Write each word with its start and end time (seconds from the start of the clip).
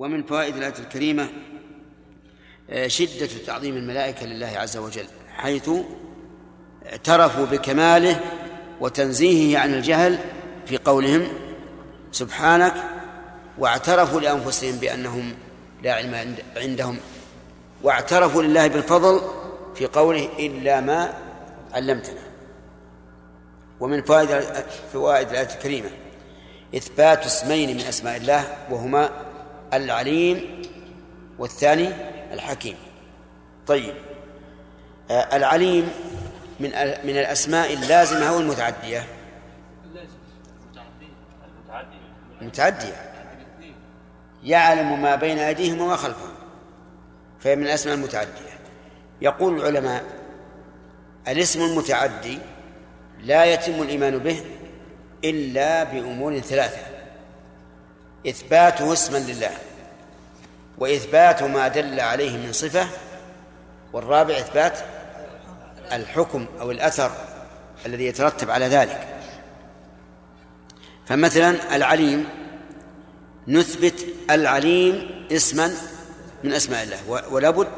ومن 0.00 0.22
فوائد 0.22 0.56
الآية 0.56 0.74
الكريمة 0.78 1.28
آه، 2.70 2.86
شدة 2.86 3.28
تعظيم 3.46 3.76
الملائكة 3.76 4.26
لله 4.26 4.46
عز 4.46 4.76
وجل 4.76 5.06
حيث 5.36 5.70
اعترفوا 6.86 7.46
بكماله 7.46 8.20
وتنزيهه 8.80 9.58
عن 9.58 9.74
الجهل 9.74 10.18
في 10.66 10.76
قولهم 10.76 11.28
سبحانك 12.12 12.74
واعترفوا 13.58 14.20
لأنفسهم 14.20 14.76
بأنهم 14.76 15.34
لا 15.82 15.92
علم 15.92 16.34
عندهم 16.56 16.98
واعترفوا 17.82 18.42
لله 18.42 18.66
بالفضل 18.66 19.20
في 19.74 19.86
قوله 19.86 20.28
إلا 20.38 20.80
ما 20.80 21.14
علمتنا. 21.72 22.20
ومن 23.80 24.02
فوائد 24.02 24.44
فوائد 24.92 25.28
الآية 25.28 25.48
الكريمة 25.54 25.90
إثبات 26.76 27.26
اسمين 27.26 27.76
من 27.76 27.80
أسماء 27.80 28.16
الله 28.16 28.56
وهما 28.70 29.29
العليم 29.74 30.62
والثاني 31.38 31.88
الحكيم. 32.32 32.76
طيب 33.66 33.94
آه 35.10 35.36
العليم 35.36 35.88
من 36.60 36.70
من 37.04 37.16
الأسماء 37.18 37.72
اللازمة 37.72 38.36
والمتعدية 38.36 39.04
متعدية 42.40 43.10
يعلم 44.44 45.02
ما 45.02 45.14
بين 45.14 45.38
أيديهم 45.38 45.80
وما 45.80 45.96
خلفهم 45.96 46.34
فهي 47.40 47.56
من 47.56 47.62
الأسماء 47.62 47.94
المتعدية. 47.94 48.50
يقول 49.20 49.60
العلماء 49.60 50.04
الاسم 51.28 51.62
المتعدي 51.62 52.38
لا 53.22 53.44
يتم 53.44 53.82
الإيمان 53.82 54.18
به 54.18 54.44
إلا 55.24 55.84
بأمور 55.84 56.38
ثلاثة 56.38 56.80
إثباته 58.28 58.92
اسما 58.92 59.18
لله 59.18 59.50
وإثبات 60.80 61.42
ما 61.42 61.68
دل 61.68 62.00
عليه 62.00 62.36
من 62.38 62.52
صفة 62.52 62.88
والرابع 63.92 64.34
إثبات 64.34 64.78
الحكم 65.92 66.46
أو 66.60 66.70
الأثر 66.70 67.10
الذي 67.86 68.06
يترتب 68.06 68.50
على 68.50 68.66
ذلك. 68.66 69.08
فمثلا 71.06 71.76
العليم 71.76 72.28
نثبت 73.48 74.06
العليم 74.30 75.26
اسما 75.32 75.72
من 76.44 76.52
أسماء 76.52 76.82
الله 76.84 77.32
ولا 77.32 77.50
بد 77.50 77.68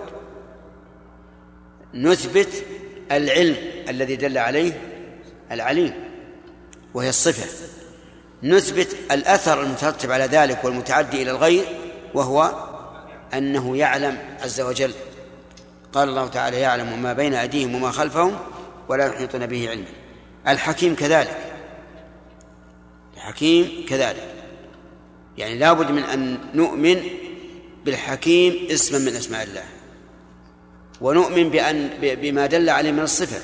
نثبت 1.94 2.64
العلم 3.12 3.56
الذي 3.88 4.16
دل 4.16 4.38
عليه 4.38 4.72
العليم 5.52 5.94
وهي 6.94 7.08
الصفة. 7.08 7.68
نثبت 8.42 8.96
الأثر 9.10 9.62
المترتب 9.62 10.12
على 10.12 10.24
ذلك 10.24 10.64
والمتعدي 10.64 11.22
إلى 11.22 11.30
الغير 11.30 11.64
وهو 12.14 12.71
أنه 13.34 13.76
يعلم 13.76 14.18
عز 14.40 14.60
وجل. 14.60 14.92
قال 15.92 16.08
الله 16.08 16.28
تعالى 16.28 16.60
يعلم 16.60 17.02
ما 17.02 17.12
بين 17.12 17.34
أيديهم 17.34 17.74
وما 17.74 17.90
خلفهم 17.90 18.38
ولا 18.88 19.06
يحيطون 19.06 19.46
به 19.46 19.70
علما. 19.70 19.84
الحكيم 20.48 20.94
كذلك. 20.94 21.36
الحكيم 23.16 23.86
كذلك. 23.88 24.34
يعني 25.38 25.58
لا 25.58 25.72
بد 25.72 25.90
من 25.90 26.02
أن 26.02 26.38
نؤمن 26.54 27.02
بالحكيم 27.84 28.66
اسما 28.70 28.98
من 28.98 29.16
أسماء 29.16 29.42
الله. 29.42 29.64
ونؤمن 31.00 31.50
بأن 31.50 31.90
بما 32.00 32.46
دل 32.46 32.70
عليه 32.70 32.92
من 32.92 33.00
الصفة. 33.00 33.40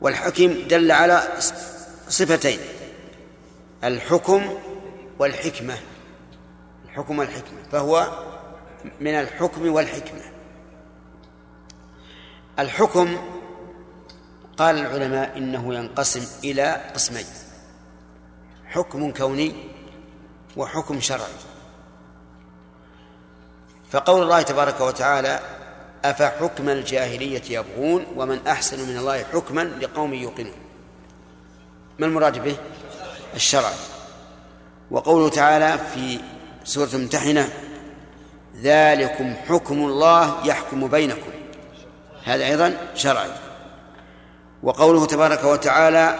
والحكيم 0.00 0.66
دل 0.70 0.92
على 0.92 1.22
صفتين 2.08 2.58
الحكم 3.84 4.54
والحكمة. 5.18 5.76
الحكم 6.84 7.18
والحكمة. 7.18 7.58
فهو 7.72 8.10
من 9.00 9.14
الحكم 9.14 9.72
والحكمة. 9.72 10.22
الحكم 12.58 13.16
قال 14.58 14.78
العلماء 14.78 15.38
إنه 15.38 15.74
ينقسم 15.74 16.26
إلى 16.44 16.90
قسمين 16.94 17.26
حكم 18.66 19.12
كوني 19.12 19.54
وحكم 20.56 21.00
شرعي. 21.00 21.32
فقول 23.90 24.22
الله 24.22 24.42
تبارك 24.42 24.80
وتعالى 24.80 25.40
أفحكم 26.04 26.68
الجاهلية 26.68 27.42
يبغون 27.58 28.06
ومن 28.16 28.46
أحسن 28.46 28.88
من 28.88 28.96
الله 28.96 29.24
حكما 29.24 29.60
لقوم 29.60 30.14
يوقنون؟ 30.14 30.54
ما 31.98 32.06
المراد 32.06 32.44
به؟ 32.44 32.56
الشرع. 33.34 33.72
وقوله 34.90 35.28
تعالى 35.28 35.78
في 35.94 36.20
سورة 36.64 36.88
الممتحنة 36.94 37.48
ذلكم 38.62 39.34
حكم 39.48 39.74
الله 39.74 40.46
يحكم 40.46 40.88
بينكم. 40.88 41.30
هذا 42.24 42.44
أيضا 42.44 42.76
شرعي. 42.94 43.30
وقوله 44.62 45.06
تبارك 45.06 45.44
وتعالى 45.44 46.14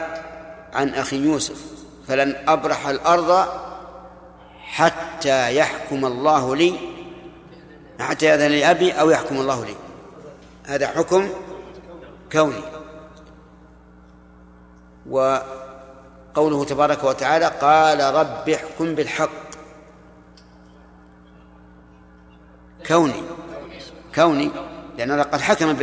عن 0.73 0.89
أخي 0.89 1.17
يوسف 1.17 1.61
فلن 2.09 2.37
أبرح 2.49 2.87
الأرض 2.87 3.47
حتى 4.61 5.57
يحكم 5.57 6.05
الله 6.05 6.57
لي 6.57 6.75
حتى 8.01 8.27
يأذن 8.27 8.47
لي 8.47 8.71
أبي 8.71 8.93
أو 8.93 9.11
يحكم 9.11 9.37
الله 9.37 9.65
لي. 9.65 9.75
هذا 10.67 10.87
حكم 10.87 11.29
كوني. 12.33 12.63
وقوله 15.11 16.65
تبارك 16.65 17.05
وتعالى 17.05 17.47
قال 17.47 18.15
رب 18.15 18.49
احكم 18.49 18.95
بالحق. 18.95 19.40
كوني 22.91 23.23
كوني 24.15 24.51
لأنه 24.99 25.23
قد 25.23 25.41
حكم 25.41 25.77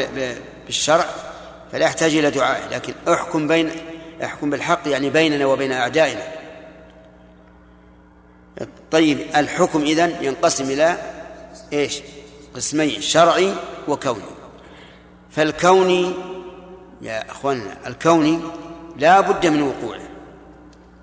بالشرع 0.66 1.06
فلا 1.72 1.86
يحتاج 1.86 2.16
إلى 2.16 2.32
دعاء 2.32 2.68
لكن 2.72 2.94
أحكم 3.08 3.48
بين 3.48 3.72
أحكم 4.24 4.50
بالحق 4.50 4.88
يعني 4.88 5.10
بيننا 5.10 5.46
وبين 5.46 5.72
أعدائنا. 5.72 6.22
طيب 8.92 9.20
الحكم 9.36 9.82
إذن 9.82 10.16
ينقسم 10.22 10.64
إلى 10.64 10.98
إيش؟ 11.74 12.00
قسمين 12.56 13.02
شرعي 13.02 13.54
وكوني. 13.88 14.22
فالكوني 15.32 16.14
يا 17.02 17.32
أخواننا 17.32 17.78
الكوني 17.88 18.40
لا 18.98 19.22
بد 19.22 19.48
من 19.48 19.62
وقوعه. 19.62 20.08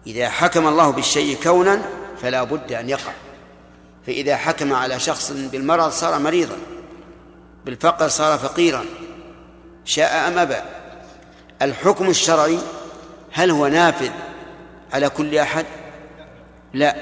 إذا 0.06 0.28
حكم 0.28 0.66
الله 0.66 0.90
بالشيء 0.90 1.36
كونا 1.42 1.82
فلا 2.22 2.42
بد 2.42 2.72
أن 2.72 2.88
يقع. 2.88 3.12
فإذا 4.06 4.36
حكم 4.36 4.72
على 4.72 5.00
شخص 5.00 5.32
بالمرض 5.32 5.90
صار 5.90 6.18
مريضا 6.18 6.56
بالفقر 7.64 8.08
صار 8.08 8.38
فقيرا 8.38 8.84
شاء 9.84 10.28
أم 10.28 10.38
أبى. 10.38 10.56
الحكم 11.62 12.10
الشرعي 12.10 12.58
هل 13.32 13.50
هو 13.50 13.66
نافذ 13.66 14.10
على 14.92 15.08
كل 15.08 15.38
أحد؟ 15.38 15.66
لا. 16.72 16.96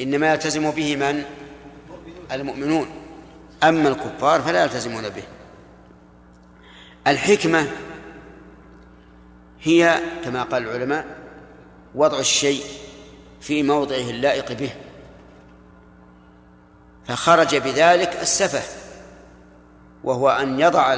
إنما 0.00 0.32
يلتزم 0.32 0.70
به 0.70 0.96
من؟ 0.96 1.24
المؤمنون. 2.32 2.88
أما 3.62 3.88
الكفار 3.88 4.42
فلا 4.42 4.62
يلتزمون 4.62 5.08
به. 5.08 5.22
الحكمة 7.06 7.66
هي 9.62 10.00
كما 10.24 10.42
قال 10.42 10.62
العلماء 10.62 11.06
وضع 11.94 12.18
الشيء 12.18 12.64
في 13.40 13.62
موضعه 13.62 14.10
اللائق 14.10 14.52
به. 14.52 14.70
فخرج 17.08 17.56
بذلك 17.56 18.18
السفه 18.22 18.62
وهو 20.04 20.28
أن 20.28 20.60
يضع 20.60 20.96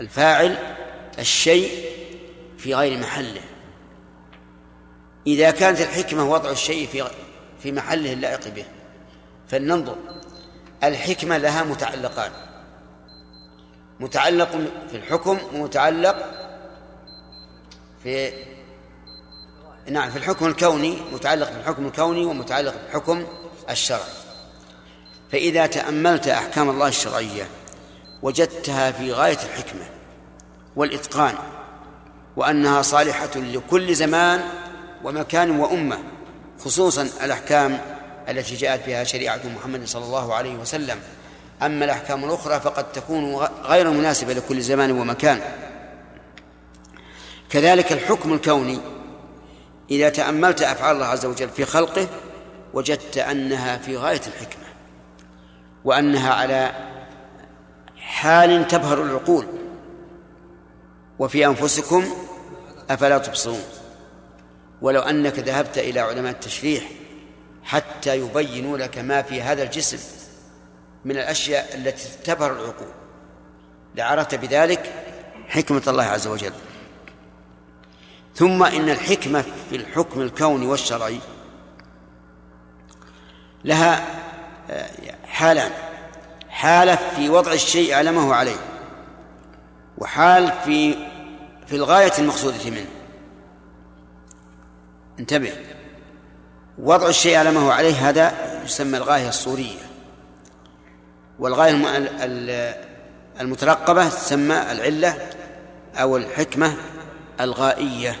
الفاعل 0.00 0.56
الشيء 1.18 1.92
في 2.58 2.74
غير 2.74 2.98
محله. 2.98 3.40
إذا 5.26 5.50
كانت 5.50 5.80
الحكمة 5.80 6.30
وضع 6.30 6.50
الشيء 6.50 6.86
في 6.86 7.04
في 7.62 7.72
محله 7.72 8.12
اللائق 8.12 8.48
به. 8.48 8.64
فلننظر. 9.48 9.96
الحكمة 10.84 11.36
لها 11.36 11.62
متعلقان. 11.62 12.30
متعلق 14.00 14.50
في 14.90 14.96
الحكم 14.96 15.38
ومتعلق 15.54 16.16
في 18.02 18.32
نعم 19.88 20.10
في 20.10 20.16
الحكم 20.16 20.46
الكوني 20.46 20.98
متعلق 21.12 21.52
بالحكم 21.52 21.86
الكوني 21.86 22.24
ومتعلق 22.24 22.74
بالحكم 22.84 23.26
الشرعي. 23.70 24.21
فإذا 25.32 25.66
تأملت 25.66 26.28
أحكام 26.28 26.70
الله 26.70 26.88
الشرعية 26.88 27.48
وجدتها 28.22 28.90
في 28.90 29.12
غاية 29.12 29.38
الحكمة 29.44 29.84
والإتقان 30.76 31.34
وأنها 32.36 32.82
صالحة 32.82 33.30
لكل 33.36 33.94
زمان 33.94 34.40
ومكان 35.04 35.60
وأمة 35.60 35.98
خصوصا 36.64 37.08
الأحكام 37.24 37.80
التي 38.28 38.56
جاءت 38.56 38.86
بها 38.86 39.04
شريعة 39.04 39.40
محمد 39.56 39.84
صلى 39.84 40.04
الله 40.04 40.34
عليه 40.34 40.54
وسلم. 40.54 40.98
أما 41.62 41.84
الأحكام 41.84 42.24
الأخرى 42.24 42.60
فقد 42.60 42.92
تكون 42.92 43.34
غير 43.64 43.90
مناسبة 43.90 44.32
لكل 44.32 44.62
زمان 44.62 44.90
ومكان. 44.90 45.40
كذلك 47.50 47.92
الحكم 47.92 48.32
الكوني 48.32 48.78
إذا 49.90 50.08
تأملت 50.08 50.62
أفعال 50.62 50.96
الله 50.96 51.06
عز 51.06 51.26
وجل 51.26 51.48
في 51.48 51.64
خلقه 51.64 52.08
وجدت 52.74 53.18
أنها 53.18 53.76
في 53.76 53.96
غاية 53.96 54.20
الحكمة. 54.26 54.71
وأنها 55.84 56.34
على 56.34 56.72
حال 57.96 58.68
تبهر 58.68 59.02
العقول. 59.02 59.46
وفي 61.18 61.46
أنفسكم 61.46 62.04
أفلا 62.90 63.18
تبصرون. 63.18 63.62
ولو 64.82 65.00
أنك 65.00 65.38
ذهبت 65.38 65.78
إلى 65.78 66.00
علماء 66.00 66.32
التشريح 66.32 66.84
حتى 67.64 68.18
يبينوا 68.18 68.78
لك 68.78 68.98
ما 68.98 69.22
في 69.22 69.42
هذا 69.42 69.62
الجسم 69.62 69.98
من 71.04 71.16
الأشياء 71.16 71.74
التي 71.74 72.08
تبهر 72.24 72.52
العقول. 72.52 72.92
لعرفت 73.94 74.34
بذلك 74.34 74.92
حكمة 75.48 75.82
الله 75.88 76.04
عز 76.04 76.26
وجل. 76.26 76.52
ثم 78.34 78.62
إن 78.62 78.88
الحكمة 78.88 79.44
في 79.70 79.76
الحكم 79.76 80.20
الكوني 80.20 80.66
والشرعي 80.66 81.18
لها 83.64 84.06
آه، 84.70 84.90
حالان 85.32 85.72
حالة 86.48 86.98
في 87.16 87.28
وضع 87.28 87.52
الشيء 87.52 88.10
هو 88.10 88.32
عليه 88.32 88.56
وحال 89.98 90.52
في 90.64 90.94
في 91.66 91.76
الغاية 91.76 92.12
المقصودة 92.18 92.70
منه. 92.70 92.86
انتبه 95.18 95.52
وضع 96.78 97.08
الشيء 97.08 97.48
هو 97.58 97.70
عليه 97.70 98.08
هذا 98.08 98.34
يسمى 98.64 98.96
الغاية 98.96 99.28
الصورية. 99.28 99.78
والغاية 101.38 101.98
المترقبة 103.40 104.08
تسمى 104.08 104.72
العلة 104.72 105.28
أو 105.94 106.16
الحكمة 106.16 106.76
الغائية. 107.40 108.16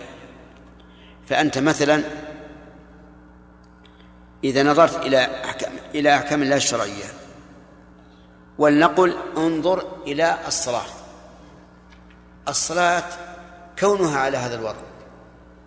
فأنت 1.26 1.58
مثلا 1.58 2.02
إذا 4.44 4.62
نظرت 4.62 5.06
إلى 5.06 5.28
إلى 5.94 6.16
أحكام 6.16 6.42
الله 6.42 6.56
الشرعية 6.56 7.04
ولنقل 8.58 9.16
انظر 9.36 10.02
إلى 10.06 10.38
الصلاة. 10.46 10.86
الصلاة 12.48 13.04
كونها 13.78 14.18
على 14.18 14.36
هذا 14.36 14.54
الوضع 14.54 14.82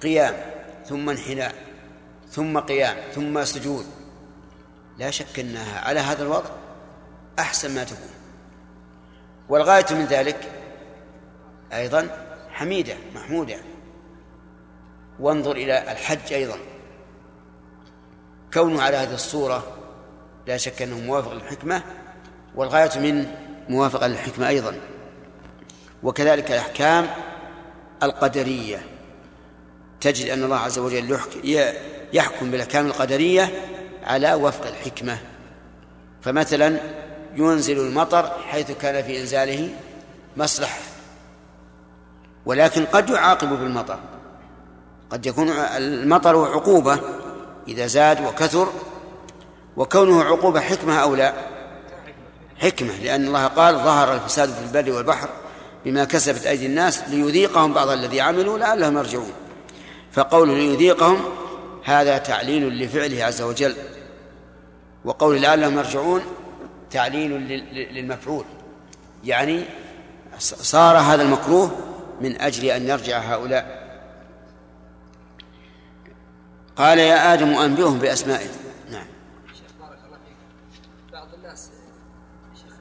قيام 0.02 0.36
ثم 0.86 1.10
انحناء 1.10 1.56
ثم 2.30 2.60
قيام 2.60 2.98
ثم 3.14 3.44
سجود. 3.44 3.86
لا 4.98 5.12
شك 5.12 5.40
أنها 5.40 5.80
على 5.80 6.00
هذا 6.00 6.24
الوضع 6.24 6.50
أحسن 7.40 7.76
ما 7.76 7.84
تكون. 7.84 8.10
والغاية 9.50 9.86
من 9.92 10.06
ذلك 10.06 10.52
أيضا 11.74 12.28
حميدة 12.50 12.96
محمودة. 13.16 13.58
وانظر 15.20 15.52
إلى 15.52 15.92
الحج 15.92 16.34
أيضا. 16.34 16.58
كونه 18.54 18.82
على 18.82 18.98
هذه 18.98 19.14
الصورة 19.14 19.75
لا 20.48 20.58
شك 20.58 20.82
أنه 20.82 21.00
موافق 21.00 21.34
للحكمة 21.34 21.82
والغاية 22.56 23.00
من 23.00 23.26
موافقة 23.70 24.08
للحكمة 24.08 24.48
أيضا. 24.48 24.76
وكذلك 26.04 26.52
الأحكام 26.52 27.08
القدرية. 28.04 28.82
تجد 30.02 30.30
أن 30.30 30.44
الله 30.44 30.58
عز 30.58 30.80
وجل 30.80 31.20
يحكم 32.14 32.52
بالأحكام 32.52 32.86
القدرية 32.86 33.52
على 34.04 34.34
وفق 34.34 34.68
الحكمة. 34.68 35.18
فمثلا 36.22 36.80
ينزل 37.36 37.80
المطر 37.80 38.30
حيث 38.48 38.72
كان 38.72 39.04
في 39.04 39.22
إنزاله 39.22 39.70
مصلحه 40.38 40.80
ولكن 42.46 42.86
قد 42.86 43.10
يعاقب 43.10 43.50
بالمطر. 43.50 44.00
قد 45.10 45.26
يكون 45.26 45.50
المطر 45.50 46.52
عقوبة 46.52 47.00
إذا 47.68 47.88
زاد 47.88 48.26
وكثر 48.26 48.70
وكونه 49.78 50.24
عقوبة 50.24 50.60
حكمة 50.60 50.96
أو 50.96 51.16
لا؟ 51.16 51.34
حكمة 52.58 52.98
لأن 53.04 53.28
الله 53.28 53.48
قال 53.48 53.76
ظهر 53.76 54.14
الفساد 54.14 54.50
في 54.50 54.62
البر 54.62 54.92
والبحر 54.92 55.30
بما 55.86 56.04
كسبت 56.04 56.46
أيدي 56.46 56.66
الناس 56.66 57.10
ليذيقهم 57.10 57.74
بعض 57.74 57.90
الذي 57.90 58.22
عملوا 58.22 58.58
لعلهم 58.58 58.98
يرجعون. 58.98 59.32
فقوله 60.12 60.54
ليذيقهم 60.54 61.20
هذا 61.84 62.18
تعليل 62.18 62.84
لفعله 62.84 63.24
عز 63.24 63.42
وجل 63.42 63.76
وقول 65.06 65.42
لعلهم 65.42 65.78
يرجعون 65.78 66.22
تعليل 66.92 67.32
للمفعول. 67.94 68.46
يعني 69.24 69.64
صار 70.40 70.98
هذا 70.98 71.24
المكروه 71.24 71.72
من 72.22 72.42
أجل 72.42 72.66
أن 72.66 72.88
يرجع 72.88 73.20
هؤلاء. 73.20 73.86
قال 76.76 77.00
يا 77.00 77.34
آدم 77.34 77.50
أنبئهم 77.50 78.00
بأسمائهم 78.00 78.52
نعم 78.90 79.08
شيخ 79.54 79.72
بارك 79.80 80.00
الله 80.06 80.18
فيك 80.18 80.38
بعض 81.14 81.34
الناس 81.34 81.72
شيخ 82.56 82.74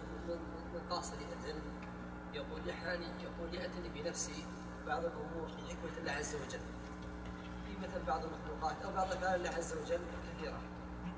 من 0.74 0.80
قاصر 0.90 1.14
العلم 1.14 1.62
يقول 2.34 2.68
يحاني 2.68 3.06
يقول 3.22 3.54
يأتني 3.54 3.88
بنفسي 3.94 4.44
بعض 4.86 5.04
الأمور 5.04 5.48
في 5.48 5.74
حكمة 5.74 5.98
الله 6.00 6.12
عز 6.12 6.34
وجل 6.34 6.60
في 7.66 7.86
مثل 7.86 8.06
بعض 8.06 8.20
المخلوقات 8.24 8.82
أو 8.84 8.92
بعض 8.92 9.12
أفعال 9.34 9.46
الله 9.46 9.58
عز 9.58 9.72
وجل 9.72 10.00
كثيرة. 10.26 10.58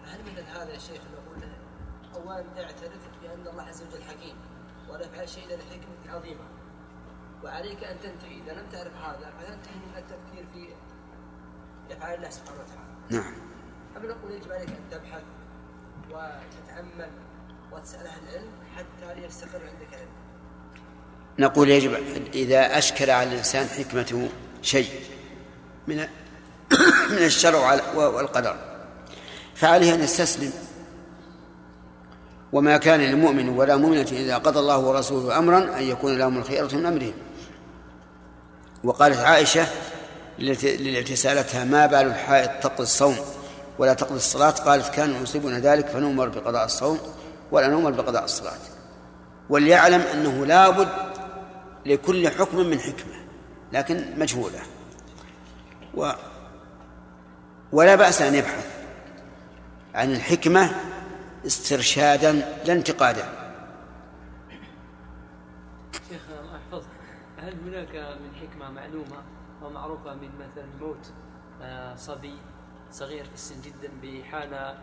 فهل 0.04 0.20
مثل 0.20 0.58
هذا 0.58 0.72
يا 0.72 0.78
شيخ 0.78 1.00
نقول 1.12 1.40
له 1.40 1.56
أولا 2.14 2.64
اعترف 2.64 3.02
بأن 3.22 3.46
الله 3.46 3.62
عز 3.62 3.82
وجل 3.82 4.02
حكيم 4.02 4.36
ولا 4.88 5.06
يفعل 5.06 5.28
شيء 5.28 5.46
إلا 5.46 5.54
لحكمة 5.54 6.14
عظيمة. 6.14 6.44
وعليك 7.44 7.84
أن 7.84 7.96
تنتهي. 8.00 8.40
إذا 8.42 8.52
لم 8.52 8.66
تعرف 8.72 8.96
هذا 8.96 9.32
فتنتهي 9.38 9.74
من 9.74 9.96
التفكير 9.96 10.46
في 10.52 10.68
أفعال 11.94 12.16
الله 12.16 12.30
سبحانه 12.30 12.60
وتعالى. 12.60 12.90
نعم. 13.10 13.34
أم 13.96 14.06
نقول 14.06 14.32
يجب 14.32 14.52
عليك 14.52 14.68
أن 14.68 14.90
تبحث 14.90 15.22
وتتأمل 16.10 17.10
وتسأل 17.72 18.06
أهل 18.06 18.20
العلم 18.28 18.50
حتى 18.76 19.22
يستقر 19.22 19.60
عندك 19.66 19.94
علم؟ 19.94 20.08
نقول 21.38 21.70
يجب 21.70 21.92
إذا 22.34 22.78
أشكل 22.78 23.10
على 23.10 23.28
الإنسان 23.28 23.66
حكمة 23.66 24.28
شيء 24.62 25.00
من 25.86 26.08
من 27.10 27.18
الشرع 27.18 27.80
والقدر. 27.94 28.56
فعليه 29.54 29.94
أن 29.94 30.00
يستسلم. 30.00 30.52
وما 32.52 32.76
كان 32.76 33.00
للمؤمن 33.00 33.48
ولا 33.48 33.76
مؤمنة 33.76 34.08
إذا 34.12 34.38
قضى 34.38 34.58
الله 34.58 34.78
ورسوله 34.78 35.38
أمرا 35.38 35.78
أن 35.78 35.82
يكون 35.82 36.18
لهم 36.18 36.38
الخيرة 36.38 36.74
من 36.74 36.86
أمرهم. 36.86 37.14
وقالت 38.84 39.18
عائشة 39.18 39.66
التي 40.38 41.16
سألتها 41.16 41.64
ما 41.64 41.86
بال 41.86 42.06
الحائط 42.06 42.50
تقضي 42.62 42.82
الصوم 42.82 43.16
ولا 43.78 43.94
تقضي 43.94 44.16
الصلاة؟ 44.16 44.50
قالت 44.50 44.94
كان 44.94 45.22
يصيبنا 45.22 45.60
ذلك 45.60 45.88
فنؤمر 45.88 46.28
بقضاء 46.28 46.64
الصوم 46.64 46.98
ولا 47.52 47.68
نؤمر 47.68 47.90
بقضاء 47.90 48.25
الصلاة. 48.25 48.58
وليعلم 49.50 50.00
أنه 50.00 50.46
لابد 50.46 50.88
لكل 51.87 52.28
حكم 52.28 52.58
من 52.58 52.80
حكمة 52.80 53.16
لكن 53.73 54.04
مجهولة. 54.18 54.58
و 55.94 56.12
ولا 57.73 57.94
بأس 57.94 58.23
أن 58.23 58.35
يبحث 58.35 58.87
عن 59.94 60.12
الحكمة 60.12 60.70
استرشادا 61.46 62.32
لا 62.66 62.73
انتقادا. 62.73 63.25
شيخ 66.08 66.20
الله 66.40 66.56
يحفظك. 66.56 66.90
هل 67.38 67.54
هناك 67.66 68.18
من 68.20 68.35
حكمة 68.35 68.70
معلومة 68.70 69.23
أو 69.62 69.70
معروفة 69.70 70.14
من 70.14 70.30
مثلا 70.38 70.66
موت 70.80 71.12
آه، 71.62 71.94
صبي 71.94 72.35
صغير 72.90 73.25
في 73.25 73.35
السن 73.35 73.61
جدا 73.61 73.88
بحالة 74.02 74.56
آه، 74.56 74.76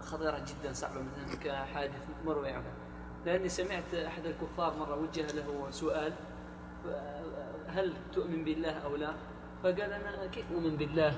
خطيرة 0.00 0.38
جدا 0.38 0.72
صعبة 0.72 1.00
مثلا 1.00 1.36
كحادث 1.44 2.02
مروع 2.24 2.62
لأني 3.26 3.48
سمعت 3.48 3.94
أحد 3.94 4.26
الكفار 4.26 4.76
مرة 4.78 4.94
وجه 4.94 5.26
له 5.26 5.66
سؤال 5.70 6.12
هل 7.68 7.92
تؤمن 8.12 8.44
بالله 8.44 8.70
أو 8.70 8.96
لا؟ 8.96 9.12
فقال 9.62 9.80
أنا 9.92 10.26
كيف 10.26 10.44
أؤمن 10.52 10.76
بالله. 10.76 11.14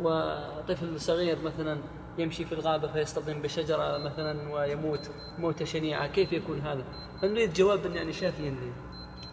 وطفل 0.00 1.00
صغير 1.00 1.38
مثلا 1.42 1.78
يمشي 2.18 2.44
في 2.44 2.52
الغابة 2.52 2.92
فيصطدم 2.92 3.42
بشجرة 3.42 3.98
مثلا 3.98 4.52
ويموت 4.52 5.00
موتة 5.38 5.64
شنيعة. 5.64 6.06
كيف 6.06 6.32
يكون 6.32 6.60
هذا؟ 6.60 6.84
فنريد 7.22 7.52
جواب 7.52 7.96
يعني 7.96 8.12
شافيا 8.12 8.50
لي 8.50 8.72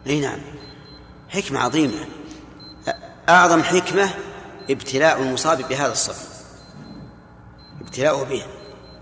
إي 0.06 0.20
نعم. 0.20 0.40
حكمة 1.28 1.60
عظيمة. 1.60 2.06
أعظم 3.28 3.62
حكمة 3.62 4.10
ابتلاء 4.70 5.22
المصاب 5.22 5.68
بهذا 5.68 5.92
الصبر 5.92 6.30
ابتلاؤه 7.80 8.24
به. 8.24 8.44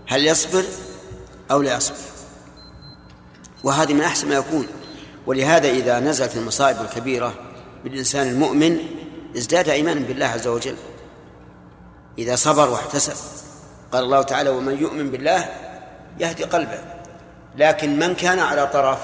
هل 0.07 0.27
يصبر 0.27 0.63
أو 1.51 1.61
لا 1.61 1.77
يصبر؟ 1.77 1.97
وهذه 3.63 3.93
من 3.93 4.01
أحسن 4.01 4.29
ما 4.29 4.35
يكون. 4.35 4.67
ولهذا 5.27 5.69
إذا 5.69 5.99
نزلت 5.99 6.37
المصائب 6.37 6.81
الكبيرة 6.81 7.33
بالإنسان 7.83 8.27
المؤمن 8.27 8.77
ازداد 9.37 9.69
إيمانا 9.69 10.07
بالله 10.07 10.25
عز 10.25 10.47
وجل. 10.47 10.75
إذا 12.17 12.35
صبر 12.35 12.69
واحتسب. 12.69 13.13
قال 13.91 14.03
الله 14.03 14.21
تعالى 14.21 14.49
ومن 14.49 14.77
يؤمن 14.77 15.11
بالله 15.11 15.49
يهدي 16.19 16.43
قلبه 16.43 16.79
لكن 17.55 17.99
من 17.99 18.15
كان 18.15 18.39
على 18.39 18.67
طرف 18.67 18.99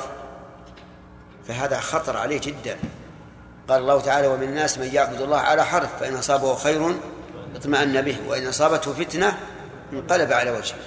فهذا 1.48 1.80
خطر 1.80 2.18
عليه 2.18 2.40
جدا. 2.40 2.78
قال 3.70 3.82
الله 3.82 4.02
تعالى 4.02 4.28
ومن 4.28 4.44
الناس 4.44 4.78
من 4.78 4.90
يعبد 4.94 5.22
الله 5.22 5.38
على 5.38 5.66
حرف 5.66 6.00
فإن 6.00 6.16
أصابه 6.16 6.56
خير 6.56 6.96
اطمأن 7.56 8.02
به 8.02 8.18
وإن 8.28 8.48
أصابته 8.48 8.94
فتنة 8.94 9.38
انقلب 9.94 10.34
على 10.34 10.52
وجهه. 10.52 10.78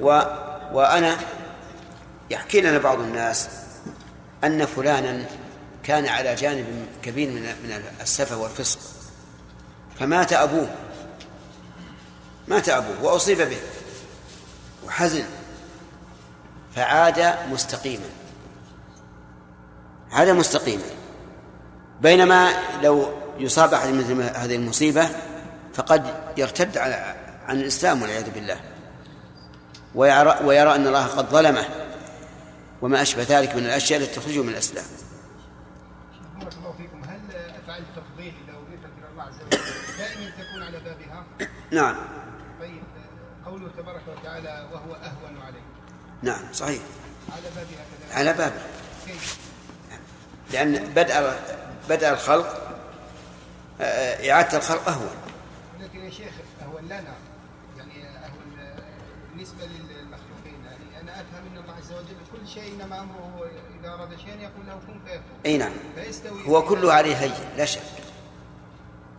و... 0.00 0.20
وأنا 0.72 1.16
يحكي 2.30 2.60
لنا 2.60 2.78
بعض 2.78 2.98
الناس 3.00 3.48
أن 4.44 4.66
فلانا 4.66 5.24
كان 5.82 6.06
على 6.06 6.34
جانب 6.34 6.86
كبير 7.02 7.28
من 7.28 7.42
من 7.42 7.82
السفة 8.00 8.36
والفسق 8.36 8.78
فمات 10.00 10.32
أبوه. 10.32 10.68
مات 12.48 12.68
أبوه 12.68 13.02
وأصيب 13.02 13.38
به 13.38 13.58
وحزن 14.86 15.24
فعاد 16.74 17.34
مستقيما. 17.50 18.06
عاد 20.12 20.28
مستقيما. 20.28 20.82
بينما 22.00 22.52
لو 22.82 23.12
يصاب 23.38 23.74
أحد 23.74 23.88
مثل 23.88 24.22
هذه 24.22 24.56
المصيبة 24.56 25.08
فقد 25.74 26.14
يرتد 26.36 26.78
على 26.78 27.14
عن 27.46 27.60
الإسلام 27.60 28.02
والعياذ 28.02 28.30
بالله. 28.30 28.60
ويرى, 29.94 30.38
ويرى 30.44 30.74
أن 30.74 30.86
الله 30.86 31.06
قد 31.06 31.30
ظلمه 31.30 31.64
وما 32.82 33.02
أشبه 33.02 33.26
ذلك 33.28 33.54
من 33.54 33.66
الأشياء 33.66 34.00
التي 34.00 34.20
تخرجه 34.20 34.42
من 34.42 34.48
الإسلام. 34.48 34.84
بارك 36.38 36.52
الله 36.58 36.72
فيكم. 36.72 37.04
هل 37.04 37.20
افعال 37.64 37.82
التفضيل 37.82 38.34
اذا 38.44 38.58
اضيفت 38.58 38.92
إلى 38.98 39.08
الله 39.12 39.22
عز 39.22 39.34
وجل 39.34 39.98
دائما 39.98 40.30
تكون 40.30 40.62
على 40.62 40.80
بابها؟ 40.80 41.24
نعم 41.70 41.96
طيب 42.60 42.82
قوله 43.46 43.68
تبارك 43.78 44.02
وتعالى 44.08 44.68
وهو 44.72 44.94
اهون 44.94 45.42
عليه 45.46 45.62
نعم 46.26 46.52
صحيح. 46.52 46.82
على 48.12 48.32
بابها 48.32 48.50
على؟ 48.50 48.52
لأن 50.52 50.92
بدء 50.94 51.36
بدء 51.88 52.08
الخلق 52.08 52.62
آه، 53.80 54.30
إعادة 54.30 54.58
الخلق 54.58 54.88
أهون. 54.88 55.10
لكن 55.80 55.98
يا 56.04 56.10
شيخ 56.10 56.32
أهون 56.62 56.84
لنا 56.84 57.14
يعني 57.76 58.08
أهون 58.08 58.58
آه، 58.60 58.82
بالنسبة 59.30 59.64
للمخلوقين. 59.64 60.64
يعني 60.64 61.00
أنا 61.02 61.12
أفهم 61.12 61.42
إن 61.52 61.58
الله 61.62 61.74
عز 61.74 61.92
وجل 61.92 62.16
كل 62.32 62.48
شيء 62.48 62.74
إنما 62.74 63.00
أمره 63.00 63.50
إذا 63.80 63.88
أراد 63.88 64.18
شيئا 64.18 64.34
يقول 64.34 64.66
له 64.66 64.74
كن 64.86 65.00
فيكون. 65.06 65.22
أي 65.46 65.56
نعم. 65.56 65.72
هو 66.46 66.62
كله 66.62 66.92
عليه 66.92 67.16
هين 67.16 67.34
لا 67.56 67.64
شك. 67.64 67.82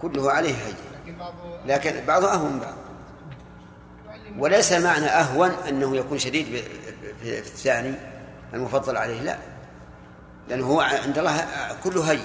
كله 0.01 0.31
عليه 0.31 0.55
هين 0.55 0.75
لكن 1.05 1.17
بعض 1.17 1.33
لكن 1.65 2.05
بعضه 2.05 2.33
أهون 2.33 2.59
بعض. 2.59 2.73
وليس 4.37 4.71
معنى 4.71 5.05
أهون 5.05 5.49
أنه 5.49 5.95
يكون 5.95 6.17
شديد 6.17 6.63
في 7.21 7.39
الثاني 7.39 7.95
المفضل 8.53 8.97
عليه؟ 8.97 9.21
لا. 9.21 9.37
لأنه 10.49 10.65
هو 10.65 10.81
عند 10.81 11.17
الله 11.17 11.45
كله 11.83 12.11
هين 12.11 12.21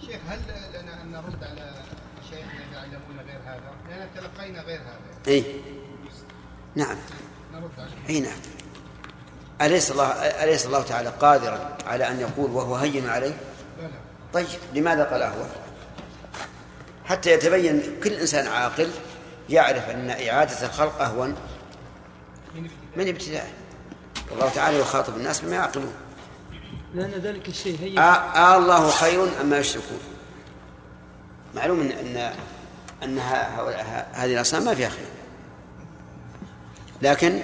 شيخ 0.00 0.20
هل 0.28 0.38
لنا 0.74 1.02
أن 1.02 1.12
نرد 1.12 1.44
على 1.44 1.74
شيخ 2.30 2.46
يعلمون 2.74 3.20
غير 3.26 3.40
هذا؟ 3.44 3.60
لأن 3.88 4.08
تلقينا 4.16 4.62
غير 4.62 4.80
هذا. 4.80 4.98
أي 5.28 5.44
نعم. 6.74 6.96
نرد 7.52 7.70
عليه. 7.78 8.08
أي 8.08 8.20
نعم. 8.20 8.38
أليس 9.62 9.90
الله 9.90 10.06
أليس 10.44 10.66
الله 10.66 10.82
تعالى 10.82 11.08
قادرا 11.08 11.76
على 11.86 12.08
أن 12.08 12.20
يقول 12.20 12.50
وهو 12.50 12.76
هين 12.76 13.08
عليه؟ 13.08 13.34
لا 13.78 13.82
لا. 13.82 13.88
طيب 14.32 14.46
لماذا 14.74 15.04
قال 15.04 15.22
أهون 15.22 15.48
حتى 17.04 17.32
يتبين 17.32 17.82
كل 18.04 18.12
إنسان 18.12 18.46
عاقل 18.46 18.90
يعرف 19.48 19.90
أن 19.90 20.10
إعادة 20.10 20.66
الخلق 20.66 21.02
أهون 21.02 21.36
من 22.96 23.08
ابتدائه 23.08 23.48
والله 24.30 24.48
تعالى 24.48 24.78
يخاطب 24.78 25.16
الناس 25.16 25.40
بما 25.40 25.54
يعقلون. 25.54 25.92
لأن 26.94 27.10
ذلك 27.10 27.48
الشيء 27.48 27.78
هي 27.80 27.98
آه, 27.98 28.02
آه 28.02 28.58
الله 28.58 28.90
خير 28.90 29.40
أما 29.40 29.58
يشركون. 29.58 29.98
معلوم 31.54 31.80
أن 31.80 31.90
أن 31.90 32.32
أن 33.02 33.18
هذه 34.12 34.34
الأصنام 34.34 34.64
ما 34.64 34.74
فيها 34.74 34.88
خير. 34.88 35.06
لكن 37.02 37.40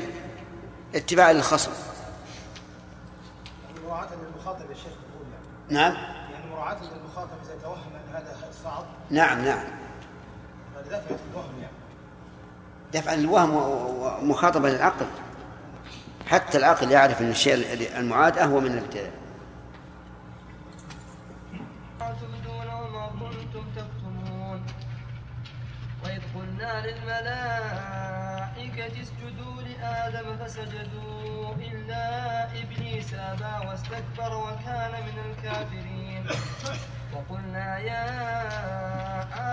اتباع 0.95 1.31
للخصم. 1.31 1.71
يعني 3.65 3.87
مراعاة 3.87 4.09
للمخاطب 4.15 4.71
يا 4.71 4.75
شيخ 4.75 4.87
نقول 4.87 5.27
يعني 5.33 5.75
نعم. 5.75 6.05
يعني 6.33 6.51
مراعاة 6.51 6.79
للمخاطب 6.83 7.37
إذا 7.45 7.63
توهم 7.63 7.93
أن 7.95 8.15
هذا 8.15 8.37
صعب. 8.65 8.85
نعم 9.11 9.45
نعم. 9.45 9.65
فلذلك 10.75 11.05
الوهم 11.33 11.61
يعني. 11.61 11.73
دفعا 12.95 13.17
للوهم 13.17 13.55
ومخاطبة 13.55 14.71
للعقل. 14.71 15.07
حتى 16.31 16.59
العقل 16.59 16.91
يعرف 16.91 17.21
أن 17.23 17.31
الشيء 17.31 17.55
ال- 17.55 17.93
المعاد 17.97 18.39
أهون 18.39 18.65
من 18.65 18.71
الابتداء. 18.73 19.13
وإذ 26.05 26.21
قلنا 26.35 26.87
للملائكة 26.87 27.43
اسجدوا 29.03 29.63
لآدم 29.63 30.37
فسجدوا 30.37 31.55
إلا 31.55 32.05
إبليس 32.63 33.15
أبى 33.15 33.55
واستكبر 33.69 34.37
وكان 34.37 34.93
من 35.07 35.17
الكافرين. 35.31 36.25
وقلنا 37.15 37.79
يا 37.79 38.05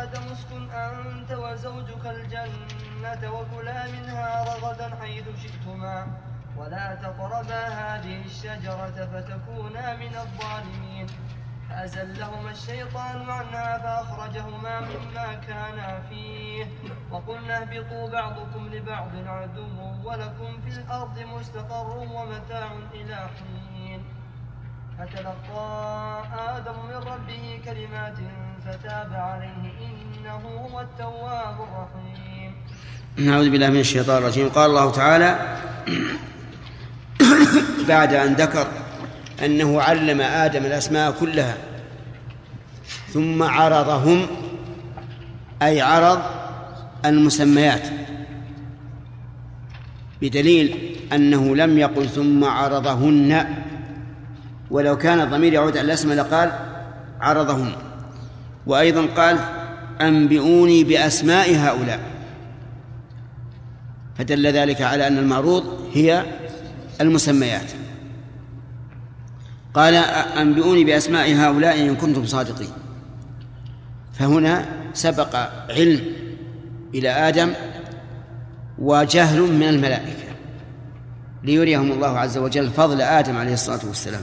آدم 0.04 0.22
اسكن 0.32 0.70
أنت 0.72 1.32
وزوجك 1.32 2.06
الجنة 2.06 3.32
وكلا 3.34 3.88
منها 3.88 4.44
رغدا 4.44 4.88
حيث 5.02 5.24
شئتما. 5.44 6.08
ولا 6.60 6.96
تقربا 7.04 7.68
هذه 7.68 8.22
الشجرة 8.26 8.98
فتكونا 9.14 9.96
من 9.96 10.14
الظالمين. 10.24 11.08
فأزلهما 11.70 12.52
الشيطان 12.52 13.30
عنها 13.30 13.78
فأخرجهما 13.78 14.80
مما 14.80 15.34
كانا 15.48 16.02
فيه. 16.10 16.66
وقلنا 17.12 17.58
اهبطوا 17.62 18.10
بعضكم 18.10 18.68
لبعض 18.74 19.12
عدو 19.28 19.78
ولكم 20.04 20.62
في 20.66 20.70
الأرض 20.78 21.20
مستقر 21.20 21.98
ومتاع 21.98 22.72
إلى 22.94 23.16
حين. 23.16 24.02
فتلقى 24.98 26.24
آدم 26.56 26.78
من 26.90 27.00
ربه 27.12 27.62
كلمات 27.66 28.18
فتاب 28.66 29.14
عليه 29.14 29.64
إنه 29.88 30.68
هو 30.72 30.82
التواب 30.82 31.58
الرحيم. 31.62 32.56
نعوذ 33.18 33.50
بالله 33.50 33.70
من 33.70 33.80
الشيطان 33.80 34.18
الرجيم. 34.18 34.50
قال 34.50 34.70
الله 34.70 34.92
تعالى 34.92 35.32
بعد 37.88 38.14
أن 38.14 38.34
ذكر 38.34 38.68
أنه 39.46 39.82
علم 39.82 40.22
آدم 40.22 40.66
الأسماء 40.66 41.12
كلها 41.12 41.58
ثم 43.14 43.44
عرضهم 43.44 44.28
أي 45.62 45.82
عرض 45.82 46.20
المسميات 47.06 47.88
بدليل 50.22 50.96
أنه 51.14 51.56
لم 51.56 51.78
يقل 51.78 52.10
ثم 52.10 52.44
عرضهن. 52.44 53.46
ولو 54.72 54.98
كان 54.98 55.22
الضمير 55.22 55.54
يعود 55.54 55.78
على 55.78 55.86
الأسماء 55.86 56.18
لقال 56.18 56.52
عرضهن. 57.22 57.72
وأيضا 58.66 59.06
قال 59.06 59.40
أنبئوني 60.02 60.84
بأسماء 60.84 61.56
هؤلاء. 61.56 62.00
فدل 64.18 64.48
ذلك 64.48 64.82
على 64.82 65.08
أن 65.08 65.18
المعروض 65.18 65.90
هي 65.94 66.24
المسميات. 67.02 67.72
قال 69.74 69.96
أنبئوني 69.96 70.84
بأسماء 70.84 71.36
هؤلاء 71.36 71.82
إن 71.82 71.96
كنتم 71.96 72.26
صادقين. 72.26 72.70
فهنا 74.14 74.66
سبق 74.94 75.36
علم 75.70 76.02
إلى 76.96 77.10
آدم 77.10 77.52
وجهل 78.80 79.42
من 79.42 79.64
الملائكة 79.64 80.30
ليريهم 81.44 81.92
الله 81.92 82.20
عز 82.20 82.38
وجل 82.38 82.70
فضل 82.70 83.02
آدم 83.02 83.38
عليه 83.38 83.54
الصلاة 83.54 83.80
والسلام. 83.88 84.22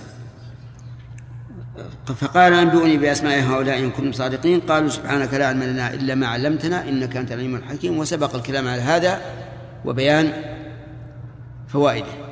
فقال 2.06 2.52
أنبئوني 2.52 2.96
بأسماء 2.96 3.42
هؤلاء 3.42 3.78
إن 3.78 3.90
كنتم 3.90 4.12
صادقين. 4.12 4.60
قالوا 4.60 4.88
سبحانك 4.88 5.34
لا 5.34 5.46
علم 5.46 5.62
لنا 5.62 5.94
إلا 5.94 6.14
ما 6.14 6.26
علمتنا 6.26 6.88
إنك 6.88 7.16
أنت 7.16 7.32
العليم 7.32 7.54
الحكيم. 7.54 7.98
وسبق 7.98 8.34
الكلام 8.34 8.68
على 8.68 8.82
هذا 8.82 9.20
وبيان 9.84 10.32
فوائده. 11.68 12.25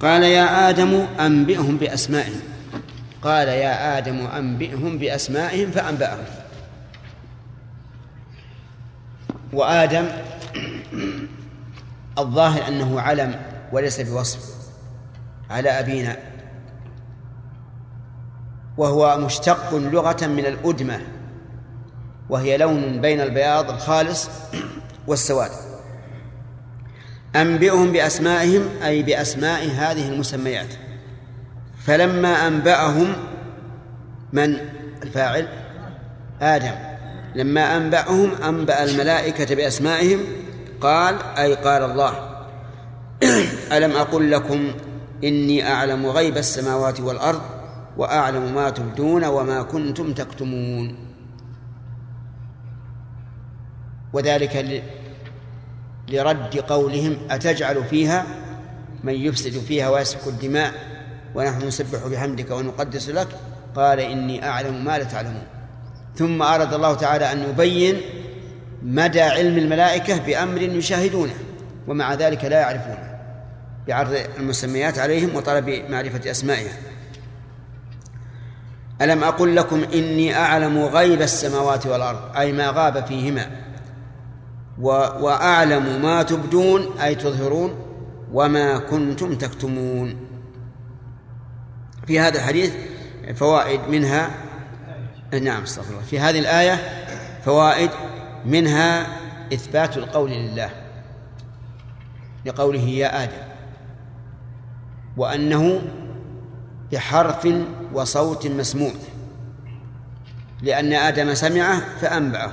قال 0.00 0.22
يا 0.22 0.68
آدم 0.70 1.06
أنبئهم 1.20 1.76
بأسمائهم. 1.76 2.40
قال 3.22 3.48
يا 3.48 3.98
آدم 3.98 4.26
أنبئهم 4.26 4.98
بأسمائهم 4.98 5.70
فأنبأهم. 5.70 6.24
وآدم 9.52 10.06
الظاهر 12.18 12.68
أنه 12.68 13.00
علم 13.00 13.40
وليس 13.72 14.00
بوصف 14.00 14.54
على 15.50 15.70
أبينا. 15.70 16.16
وهو 18.76 19.18
مشتق 19.18 19.74
لغة 19.74 20.26
من 20.26 20.46
الأدمة 20.46 21.00
وهي 22.28 22.56
لون 22.56 23.00
بين 23.00 23.20
البياض 23.20 23.70
الخالص 23.70 24.28
والسواد. 25.08 25.50
أنبئهم 27.36 27.92
بأسمائهم 27.92 28.68
أي 28.84 29.02
بأسماء 29.02 29.64
هذه 29.64 30.08
المسميات. 30.08 30.74
فلما 31.86 32.46
أنبأهم 32.46 33.12
من؟ 34.32 34.56
الفاعل. 35.02 35.48
آدم. 36.40 36.94
لما 37.34 37.76
أنبأهم 37.76 38.30
أنبأ 38.42 38.84
الملائكة 38.84 39.54
بأسمائهم 39.54 40.20
قال 40.80 41.22
أي 41.38 41.54
قال 41.54 41.82
الله 41.82 42.14
ألم 43.76 43.90
أقل 43.90 44.30
لكم 44.30 44.72
إني 45.24 45.72
أعلم 45.72 46.06
غيب 46.06 46.36
السماوات 46.36 47.00
والأرض 47.00 47.40
وأعلم 47.96 48.54
ما 48.54 48.70
تبدون 48.70 49.24
وما 49.24 49.62
كنتم 49.62 50.12
تكتمون. 50.12 50.96
وذلك 54.12 54.82
لرد 56.08 56.56
قولهم 56.56 57.16
أتجعل 57.30 57.84
فيها 57.84 58.26
من 59.04 59.14
يفسد 59.14 59.58
فيها 59.58 59.88
ويسفك 59.88 60.26
الدماء 60.26 60.72
ونحن 61.34 61.66
نسبح 61.66 62.06
بحمدك 62.06 62.50
ونقدس 62.50 63.08
لك؟ 63.08 63.28
قال 63.76 64.00
إني 64.00 64.48
أعلم 64.48 64.84
ما 64.84 64.98
لا 64.98 65.04
تعلمون. 65.04 65.42
ثم 66.16 66.42
أراد 66.42 66.74
الله 66.74 66.94
تعالى 66.94 67.32
أن 67.32 67.50
يبين 67.50 68.00
مدى 68.82 69.22
علم 69.22 69.58
الملائكة 69.58 70.18
بأمر 70.26 70.62
يشاهدونه 70.62 71.34
ومع 71.88 72.14
ذلك 72.14 72.44
لا 72.44 72.60
يعرفونه. 72.60 73.14
بعرض 73.88 74.16
المسميات 74.38 74.98
عليهم 74.98 75.36
وطلب 75.36 75.68
معرفة 75.68 76.30
أسمائها. 76.30 76.76
ألم 79.02 79.24
أقل 79.24 79.56
لكم 79.56 79.84
إني 79.94 80.36
أعلم 80.36 80.78
غيب 80.78 81.22
السماوات 81.22 81.86
والأرض 81.86 82.36
أي 82.36 82.52
ما 82.52 82.70
غاب 82.70 83.06
فيهما؟ 83.06 83.50
وأعلم 84.80 86.02
ما 86.02 86.22
تبدون 86.22 86.98
أي 86.98 87.14
تظهرون 87.14 87.74
وما 88.32 88.78
كنتم 88.78 89.34
تكتمون. 89.34 90.16
في 92.06 92.20
هذا 92.20 92.38
الحديث 92.38 92.72
فوائد 93.34 93.80
منها 93.88 94.30
نعم 95.42 95.62
أستغفر 95.62 95.90
الله. 95.90 96.02
في 96.02 96.20
هذه 96.20 96.38
الآية 96.38 96.74
فوائد 97.44 97.90
منها 98.46 99.06
إثبات 99.52 99.96
القول 99.96 100.30
لله 100.30 100.70
لقوله 102.46 102.80
يا 102.80 103.24
آدم 103.24 103.42
وأنه 105.16 105.82
بحرف 106.92 107.48
وصوت 107.92 108.46
مسموع 108.46 108.92
لأن 110.62 110.92
آدم 110.92 111.34
سمعه 111.34 111.80
فأنبأه. 112.00 112.52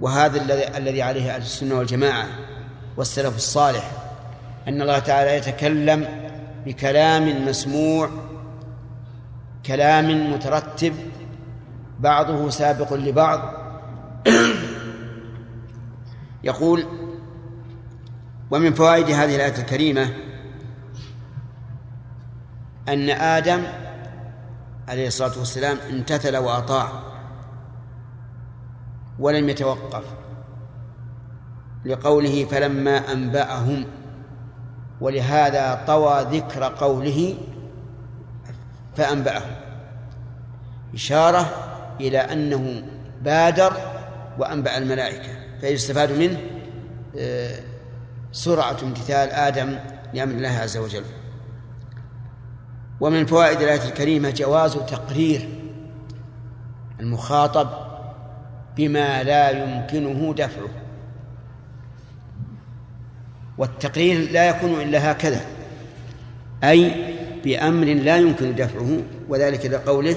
وهذا 0.00 0.42
الذي 0.42 0.76
الذي 0.76 1.02
عليه 1.02 1.34
أهل 1.34 1.42
السنة 1.42 1.74
والجماعة 1.74 2.26
والسلف 2.96 3.36
الصالح 3.36 3.90
أن 4.68 4.82
الله 4.82 4.98
تعالى 4.98 5.36
يتكلم 5.36 6.08
بكلام 6.66 7.48
مسموع 7.48 8.10
كلام 9.66 10.32
مترتب 10.32 10.94
بعضه 12.00 12.50
سابق 12.50 12.92
لبعض. 12.92 13.40
يقول 16.44 16.86
ومن 18.50 18.74
فوائد 18.74 19.10
هذه 19.10 19.36
الآية 19.36 19.58
الكريمة 19.58 20.10
أن 22.88 23.10
آدم 23.10 23.62
عليه 24.88 25.06
الصلاة 25.06 25.38
والسلام 25.38 25.78
امتثل 25.90 26.36
وأطاع. 26.36 27.05
ولم 29.18 29.48
يتوقف 29.48 30.04
لقوله 31.84 32.44
فلما 32.44 33.12
أنبأهم 33.12 33.86
ولهذا 35.00 35.84
طوى 35.86 36.22
ذكر 36.22 36.64
قوله 36.64 37.34
فأنبأهم. 38.96 39.56
إشارة 40.94 41.46
إلى 42.00 42.18
أنه 42.18 42.82
بادر 43.22 43.72
وأنبأ 44.38 44.78
الملائكة 44.78 45.28
فيستفاد 45.60 46.12
منه 46.12 46.40
آه، 47.18 47.60
سرعة 48.32 48.76
امتثال 48.82 49.30
آدم 49.30 49.78
لأمر 50.14 50.34
الله 50.34 50.48
عز 50.48 50.76
وجل. 50.76 51.04
ومن 53.00 53.26
فوائد 53.26 53.60
الآية 53.60 53.88
الكريمة 53.88 54.30
جواز 54.30 54.72
تقرير 54.72 55.48
المخاطب 57.00 57.68
بما 58.76 59.22
لا 59.22 59.50
يمكنه 59.50 60.34
دفعه. 60.34 60.68
والتقرير 63.58 64.30
لا 64.30 64.48
يكون 64.48 64.80
إلا 64.80 65.12
هكذا 65.12 65.40
أي 66.64 66.92
بأمر 67.44 67.86
لا 67.86 68.16
يمكن 68.16 68.54
دفعه 68.54 68.98
وذلك 69.28 69.66
لقوله 69.66 70.16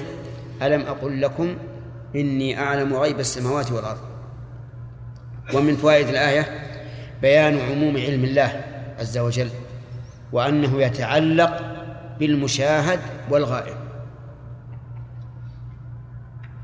ألم 0.62 0.80
أقل 0.80 1.20
لكم 1.20 1.56
إني 2.16 2.58
أعلم 2.58 2.94
غيب 2.94 3.20
السماوات 3.20 3.72
والأرض؟ 3.72 4.00
ومن 5.54 5.76
فوائد 5.76 6.08
الآية 6.08 6.46
بيان 7.22 7.58
عموم 7.58 7.96
علم 7.96 8.24
الله 8.24 8.64
عز 8.98 9.18
وجل 9.18 9.48
وأنه 10.32 10.82
يتعلق 10.82 11.62
بالمشاهد 12.18 13.00
والغائب. 13.30 13.76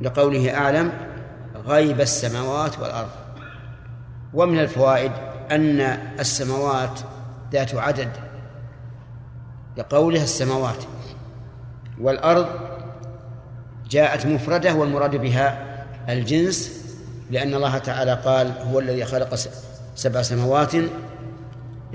لقوله 0.01 0.55
أعلم 0.55 1.06
غيب 1.67 2.01
السماوات 2.01 2.79
والأرض. 2.79 3.11
ومن 4.35 4.59
الفوائد 4.59 5.13
أن 5.51 5.81
السماوات 6.21 7.01
ذات 7.53 7.75
عدد 7.75 8.11
لقولها 9.77 10.23
السماوات 10.23 10.85
والأرض 12.01 12.47
جاءت 13.91 14.27
مفردة 14.27 14.75
والمراد 14.75 15.17
بها 15.17 15.77
الجنس 16.09 16.87
لأن 17.31 17.55
الله 17.55 17.79
تعالى 17.79 18.15
قال 18.25 18.53
هو 18.73 18.79
الذي 18.79 19.05
خلق 19.05 19.35
سبع 19.95 20.23
سماوات 20.23 20.73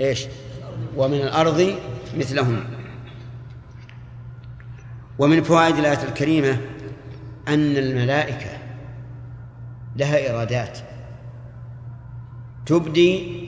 إيش؟ 0.00 0.26
ومن 0.96 1.20
الأرض 1.20 1.74
مثلهم. 2.16 2.64
ومن 5.18 5.42
فوائد 5.42 5.76
الآية 5.76 6.02
الكريمة 6.08 6.58
أن 7.48 7.76
الملائكة 7.76 8.61
لها 9.96 10.30
إرادات 10.30 10.78
تبدي 12.66 13.42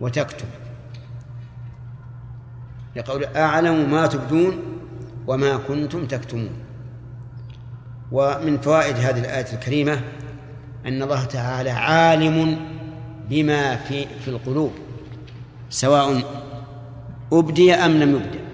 وتكتب. 0.00 0.48
لقول 2.96 3.24
أعلم 3.24 3.90
ما 3.90 4.06
تبدون 4.06 4.62
وما 5.26 5.56
كنتم 5.56 6.06
تكتمون. 6.06 6.50
ومن 8.12 8.58
فوائد 8.58 8.96
هذه 8.96 9.18
الآية 9.18 9.52
الكريمة 9.52 10.00
أن 10.86 11.02
الله 11.02 11.24
تعالى 11.24 11.70
عالم 11.70 12.56
بما 13.30 13.76
في 13.76 14.06
في 14.06 14.28
القلوب 14.28 14.72
سواء 15.70 16.22
أبدي 17.32 17.74
أم 17.74 17.92
لم 17.92 18.14
يبدأ 18.14 18.44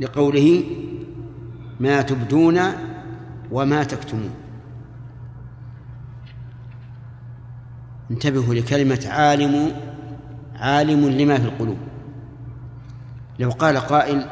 لقوله 0.00 0.64
ما 1.80 2.02
تبدون 2.02 2.60
وما 3.52 3.84
تكتمون. 3.84 4.43
انتبهوا 8.10 8.54
لكلمة 8.54 9.06
عالم 9.06 9.72
عالم 10.56 11.08
لما 11.08 11.38
في 11.38 11.44
القلوب. 11.44 11.78
لو 13.38 13.50
قال 13.50 13.76
قائل 13.76 14.26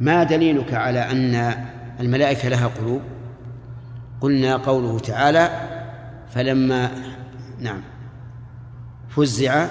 ما 0.00 0.24
دليلك 0.24 0.74
على 0.74 1.00
أن 1.00 1.54
الملائكة 2.00 2.48
لها 2.48 2.66
قلوب؟ 2.66 3.00
قلنا 4.20 4.56
قوله 4.56 4.98
تعالى 4.98 5.50
فلما 6.34 6.90
نعم 7.60 7.82
فزع 9.08 9.66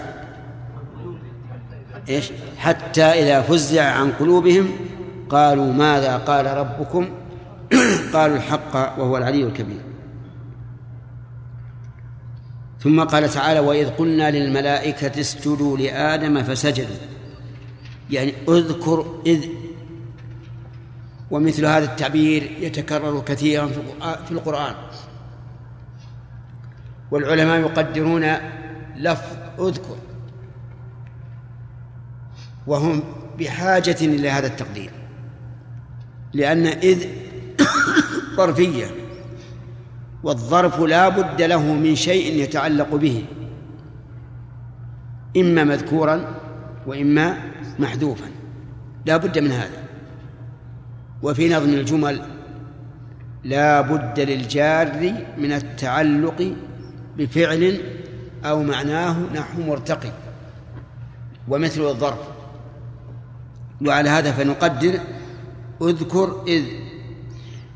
إيش؟ 2.10 2.32
حتى 2.58 3.04
إذا 3.04 3.42
فزع 3.42 3.84
عن 3.84 4.12
قلوبهم 4.12 4.70
قالوا 5.30 5.74
ماذا 5.74 6.18
قال 6.18 6.46
ربكم؟ 6.46 7.10
قالوا 8.14 8.38
الحق 8.38 9.00
وهو 9.00 9.18
العلي 9.18 9.44
الكبير. 9.44 9.89
ثم 12.84 13.04
قال 13.04 13.30
تعالى 13.30 13.60
وإذ 13.60 13.90
قلنا 13.90 14.32
للملائكة 14.32 15.20
اسجدوا 15.20 15.78
لآدم 15.78 16.44
فسجدوا. 16.44 16.96
يعني 18.10 18.34
اذكر 18.50 19.22
إذ 19.26 19.46
ومثل 21.32 21.66
هذا 21.66 21.86
التعبير 21.86 22.58
يتكرر 22.60 23.20
كثيرا 23.20 23.68
في 24.26 24.32
القرآن 24.32 24.76
والعلماء 27.12 27.60
يقدرون 27.60 28.34
لفظ 28.96 29.38
اذكر 29.60 29.98
وهم 32.68 33.04
بحاجة 33.40 33.98
إلى 34.02 34.30
هذا 34.30 34.48
التقدير 34.48 34.92
لأن 36.34 36.66
إذ 36.66 37.06
ظرفية. 38.38 38.86
والظرف 40.24 40.80
لا 40.80 41.10
بد 41.10 41.42
له 41.42 41.74
من 41.74 41.96
شيء 41.96 42.44
يتعلق 42.44 42.96
به. 42.96 43.26
إما 45.38 45.64
مذكورا 45.64 46.36
وإما 46.88 47.38
محذوفا. 47.80 48.26
لا 49.06 49.18
بد 49.18 49.40
من 49.40 49.52
هذا. 49.52 49.84
وفي 51.24 51.50
نظم 51.50 51.70
الجمل 51.70 52.22
لا 53.44 53.82
بد 53.82 54.20
للجار 54.20 55.14
من 55.38 55.52
التعلق 55.52 56.54
بفعل 57.18 57.82
أو 58.46 58.64
معناه 58.64 59.20
نحو 59.36 59.62
مرتقي 59.62 60.12
ومثل 61.48 61.82
الضرب 61.82 62.18
وعلى 63.86 64.10
هذا 64.10 64.32
فنقدر. 64.32 65.00
اذكر 65.82 66.44
إذ 66.48 66.64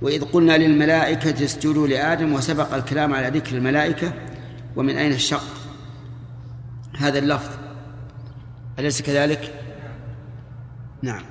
وإذ 0.03 0.23
قلنا 0.23 0.57
للملائكة 0.57 1.45
اسجدوا 1.45 1.87
لآدم 1.87 2.33
وسبق 2.33 2.73
الكلام 2.73 3.13
على 3.13 3.39
ذكر 3.39 3.55
الملائكة 3.57 4.13
ومن 4.75 4.97
أين 4.97 5.11
الشق؟ 5.11 5.43
هذا 6.97 7.19
اللفظ. 7.19 7.49
أليس 8.79 9.01
كذلك؟ 9.01 9.53
نعم. 11.01 11.23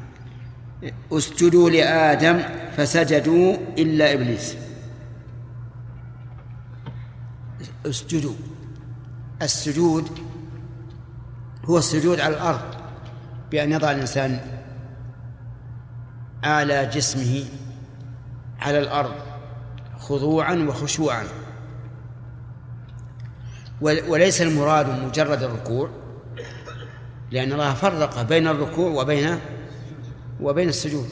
اسجدوا 1.12 1.70
لآدم 1.70 2.42
فسجدوا 2.76 3.56
إلا 3.78 4.12
إبليس. 4.12 4.56
اسجدوا. 7.86 8.34
السجود 9.42 10.08
هو 11.64 11.78
السجود 11.78 12.20
على 12.20 12.34
الأرض 12.34 12.74
بأن 13.50 13.72
يضع 13.72 13.90
الإنسان 13.90 14.40
أعلى 16.44 16.86
جسمه 16.86 17.44
على 18.62 18.78
الأرض 18.78 19.14
خضوعا 19.98 20.54
وخشوعا. 20.68 21.24
وليس 23.80 24.42
المراد 24.42 25.04
مجرد 25.04 25.42
الركوع 25.42 25.90
لأن 27.30 27.52
الله 27.52 27.74
فرق 27.74 28.22
بين 28.22 28.48
الركوع 28.48 28.90
وبين 28.90 29.38
وبين 30.40 30.68
السجود. 30.68 31.08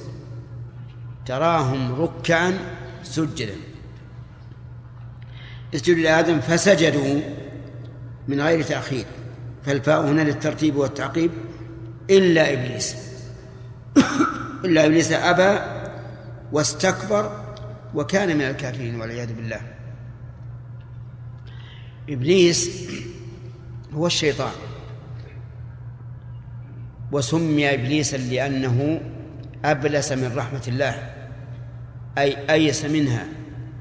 تراهم 1.26 2.02
ركعا 2.02 2.58
سجدا. 3.02 3.54
اسجدوا 5.74 6.02
لآدم 6.02 6.40
فسجدوا 6.40 7.20
من 8.28 8.40
غير 8.40 8.62
تأخير. 8.62 9.04
فالفاء 9.66 10.00
هنا 10.00 10.20
للترتيب 10.20 10.76
والتعقيب 10.76 11.30
إلا 12.10 12.52
إبليس. 12.52 12.96
إلا 14.64 14.86
إبليس 14.86 15.12
أبى 15.12 15.80
واستكبر 16.52 17.39
وكان 17.94 18.36
من 18.36 18.44
الكافرين 18.44 19.00
والعياذ 19.00 19.34
بالله. 19.34 19.60
إبليس 22.08 22.90
هو 23.92 24.06
الشيطان. 24.06 24.52
وسمي 27.12 27.74
إبليسا 27.74 28.16
لأنه 28.16 29.00
أبلس 29.64 30.12
من 30.12 30.36
رحمة 30.36 30.62
الله. 30.68 31.14
أي 32.18 32.50
أيس 32.50 32.84
منها. 32.84 33.26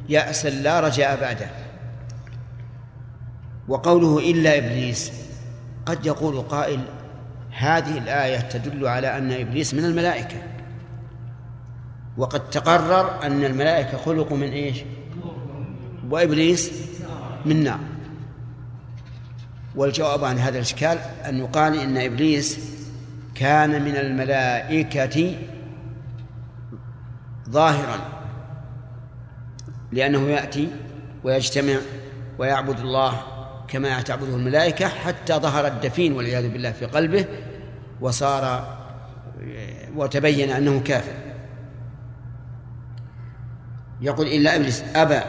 يأسا 0.10 0.50
لا 0.50 0.80
رجاء 0.80 1.22
بعده. 1.22 1.50
وقوله 3.68 4.32
إلا 4.32 4.58
إبليس. 4.58 5.12
قد 5.86 6.06
يقول 6.06 6.42
قائل 6.42 6.80
هذه 7.52 7.98
الآية 7.98 8.40
تدل 8.40 8.88
على 8.88 9.18
أن 9.18 9.32
إبليس 9.32 9.74
من 9.74 9.86
الملائكة. 9.86 10.44
وقد 12.20 12.50
تقرر 12.50 13.24
أن 13.24 13.44
الملائكة 13.44 13.98
خلقوا 13.98 14.38
من 14.38 14.52
إيش؟ 14.52 14.78
وإبليس 16.10 16.72
من 17.46 17.64
نار. 17.64 17.80
والجواب 19.76 20.24
عن 20.24 20.38
هذا 20.38 20.56
الإشكال 20.58 20.98
أن 21.26 21.40
يقال 21.40 21.80
إن 21.80 21.98
إبليس 21.98 22.60
كان 23.36 23.82
من 23.86 23.96
الملائكة 23.96 25.36
ظاهرا 27.50 28.00
لأنه 29.92 30.30
يأتي 30.30 30.68
ويجتمع 31.24 31.76
ويعبد 32.40 32.80
الله 32.80 33.22
كما 33.68 34.02
تعبده 34.02 34.36
الملائكة 34.36 34.88
حتى 34.88 35.34
ظهر 35.34 35.68
الدفين 35.68 36.14
والعياذ 36.14 36.50
بالله 36.50 36.72
في 36.72 36.86
قلبه 36.86 37.26
وصار 38.02 38.76
وتبين 39.96 40.50
أنه 40.50 40.80
كافر. 40.80 41.29
يقول 44.02 44.28
إلا 44.28 44.56
إبليس 44.56 44.84
أبى 44.96 45.20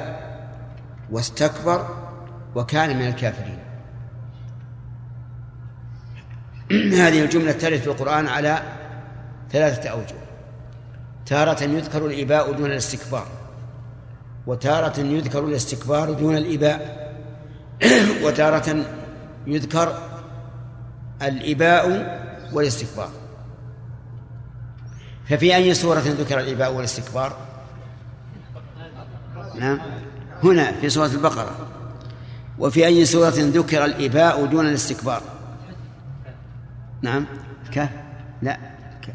واستكبر 1.11 1.89
وكان 2.55 2.97
من 2.97 3.07
الكافرين. 3.09 3.59
هذه 7.03 7.25
الجملة 7.25 7.53
ترد 7.53 7.79
في 7.79 7.87
القرآن 7.87 8.29
على 8.29 8.63
ثلاثة 9.53 9.89
أوجه. 9.89 10.15
تارة 11.27 11.63
يذكر 11.63 12.07
الإباء 12.07 12.53
دون 12.53 12.67
الاستكبار 12.67 13.27
وتارة 14.47 15.01
يذكر 15.01 15.45
الاستكبار 15.45 16.13
دون 16.13 16.37
الإباء. 16.37 17.11
وتارة 18.25 18.85
يذكر 19.47 19.99
الإباء 21.23 21.89
والاستكبار. 22.53 23.11
ففي 25.29 25.57
أي 25.57 25.75
سورة 25.75 25.99
ذكر 25.99 26.41
الإباء 26.41 26.73
والاستكبار؟ 26.73 27.50
نعم. 29.55 29.79
هنا 30.45 30.73
في 30.73 30.89
سورة 30.89 31.07
البقرة. 31.07 31.57
وفي 32.59 32.87
أي 32.87 33.05
سورة 33.05 33.35
ذكر 33.37 33.85
الإباء 33.85 34.47
دون 34.47 34.67
الاستكبار؟ 34.67 35.23
نعم. 37.03 37.27
ك؟ 37.75 37.89
لا. 38.43 38.59
ك... 39.03 39.15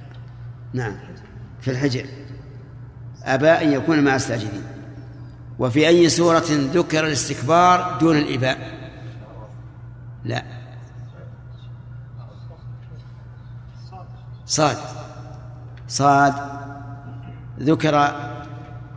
نعم. 0.74 0.94
في 1.62 1.72
الحجر. 1.72 2.06
أبى 3.24 3.50
أن 3.50 3.72
يكون 3.72 4.04
مع 4.04 4.16
الساجدين. 4.16 4.64
وفي 5.60 5.88
أي 5.88 6.10
سورة 6.10 6.46
ذكر 6.50 7.08
الاستكبار 7.08 7.98
دون 8.00 8.18
الإباء؟ 8.18 8.76
لا. 10.24 10.44
صاد. 14.46 14.78
صاد. 15.88 16.34
ذكر 17.60 18.16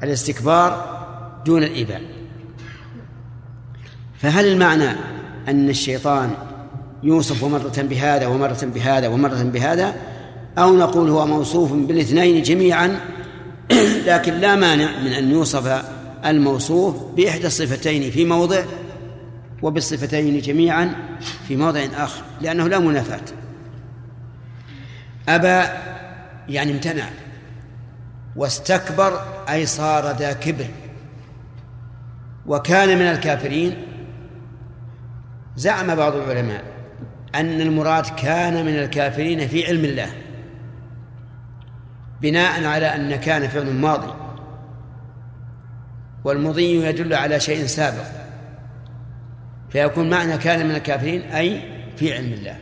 الاستكبار 0.03 0.98
دون 1.49 1.63
الإباء. 1.63 2.03
فهل 4.19 4.47
المعنى 4.47 4.91
أن 5.49 5.69
الشيطان 5.69 6.31
يوصف 7.03 7.45
مرة 7.45 7.83
بهذا 7.83 8.27
ومرة 8.27 8.59
بهذا 8.75 9.09
ومرة 9.09 9.43
بهذا؟ 9.43 9.95
أو 10.59 10.77
نقول 10.77 11.09
هو 11.11 11.27
موصوف 11.27 11.73
بالاثنين 11.73 12.43
جميعا؟ 12.43 13.01
لكن 14.11 14.35
لا 14.35 14.57
مانع 14.57 15.01
من 15.01 15.13
أن 15.13 15.31
يوصف 15.31 15.85
الموصوف 16.27 16.95
بإحدى 17.17 17.47
الصفتين 17.47 18.11
في 18.11 18.25
موضع 18.25 18.63
وبالصفتين 19.63 20.41
جميعا 20.41 20.95
في 21.49 21.57
موضع 21.57 21.81
آخر 21.97 22.23
لأنه 22.41 22.69
لا 22.69 22.79
منافاة. 22.79 23.25
أبى 25.29 25.69
يعني 26.49 26.73
امتنع 26.73 27.09
واستكبر 28.37 29.21
أي 29.49 29.67
صار 29.67 30.17
ذا 30.17 30.33
كبر. 30.33 30.67
وكان 32.49 32.99
من 32.99 33.05
الكافرين. 33.05 33.77
زعم 35.57 35.95
بعض 35.95 36.17
العلماء 36.17 36.65
أن 37.35 37.61
المراد 37.61 38.07
كان 38.07 38.67
من 38.67 38.79
الكافرين 38.79 39.49
في 39.49 39.67
علم 39.67 39.85
الله 39.85 40.11
بناء 42.23 42.65
على 42.65 42.87
أن 42.87 43.17
كان 43.17 43.49
فعل 43.49 43.75
ماضي 43.75 44.15
والمضي 46.25 46.87
يدل 46.87 47.15
على 47.15 47.41
شيء 47.41 47.67
سابق 47.67 48.05
فيكون 49.71 50.11
معنى 50.11 50.39
كان 50.39 50.67
من 50.69 50.75
الكافرين 50.75 51.23
أي 51.23 51.63
في 51.97 52.15
علم 52.15 52.33
الله. 52.33 52.57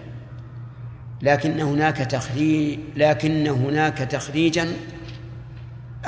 لكن 1.23 1.61
هناك 1.61 1.97
تخريج 1.97 2.79
لكن 2.97 3.47
هناك 3.47 3.99
تخريجا 3.99 4.69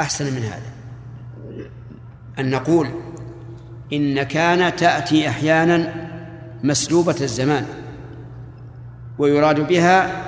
أحسن 0.00 0.34
من 0.34 0.42
هذا. 0.42 0.72
أن 2.38 2.50
نقول 2.50 2.88
إن 3.92 4.22
كان 4.22 4.76
تأتي 4.76 5.28
أحيانا 5.28 6.08
مسلوبة 6.64 7.16
الزمان 7.20 7.66
ويراد 9.18 9.68
بها 9.68 10.24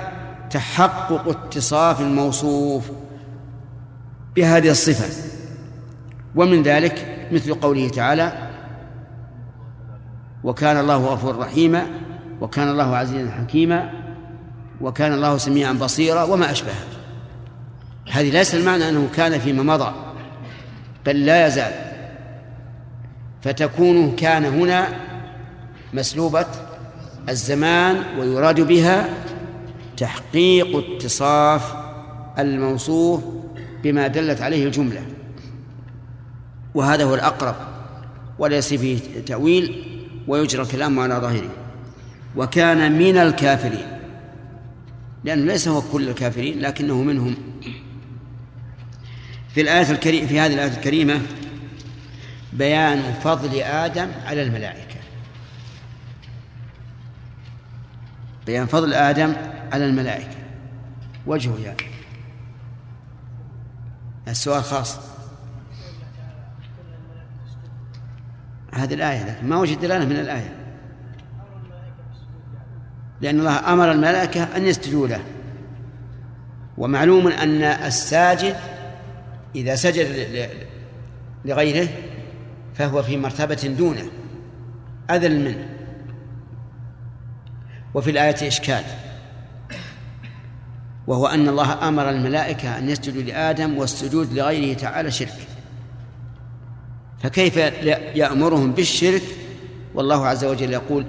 تحقق 0.49 1.29
اتصاف 1.29 2.01
الموصوف 2.01 2.91
بهذه 4.35 4.69
الصفة. 4.69 5.31
ومن 6.35 6.63
ذلك 6.63 7.27
مثل 7.31 7.53
قوله 7.53 7.89
تعالى 7.89 8.49
وكان 10.43 10.79
الله 10.79 10.97
غفورا 10.97 11.43
رحيما 11.43 11.85
وكان 12.41 12.69
الله 12.69 12.95
عزيزا 12.95 13.31
حكيما 13.31 13.89
وكان 14.81 15.13
الله 15.13 15.37
سميعا 15.37 15.73
بصيرا 15.73 16.23
وما 16.23 16.51
أشبه. 16.51 16.73
هذه 18.11 18.29
ليس 18.29 18.55
المعنى 18.55 18.89
أنه 18.89 19.09
كان 19.15 19.39
فيما 19.39 19.63
مضى 19.63 19.91
بل 21.05 21.25
لا 21.25 21.47
يزال. 21.47 21.90
فتكون 23.41 24.15
كان 24.15 24.45
هنا 24.45 24.87
مسلوبة 25.93 26.45
الزمان 27.29 28.03
ويراد 28.19 28.61
بها 28.61 29.09
تحقيق 29.97 30.77
اتصاف 30.77 31.73
الموصوف 32.39 33.23
بما 33.83 34.07
دلت 34.07 34.41
عليه 34.41 34.65
الجملة. 34.65 35.05
وهذا 36.75 37.03
هو 37.03 37.15
الأقرب 37.15 37.55
وليس 38.39 38.73
فيه 38.73 38.99
تأويل 39.25 39.83
ويجرى 40.27 40.61
الكلام 40.61 40.99
على 40.99 41.15
ظاهره. 41.15 41.49
وكان 42.35 42.91
من 42.97 43.17
الكافرين 43.17 43.87
لأنه 45.23 45.45
ليس 45.45 45.67
هو 45.67 45.81
كل 45.81 46.09
الكافرين 46.09 46.59
لكنه 46.59 47.03
منهم. 47.03 47.35
في 49.53 49.61
الآية 49.61 49.91
الكريمة 49.91 50.27
في 50.27 50.39
هذه 50.39 50.53
الآية 50.53 50.71
الكريمة 50.71 51.21
بيان 52.53 53.13
فضل 53.13 53.61
آدم 53.61 54.07
على 54.25 54.43
الملائكة. 54.43 54.95
بيان 58.45 58.65
فضل 58.65 58.93
آدم 58.93 59.33
على 59.73 59.85
الملائكة. 59.85 60.37
وجهه 61.25 61.57
يعني 61.65 61.77
السؤال 64.27 64.63
خاص. 64.63 64.99
هذه 68.73 68.93
الآية 68.93 69.23
لكن 69.23 69.49
ما 69.49 69.57
وجد 69.57 69.79
دلالة 69.79 70.05
من 70.05 70.15
الآية؟ 70.15 70.55
لأن 73.21 73.39
الله 73.39 73.73
أمر 73.73 73.91
الملائكة 73.91 74.43
أن 74.43 74.65
يسجدوا 74.65 75.07
له. 75.07 75.21
ومعلوم 76.77 77.27
أن 77.27 77.63
الساجد 77.63 78.55
إذا 79.55 79.75
سجد 79.75 80.07
لغيره 81.45 81.89
فهو 82.73 83.03
في 83.03 83.17
مرتبة 83.17 83.75
دونه 83.77 84.11
أذل 85.09 85.45
منه. 85.45 85.69
وفي 87.93 88.11
الآية 88.11 88.47
إشكال. 88.47 88.83
وهو 91.07 91.27
أن 91.27 91.49
الله 91.49 91.87
أمر 91.87 92.09
الملائكة 92.09 92.77
أن 92.77 92.89
يسجدوا 92.89 93.21
لآدم 93.21 93.77
والسجود 93.77 94.33
لغيره 94.33 94.77
تعالى 94.77 95.11
شرك. 95.11 95.47
فكيف 97.19 97.57
يأمرهم 98.15 98.71
بالشرك؟ 98.71 99.23
والله 99.95 100.27
عز 100.27 100.45
وجل 100.45 100.73
يقول 100.73 101.05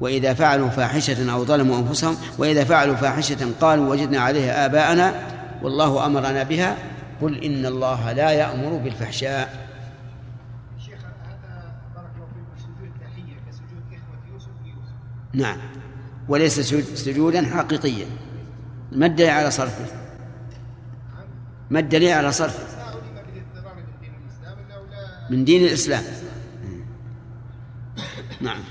وإذا 0.00 0.34
فعلوا 0.34 0.68
فاحشة 0.68 1.32
أو 1.32 1.44
ظلموا 1.44 1.78
أنفسهم 1.78 2.16
وإذا 2.38 2.64
فعلوا 2.64 2.94
فاحشة 2.94 3.52
قالوا 3.60 3.90
وجدنا 3.90 4.20
عليها 4.20 4.66
آباءنا 4.66 5.14
والله 5.62 6.06
أمرنا 6.06 6.42
بها. 6.42 6.76
قل 7.22 7.44
إن 7.44 7.66
الله 7.66 8.12
لا 8.12 8.30
يأمر 8.30 8.76
بالفحشاء 8.76 9.68
شيخ 10.86 10.98
هذا 10.98 11.74
بارك 11.94 12.10
الله 12.16 12.26
فيكم 12.26 12.56
سجود 12.58 12.90
تحية 13.00 13.36
كسجود 13.48 13.82
إخوة 13.92 14.32
يوسف 14.32 14.48
ويوسف 14.64 14.94
نعم. 15.34 15.58
وليس 16.28 16.60
سجودا 16.60 17.46
حقيقيا. 17.46 18.06
ما 18.92 19.06
الدليل 19.06 19.30
على 19.30 19.50
صرفه؟ 19.50 19.86
ما 21.70 21.78
الدليل 21.78 22.12
على 22.12 22.32
صرفه؟ 22.32 22.66
من 25.30 25.44
دين 25.44 25.64
الإسلام. 25.64 26.04
نعم. 28.40 28.62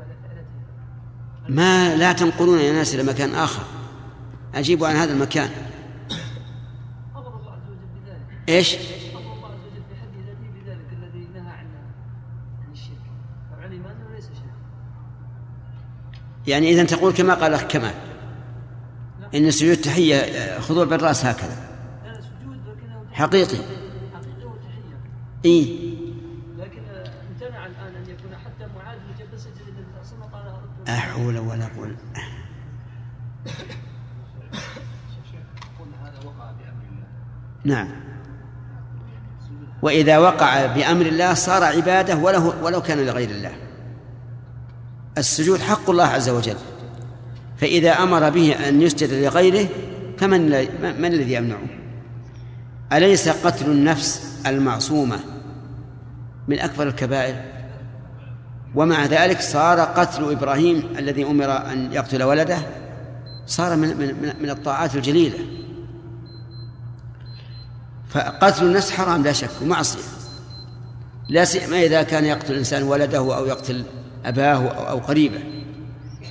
على 0.00 0.14
فعلته. 0.22 0.48
ما 1.48 1.96
لا 1.96 2.12
تنقلون 2.12 2.58
يا 2.58 2.72
ناس 2.72 2.94
إلى 2.94 3.02
مكان 3.02 3.34
آخر. 3.34 3.62
أجيبوا 4.54 4.88
عن 4.88 4.94
هذا 4.94 5.12
المكان. 5.12 5.50
أمر 7.16 7.36
الله 7.40 7.52
عز 7.52 7.68
وجل 7.68 7.86
بذلك. 8.04 8.48
إيش 8.48 8.74
أمر 9.16 9.32
الله 9.34 9.46
عز 9.46 9.60
وجل 9.60 9.82
في 9.88 9.94
حد 10.00 10.08
ذاته 10.26 10.48
بذلك 10.54 10.88
الذي 10.92 11.28
نهى 11.34 11.52
عن 11.52 11.66
عن 12.66 12.72
الشرك 12.72 13.04
فعلم 13.50 13.86
أنه 13.86 14.14
ليس 14.14 14.24
شرك 14.24 14.54
يعني 16.46 16.70
إذا 16.70 16.84
تقول 16.84 17.12
كما 17.12 17.34
قال 17.34 17.54
الأخ 17.54 17.62
كمال. 17.62 17.94
إن 19.34 19.50
سجود 19.50 19.76
تحية 19.76 20.58
خضوع 20.60 20.84
بالرأس 20.84 21.26
هكذا. 21.26 21.56
حقيقي. 23.12 23.58
إيه 25.44 25.94
لكن 26.58 26.82
امتنع 27.30 27.66
الآن 27.66 27.94
أن 27.94 28.10
يكون 28.10 28.36
حتى 28.44 28.66
معاذ 28.76 28.98
سجد 29.36 29.54
صلى 30.04 30.26
الله 30.26 30.36
عليه 30.36 30.50
وسلم 30.50 30.84
لا 30.86 30.96
حول 30.96 31.38
ولا 31.38 31.66
قوة. 31.76 31.96
نعم. 37.64 37.88
وإذا 39.82 40.18
وقع 40.18 40.66
بأمر 40.66 41.06
الله 41.06 41.34
صار 41.34 41.64
عبادة 41.64 42.16
ولو 42.16 42.54
ولو 42.62 42.82
كان 42.82 43.06
لغير 43.06 43.30
الله. 43.30 43.63
السجود 45.18 45.60
حق 45.60 45.90
الله 45.90 46.04
عز 46.04 46.28
وجل 46.28 46.56
فإذا 47.56 47.92
أمر 47.92 48.30
به 48.30 48.68
أن 48.68 48.82
يسجد 48.82 49.12
لغيره 49.12 49.68
فمن 50.18 50.40
من 51.00 51.04
الذي 51.04 51.32
يمنعه؟ 51.32 51.66
أليس 52.92 53.28
قتل 53.28 53.66
النفس 53.66 54.38
المعصومة 54.46 55.18
من 56.48 56.58
أكبر 56.58 56.88
الكبائر؟ 56.88 57.54
ومع 58.74 59.06
ذلك 59.06 59.40
صار 59.40 59.80
قتل 59.80 60.30
إبراهيم 60.32 60.82
الذي 60.98 61.24
أمر 61.24 61.72
أن 61.72 61.92
يقتل 61.92 62.22
ولده 62.22 62.58
صار 63.46 63.76
من 63.76 63.88
من 63.88 64.34
من 64.42 64.50
الطاعات 64.50 64.94
الجليلة 64.94 65.38
فقتل 68.10 68.64
النفس 68.64 68.90
حرام 68.90 69.22
لا 69.22 69.32
شك 69.32 69.50
ومعصية 69.62 70.00
لا 71.28 71.44
سيما 71.44 71.82
إذا 71.82 72.02
كان 72.02 72.24
يقتل 72.24 72.52
الإنسان 72.52 72.82
ولده 72.82 73.18
أو 73.18 73.46
يقتل 73.46 73.84
أباه 74.24 74.68
أو 74.68 74.98
قريبه. 74.98 75.40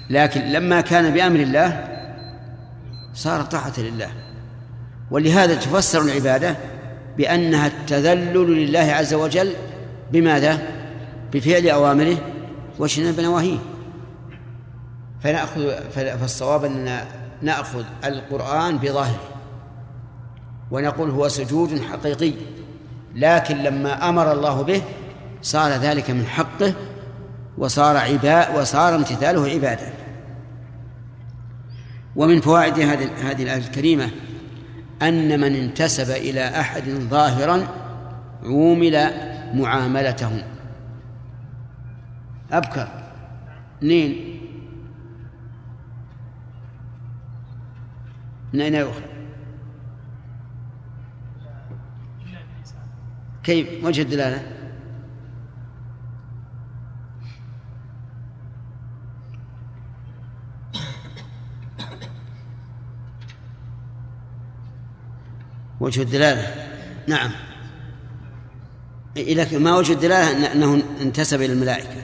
لكن 0.09 0.41
لما 0.41 0.81
كان 0.81 1.13
بأمر 1.13 1.39
الله 1.39 1.87
صار 3.13 3.41
طاعة 3.41 3.79
لله. 3.79 4.09
ولهذا 5.11 5.55
تفسر 5.55 6.01
العبادة 6.01 6.55
بأنها 7.17 7.67
التذلل 7.67 8.67
لله 8.67 8.79
عز 8.79 9.13
وجل 9.13 9.53
بماذا؟ 10.11 10.59
بفعل 11.33 11.69
أوامره 11.69 12.17
واجتناب 12.79 13.19
نواهيه 13.19 13.57
فنأخذ 15.21 15.71
فالصواب 15.91 16.65
أننا 16.65 17.05
نأخذ 17.41 17.83
القرآن 18.05 18.77
بظاهره. 18.77 19.19
ونقول 20.71 21.09
هو 21.09 21.27
سجود 21.27 21.81
حقيقي. 21.81 22.33
لكن 23.15 23.57
لما 23.57 24.09
أمر 24.09 24.31
الله 24.31 24.61
به 24.61 24.81
صار 25.41 25.71
ذلك 25.71 26.11
من 26.11 26.25
حقه 26.25 26.73
وصار 27.57 27.97
عباء 27.97 28.59
وصار 28.61 28.95
امتثاله 28.95 29.49
عبادة. 29.49 29.93
ومن 32.15 32.41
فوائد 32.41 32.79
هذه 32.79 33.31
هذه 33.31 33.43
الآية 33.43 33.57
الكريمة 33.57 34.09
أن 35.01 35.39
من 35.39 35.55
انتسب 35.55 36.09
إلى 36.09 36.59
أحد 36.59 36.89
ظاهرا 36.89 37.67
عومل 38.43 39.11
معاملته. 39.53 40.43
أبكر. 42.51 42.87
منين 43.81 44.39
من 48.53 48.61
أين 48.61 48.75
يؤخذ؟ 48.75 49.01
كيف؟ 53.43 53.85
وجه 53.85 54.01
الدلالة. 54.01 54.62
وجه 65.83 66.01
الدلالة. 66.01 66.55
نعم. 67.07 67.31
لكن 69.15 69.63
ما 69.63 69.77
وجه 69.77 69.93
الدلالة؟ 69.93 70.51
أنه 70.53 70.83
انتسب 71.01 71.41
إلى 71.41 71.53
الملائكة. 71.53 72.03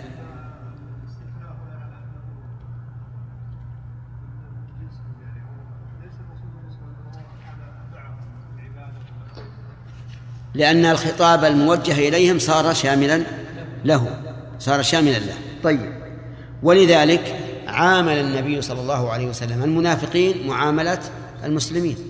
لأن 10.53 10.85
الخطاب 10.85 11.43
الموجه 11.43 12.07
إليهم 12.07 12.39
صار 12.39 12.73
شاملا 12.73 13.23
له. 13.85 14.21
صار 14.59 14.81
شاملا 14.81 15.19
له. 15.19 15.35
طيب. 15.63 15.93
ولذلك 16.63 17.39
عامل 17.67 18.17
النبي 18.17 18.61
صلى 18.61 18.81
الله 18.81 19.11
عليه 19.11 19.27
وسلم 19.27 19.63
المنافقين 19.63 20.47
معاملة 20.47 20.99
المسلمين. 21.43 22.08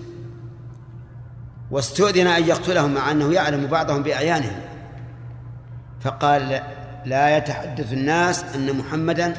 واستؤذن 1.70 2.26
أن 2.26 2.48
يقتلهم 2.48 2.94
مع 2.94 3.10
أنه 3.10 3.32
يعلم 3.32 3.66
بعضهم 3.66 4.02
بأعيانهم. 4.02 4.60
فقال 6.00 6.62
لا 7.06 7.36
يتحدث 7.36 7.92
الناس 7.92 8.44
أن 8.54 8.76
محمدا 8.76 9.34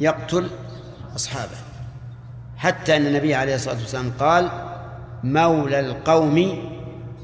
يقتل 0.00 0.50
أصحابه. 1.16 1.56
حتى 2.56 2.96
أن 2.96 3.06
النبي 3.06 3.34
عليه 3.34 3.54
الصلاة 3.54 3.74
والسلام 3.74 4.12
قال 4.18 4.50
مولى 5.24 5.80
القوم 5.80 6.68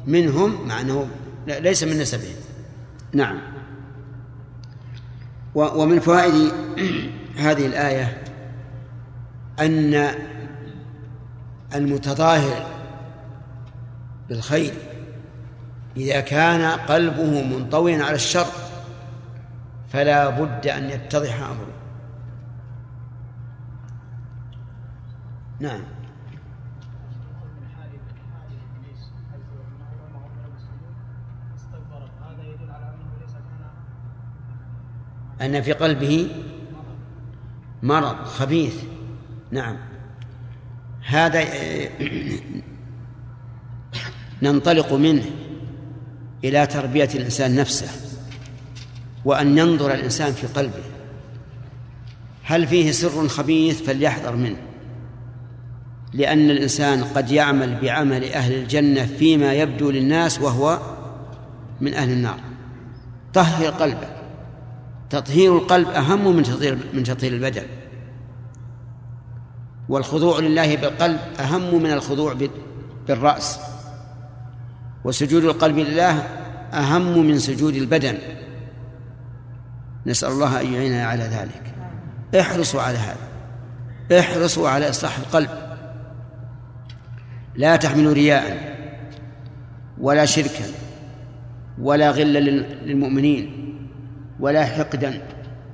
منهم 0.06 0.68
مع 0.68 0.80
أنه 0.80 1.08
ليس 1.46 1.84
من 1.84 1.98
نسبهم. 1.98 2.36
نعم. 3.12 3.38
ومن 5.54 6.00
فوائد 6.00 6.52
هذه 7.46 7.66
الآية 7.66 8.22
أن 9.60 10.14
المتظاهر 11.74 12.77
بالخير 14.28 14.74
إذا 15.96 16.20
كان 16.20 16.78
قلبه 16.78 17.42
منطويا 17.42 18.04
على 18.04 18.14
الشر 18.14 18.46
فلا 19.88 20.30
بد 20.30 20.66
أن 20.66 20.90
يتضح 20.90 21.40
أمره. 21.42 21.72
نعم. 25.60 25.80
أن 35.40 35.62
في 35.62 35.72
قلبه 35.72 36.30
مرض 37.82 38.24
خبيث. 38.24 38.84
نعم. 39.50 39.76
هذا 41.06 41.44
ننطلق 44.42 44.92
منه 44.92 45.24
إلى 46.44 46.66
تربية 46.66 47.08
الإنسان 47.14 47.56
نفسه 47.56 47.88
وأن 49.24 49.58
ينظر 49.58 49.94
الإنسان 49.94 50.32
في 50.32 50.46
قلبه. 50.46 50.82
هل 52.42 52.66
فيه 52.66 52.90
سر 52.90 53.28
خبيث؟ 53.28 53.82
فليحذر 53.82 54.36
منه. 54.36 54.56
لأن 56.12 56.50
الإنسان 56.50 57.04
قد 57.04 57.30
يعمل 57.30 57.80
بعمل 57.80 58.24
أهل 58.24 58.54
الجنة 58.54 59.06
فيما 59.06 59.52
يبدو 59.52 59.90
للناس 59.90 60.40
وهو 60.40 60.80
من 61.80 61.94
أهل 61.94 62.10
النار. 62.10 62.40
طهر 63.34 63.66
قلبه. 63.66 64.08
تطهير 65.10 65.56
القلب 65.56 65.88
أهم 65.88 66.36
من 66.36 66.42
تطهير 66.42 66.78
من 66.94 67.02
تطهير 67.02 67.32
البدن. 67.32 67.62
والخضوع 69.88 70.38
لله 70.38 70.76
بالقلب 70.76 71.20
أهم 71.40 71.82
من 71.82 71.92
الخضوع 71.92 72.36
بالرأس. 73.08 73.58
وسجود 75.04 75.44
القلب 75.44 75.78
لله 75.78 76.22
أهم 76.72 77.26
من 77.26 77.38
سجود 77.38 77.74
البدن. 77.74 78.18
نسأل 80.06 80.28
الله 80.28 80.60
أن 80.60 80.72
يعيننا 80.72 81.04
على 81.04 81.22
ذلك. 81.22 81.74
احرصوا 82.40 82.82
على 82.82 82.98
هذا. 82.98 83.28
احرصوا 84.20 84.68
على 84.68 84.90
إصلاح 84.90 85.18
القلب. 85.18 85.50
لا 87.54 87.76
تحملوا 87.76 88.12
رياء 88.12 88.76
ولا 90.00 90.24
شركا 90.24 90.64
ولا 91.78 92.10
غلا 92.10 92.38
للمؤمنين 92.38 93.74
ولا 94.40 94.64
حقدا 94.64 95.22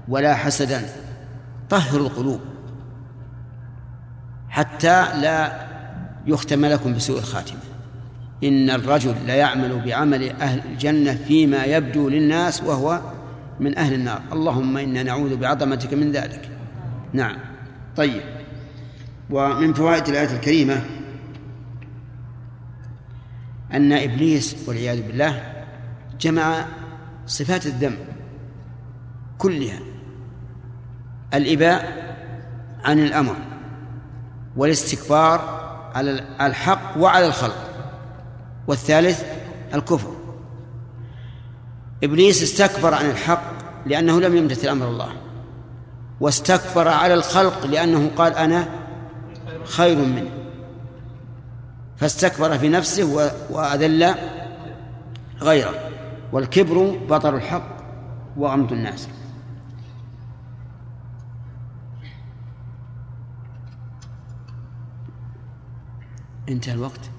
ولا 0.09 0.35
حسدا. 0.35 0.83
طهروا 1.71 2.07
القلوب 2.07 2.41
حتى 4.49 5.21
لا 5.21 5.67
يختم 6.27 6.67
لكم 6.67 6.95
بسوء 6.95 7.19
الخاتمة. 7.19 7.61
إن 8.45 8.71
الرجل 8.71 9.15
ليعمل 9.27 9.81
بعمل 9.85 10.31
أهل 10.31 10.61
الجنة 10.73 11.15
فيما 11.15 11.65
يبدو 11.65 12.09
للناس 12.09 12.63
وهو 12.63 13.01
من 13.61 13.79
أهل 13.79 13.95
النار. 13.95 14.23
اللهم 14.33 14.77
إنا 14.77 15.03
نعوذ 15.03 15.37
بعظمتك 15.37 15.95
من 15.95 16.13
ذلك. 16.13 16.49
نعم. 17.13 17.37
طيب. 17.97 18.23
ومن 19.31 19.75
فوائد 19.75 20.09
الآية 20.09 20.37
الكريمة 20.37 20.85
أن 23.73 23.93
إبليس 23.93 24.57
والعياذ 24.69 25.07
بالله 25.07 25.43
جمع 26.21 26.65
صفات 27.27 27.67
الذنب 27.67 27.99
كلها. 29.39 29.79
الإباء 31.35 32.05
عن 32.85 32.99
الأمر 32.99 33.37
والاستكبار 34.57 35.65
على 35.95 36.25
الحق 36.41 36.99
وعلى 36.99 37.27
الخلق. 37.27 37.63
والثالث 38.66 39.24
الكفر. 39.74 40.11
إبليس 42.05 42.42
استكبر 42.42 42.94
عن 42.94 43.11
الحق 43.11 43.42
لأنه 43.87 44.20
لم 44.20 44.37
يمتثل 44.37 44.68
أمر 44.68 44.88
الله 44.88 45.12
واستكبر 46.20 46.88
على 46.88 47.14
الخلق 47.14 47.66
لأنه 47.66 48.11
قال 48.16 48.35
أنا 48.35 48.68
خير 49.64 49.98
منه 49.98 50.31
فاستكبر 51.96 52.59
في 52.59 52.68
نفسه 52.68 53.33
وأذل 53.50 54.14
غيره 55.40 55.90
والكبر 56.33 56.98
بطر 57.09 57.37
الحق 57.37 57.77
وغمط 58.37 58.72
الناس. 58.72 59.09
انتهى 66.48 66.74
الوقت. 66.74 67.13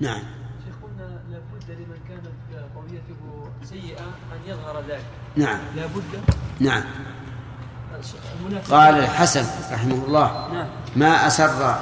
نعم. 0.00 0.22
شيخ 0.64 0.74
قلنا 0.82 1.20
لابد 1.30 1.70
لمن 1.70 1.98
كانت 2.08 2.26
طويته 2.74 3.50
سيئة 3.64 4.02
أن 4.02 4.40
يظهر 4.46 4.82
ذلك. 4.88 5.04
نعم. 5.36 5.58
لابد؟ 5.76 6.20
نعم. 6.60 6.82
قال 8.70 8.94
الحسن 8.94 9.44
رحمه 9.72 10.04
الله 10.04 10.48
نعم. 10.52 10.66
ما 10.96 11.26
أسر 11.26 11.76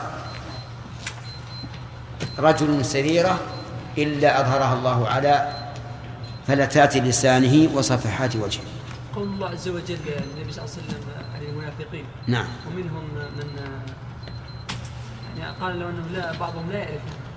رجل 2.38 2.85
سريرة 2.85 3.40
إلا 3.98 4.40
أظهرها 4.40 4.74
الله 4.74 5.09
على 5.09 5.52
فلتات 6.46 6.96
لسانه 6.96 7.70
وصفحات 7.74 8.37
وجهه. 8.37 8.62
قول 9.14 9.28
الله 9.28 9.48
عز 9.48 9.68
وجل 9.68 9.98
النبي 10.37 10.52
صلى 10.52 10.64
الله 10.64 10.74
عليه 10.74 10.87
وسلم 10.87 11.02
عن 11.35 11.42
المنافقين. 11.42 12.04
نعم. 12.26 12.46
ومنهم 12.66 13.04
من 13.14 13.48
يعني 15.38 15.57
قال 15.61 15.78
لو 15.78 15.88
أنه 15.88 16.07
لا 16.12 16.38
بعضهم 16.38 16.70
لا 16.70 16.78
يعرفون 16.78 17.27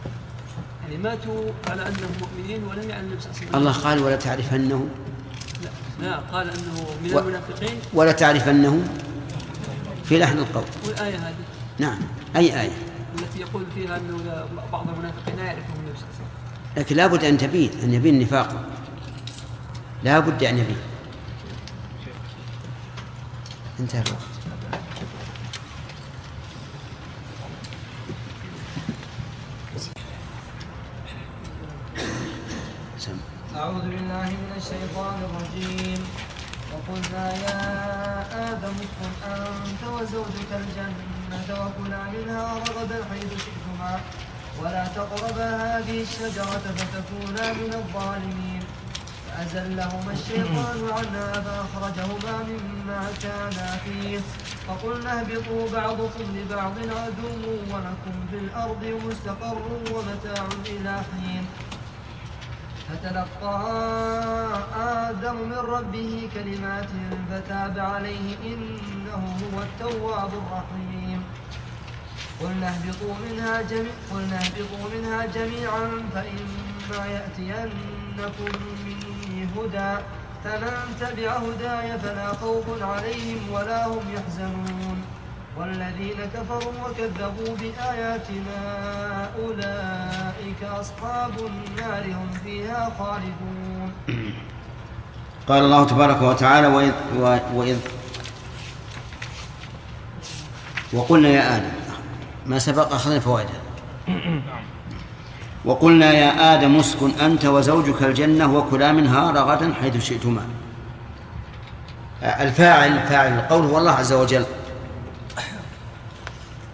يعني 0.84 0.98
ماتوا 0.98 1.52
على 1.68 1.82
أنهم 1.82 2.12
مؤمنين 2.22 2.64
ولم 2.64 2.90
يعلم 2.90 3.06
النبي 3.06 3.22
صلى 3.22 3.32
الله 3.32 3.38
عليه 3.40 3.48
وسلم. 3.48 3.56
الله 3.56 3.72
قال 3.72 4.00
ولا 4.04 4.16
تعرفنه 4.16 4.88
لا, 5.64 5.70
لا 6.08 6.16
قال 6.18 6.50
أنه 6.50 6.86
من 7.04 7.14
و- 7.16 7.20
المنافقين. 7.20 7.76
ولا 7.94 8.12
تعرفنه 8.12 8.84
في 10.06 10.20
لحن 10.20 10.38
القول. 10.38 10.64
والايه 10.88 11.16
هذه. 11.16 11.36
نعم 11.80 12.00
أي 12.36 12.62
آية؟ 12.62 12.72
التي 13.20 13.40
يقول 13.40 13.64
فيها 13.76 13.98
أنه 13.98 14.46
بعض 14.72 14.88
المنافقين 14.90 15.36
لا 15.38 15.44
يعرفهم 15.44 15.76
النبي 15.80 15.98
صلى 15.98 16.06
الله 16.06 16.16
عليه 16.20 16.26
وسلم. 16.26 16.84
لكن 16.84 16.96
لابد 16.96 17.24
أن 17.24 17.38
تبين 17.38 17.70
أن 17.84 17.94
يبين 17.94 18.20
نفاقه. 18.20 18.66
لابد 20.04 20.44
أن 20.44 20.58
يبين. 20.58 20.78
انتهى 23.80 24.02
الوقت. 24.02 24.31
أعوذ 33.62 33.86
بالله 33.94 34.30
من 34.44 34.54
الشيطان 34.58 35.18
الرجيم. 35.28 36.02
وقلنا 36.74 37.26
يا 37.46 37.60
آدم 38.50 38.76
اسكن 38.86 39.14
أنت 39.34 39.82
وزوجك 39.96 40.52
الجنة 40.62 41.50
وكلا 41.62 42.02
منها 42.14 42.46
رغدا 42.66 43.00
حيث 43.10 43.32
شئتما. 43.46 43.94
ولا 44.62 44.86
تقربا 44.98 45.50
هذه 45.66 45.98
الشجرة 46.08 46.66
فتكونا 46.78 47.46
من 47.62 47.72
الظالمين. 47.82 48.64
فأزلهما 49.28 50.12
الشيطان 50.20 50.80
عنها 50.98 51.32
فأخرجهما 51.46 52.36
مما 52.50 53.02
كانا 53.24 53.70
فيه. 53.84 54.20
فقلنا 54.68 55.12
اهبطوا 55.20 55.64
بعضكم 55.74 56.26
لبعض 56.36 56.76
عدو 57.02 57.30
ولكم 57.72 58.16
في 58.32 58.38
الأرض 58.46 58.84
مستقر 59.06 59.62
ومتاع 59.94 60.46
إلى 60.66 60.94
حين. 61.10 61.46
فتلقى 62.92 63.58
آدم 64.78 65.36
من 65.36 65.62
ربه 65.76 66.30
كلمات 66.34 66.90
فتاب 67.30 67.80
عليه 67.80 68.36
إنه 68.46 69.24
هو 69.42 69.62
التواب 69.62 70.32
الرحيم. 70.42 71.24
قلنا 72.42 72.68
اهبطوا 72.70 73.16
منها 73.26 73.62
جميع 73.62 73.92
قلنا 74.12 74.38
اهبطوا 74.38 74.86
منها 74.96 75.26
جميعا 75.26 75.86
فإما 76.14 77.06
يأتينكم 77.06 78.52
مني 78.86 79.48
هدى. 79.56 79.94
فمن 80.44 80.96
تبع 81.00 81.32
هداي 81.32 82.00
فلا 82.00 82.28
خوف 82.34 82.66
عليهم 82.82 83.52
ولا 83.54 83.88
هم 83.88 84.06
يحزنون. 84.16 84.98
والذين 85.58 86.18
كفروا 86.34 86.74
وكذبوا 86.90 87.56
بآياتنا 87.56 88.60
أولئك 89.40 90.64
أصحاب 90.64 91.32
النار 91.38 92.04
هم 92.06 92.30
فيها 92.44 92.92
خالدون. 93.00 93.92
قال 95.48 95.64
الله 95.64 95.86
تبارك 95.86 96.22
وتعالى 96.22 96.68
وإذ, 96.68 96.92
وإذ 97.54 97.78
وقلنا 100.94 101.30
يا 101.30 101.58
آدم 101.58 101.72
ما 102.46 102.60
سبق؟ 102.60 102.94
أخذنا 102.94 103.20
فوائده 103.20 103.60
وقلنا 105.66 106.12
يا 106.12 106.54
آدم 106.54 106.76
اسكن 106.76 107.12
أنت 107.12 107.46
وزوجك 107.46 108.04
الجنة 108.04 108.56
وكلا 108.56 108.92
منها 108.92 109.32
رغدا 109.32 109.74
حيث 109.82 110.06
شئتما. 110.06 110.42
الفاعل 112.24 113.00
فاعل 113.00 113.34
القول 113.34 113.66
هو 113.66 113.78
الله 113.78 113.92
عز 113.92 114.14
وجل. 114.14 114.46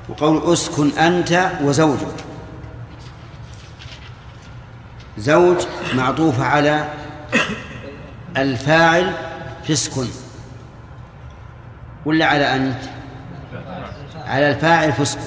وقول 0.10 0.54
أسكن 0.54 0.90
أنت 0.90 1.52
وزوجك. 1.62 2.16
زوج 5.18 5.58
معطوفة 5.96 6.44
على 6.44 6.90
الفاعل 8.38 9.14
فسق 9.68 10.08
ولا 12.06 12.26
على 12.26 12.56
أنت؟ 12.56 12.80
على 14.26 14.50
الفاعل 14.50 14.94
فسق 14.94 15.20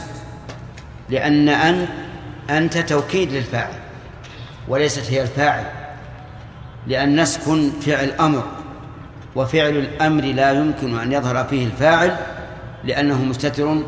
لأن 1.09 1.49
أنت 1.49 1.89
أنت 2.51 2.79
توكيد 2.79 3.33
للفاعل 3.33 3.75
وليست 4.69 5.11
هي 5.11 5.23
الفاعل. 5.23 5.65
لأن 6.87 7.21
نسكن 7.21 7.71
فعل 7.71 8.11
أمر 8.11 8.45
وفعل 9.37 9.77
الأمر 9.77 10.25
لا 10.25 10.53
يمكن 10.53 10.99
أن 10.99 11.13
يظهر 11.13 11.45
فيه 11.45 11.67
الفاعل 11.67 12.17
لأنه 12.85 13.25
مستتر 13.25 13.83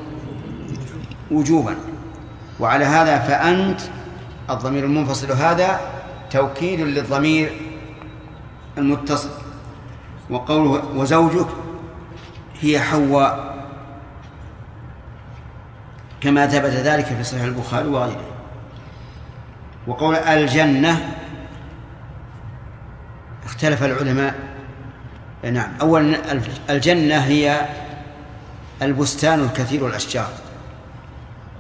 وجوبا. 1.33 1.77
وعلى 2.61 2.85
هذا 2.85 3.19
فأنت 3.19 3.81
الضمير 4.51 4.85
المنفصل 4.85 5.33
هذا 5.33 5.81
توكيد 6.31 6.81
للضمير 6.81 7.53
المتصل. 8.79 9.31
وقوله 10.31 10.83
وزوجك 10.95 11.49
هي 12.61 12.81
حواء. 12.81 13.53
كما 16.21 16.47
ثبت 16.47 16.71
ذلك 16.71 17.05
في 17.05 17.25
صحيح 17.25 17.43
البخاري 17.43 17.89
وغيره. 17.89 18.25
وقول 19.87 20.15
الجنة 20.15 21.15
اختلف 23.45 23.85
العلماء. 23.85 24.35
نعم. 25.53 25.71
أولا 25.81 26.33
الجنة 26.71 27.19
هي 27.19 27.67
البستان 28.83 29.41
الكثير 29.41 29.87
الأشجار 29.87 30.29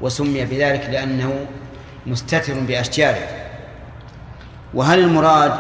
وسمي 0.02 0.44
بذلك 0.44 0.88
لأنه 0.92 1.46
مستتر 2.06 2.60
بأشجاره. 2.60 3.28
وهل 4.74 4.98
المراد 4.98 5.52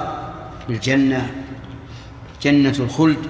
بالجنة 0.68 1.30
جنة 2.42 2.74
الخلد 2.78 3.26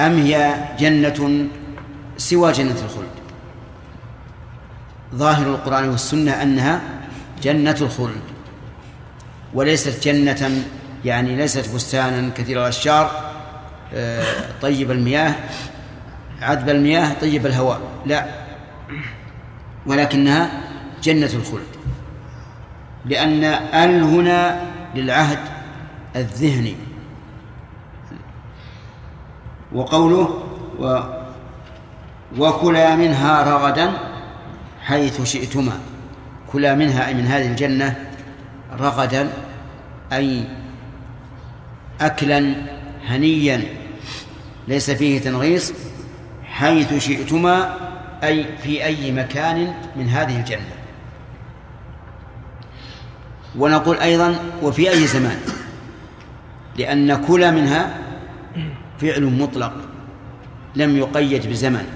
أم 0.00 0.18
هي 0.18 0.54
جنة 0.78 1.48
سوى 2.16 2.52
جنة 2.52 2.76
الخلد؟ 2.84 3.16
ظاهر 5.14 5.46
القرآن 5.46 5.88
والسنة 5.88 6.42
أنها 6.42 6.80
جنة 7.42 7.76
الخلد 7.80 8.20
وليست 9.54 10.08
جنة 10.08 10.50
يعني 11.04 11.36
ليست 11.36 11.74
بستانا 11.74 12.30
كثير 12.36 12.62
الأشجار 12.62 13.10
آه، 13.94 14.24
طيب 14.62 14.90
المياه 14.90 15.34
عذب 16.42 16.68
المياه 16.68 17.12
طيب 17.20 17.46
الهواء 17.46 17.80
لا. 18.06 18.26
ولكنها 19.86 20.50
جنة 21.02 21.30
الخلد. 21.34 21.76
لأن 23.04 23.44
ال 23.74 24.02
هنا 24.02 24.60
للعهد 24.94 25.38
الذهني. 26.16 26.74
وقوله 29.72 30.42
و 30.78 31.00
وكلا 32.38 32.96
منها 32.96 33.42
رغدا 33.54 33.92
حيث 34.82 35.22
شئتما. 35.22 35.80
كلا 36.52 36.74
منها 36.74 37.06
أي 37.06 37.14
من 37.14 37.26
هذه 37.26 37.46
الجنة 37.46 37.94
رغدا 38.80 39.32
أي 40.12 40.44
أكلا 42.00 42.54
هنيا 43.06 43.62
ليس 44.68 44.90
فيه 44.90 45.20
تنغيص 45.20 45.72
حيث 46.44 46.94
شئتما 46.94 47.85
أي 48.24 48.46
في 48.62 48.84
أي 48.84 49.12
مكان 49.12 49.74
من 49.96 50.08
هذه 50.08 50.36
الجنة. 50.36 50.76
ونقول 53.58 53.96
أيضا 53.96 54.36
وفي 54.62 54.90
أي 54.90 55.06
زمان 55.06 55.38
لأن 56.76 57.24
كل 57.26 57.52
منها 57.52 57.98
فعل 58.98 59.24
مطلق 59.24 59.72
لم 60.76 60.96
يقيد 60.96 61.46
بزمن 61.46 61.86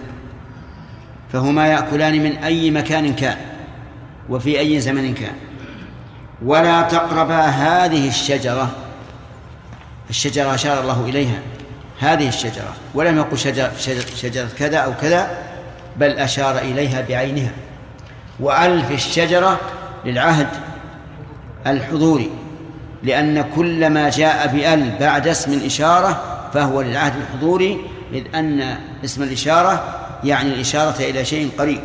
فهما 1.33 1.67
يأكلان 1.67 2.23
من 2.23 2.37
أي 2.37 2.71
مكان 2.71 3.15
كان 3.15 3.37
وفي 4.29 4.59
أي 4.59 4.81
زمن 4.81 5.15
كان. 5.15 5.35
ولا 6.45 6.83
تقربا 6.83 7.41
هذه 7.41 8.09
الشجرة 8.09 8.71
الشجرة 10.11 10.55
أشار 10.55 10.81
الله 10.81 11.05
إليها 11.05 11.39
هذه 12.01 12.29
الشجرة 12.29 12.75
ولم 12.95 13.17
يقل 13.17 13.39
شجرة, 13.39 13.73
شجرة 14.17 14.49
كذا 14.59 14.79
أو 14.79 14.95
كذا 15.01 15.50
بل 15.97 16.11
أشار 16.11 16.59
إليها 16.59 17.01
بعينها. 17.09 17.53
وألف 18.41 18.91
الشجرة 18.91 19.61
للعهد 20.05 20.49
الحضوري 21.67 22.31
لأن 23.03 23.45
كل 23.57 23.91
ما 23.91 24.11
جاء 24.11 24.47
بأل 24.47 24.93
بعد 25.01 25.29
اسم 25.29 25.61
إشارة 25.65 26.23
فهو 26.55 26.83
للعهد 26.83 27.13
الحضوري 27.17 27.81
إذ 28.13 28.35
أن 28.35 28.77
اسم 29.05 29.23
الإشارة 29.23 29.85
يعني 30.25 30.49
الإشارة 30.55 30.97
إلى 31.01 31.25
شيء 31.25 31.51
قريب. 31.59 31.81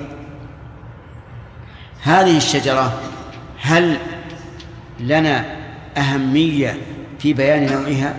هذه 2.03 2.37
الشجرة 2.37 2.93
هل 3.61 3.97
لنا 4.99 5.45
أهمية 5.97 6.77
في 7.19 7.33
بيان 7.33 7.71
نوعها؟ 7.71 8.13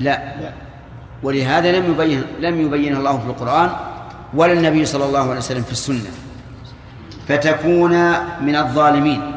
لا. 0.00 0.32
ولهذا 1.22 1.72
لم 1.72 1.90
يبين 1.90 2.24
لم 2.40 2.60
يبين 2.60 2.96
الله 2.96 3.18
في 3.18 3.26
القرآن. 3.26 3.70
ولا 4.34 4.52
النبي 4.52 4.84
صلى 4.84 5.04
الله 5.04 5.30
عليه 5.30 5.38
وسلم 5.38 5.62
في 5.62 5.72
السنة. 5.72 6.10
فتكون 7.28 7.92
من 8.40 8.56
الظالمين. 8.56 9.34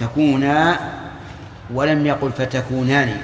تكونا 0.00 0.76
ولم 1.74 2.06
يقل 2.06 2.32
فتكونان 2.32 3.16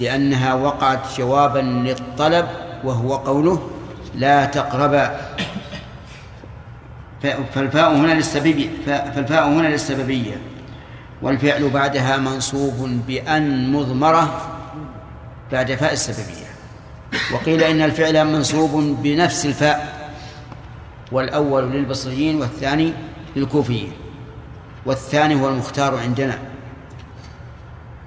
لأنها 0.00 0.54
وقعت 0.54 1.18
جوابا 1.18 1.58
للطلب 1.58 2.46
وهو 2.84 3.14
قوله 3.16 3.70
لا 4.14 4.44
تقربا 4.44 5.20
فالفاء 7.54 7.96
هنا 7.96 8.12
للسببية 8.12 8.70
فالفاء 8.86 9.48
هنا 9.48 9.68
للسببية. 9.68 10.36
والفعل 11.22 11.70
بعدها 11.70 12.16
منصوب 12.16 13.00
بأن 13.06 13.72
مضمرة 13.72 14.40
بعد 15.52 15.74
فاء 15.74 15.92
السببية. 15.92 16.43
وقيل 17.32 17.62
إن 17.62 17.82
الفعل 17.82 18.24
منصوب 18.24 18.98
بنفس 19.02 19.46
الفاء 19.46 20.10
والأول 21.12 21.70
للبصريين 21.70 22.40
والثاني 22.40 22.92
للكوفيين 23.36 23.92
والثاني 24.86 25.34
هو 25.34 25.48
المختار 25.48 25.98
عندنا 25.98 26.38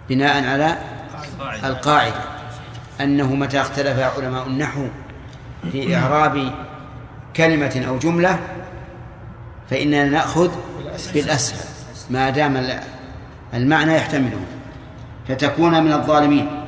بناء 0.09 0.45
على 0.45 0.77
القاعدة 1.63 2.15
أنه 3.01 3.35
متى 3.35 3.61
اختلف 3.61 3.99
علماء 3.99 4.47
النحو 4.47 4.87
في 5.71 5.95
إعراب 5.95 6.51
كلمة 7.35 7.85
أو 7.87 7.97
جملة 7.97 8.39
فإننا 9.69 10.03
نأخذ 10.03 10.51
بالأسهل 11.13 11.59
ما 12.09 12.29
دام 12.29 12.79
المعنى 13.53 13.95
يحتمله 13.95 14.39
فتكون 15.27 15.83
من 15.83 15.93
الظالمين. 15.93 16.66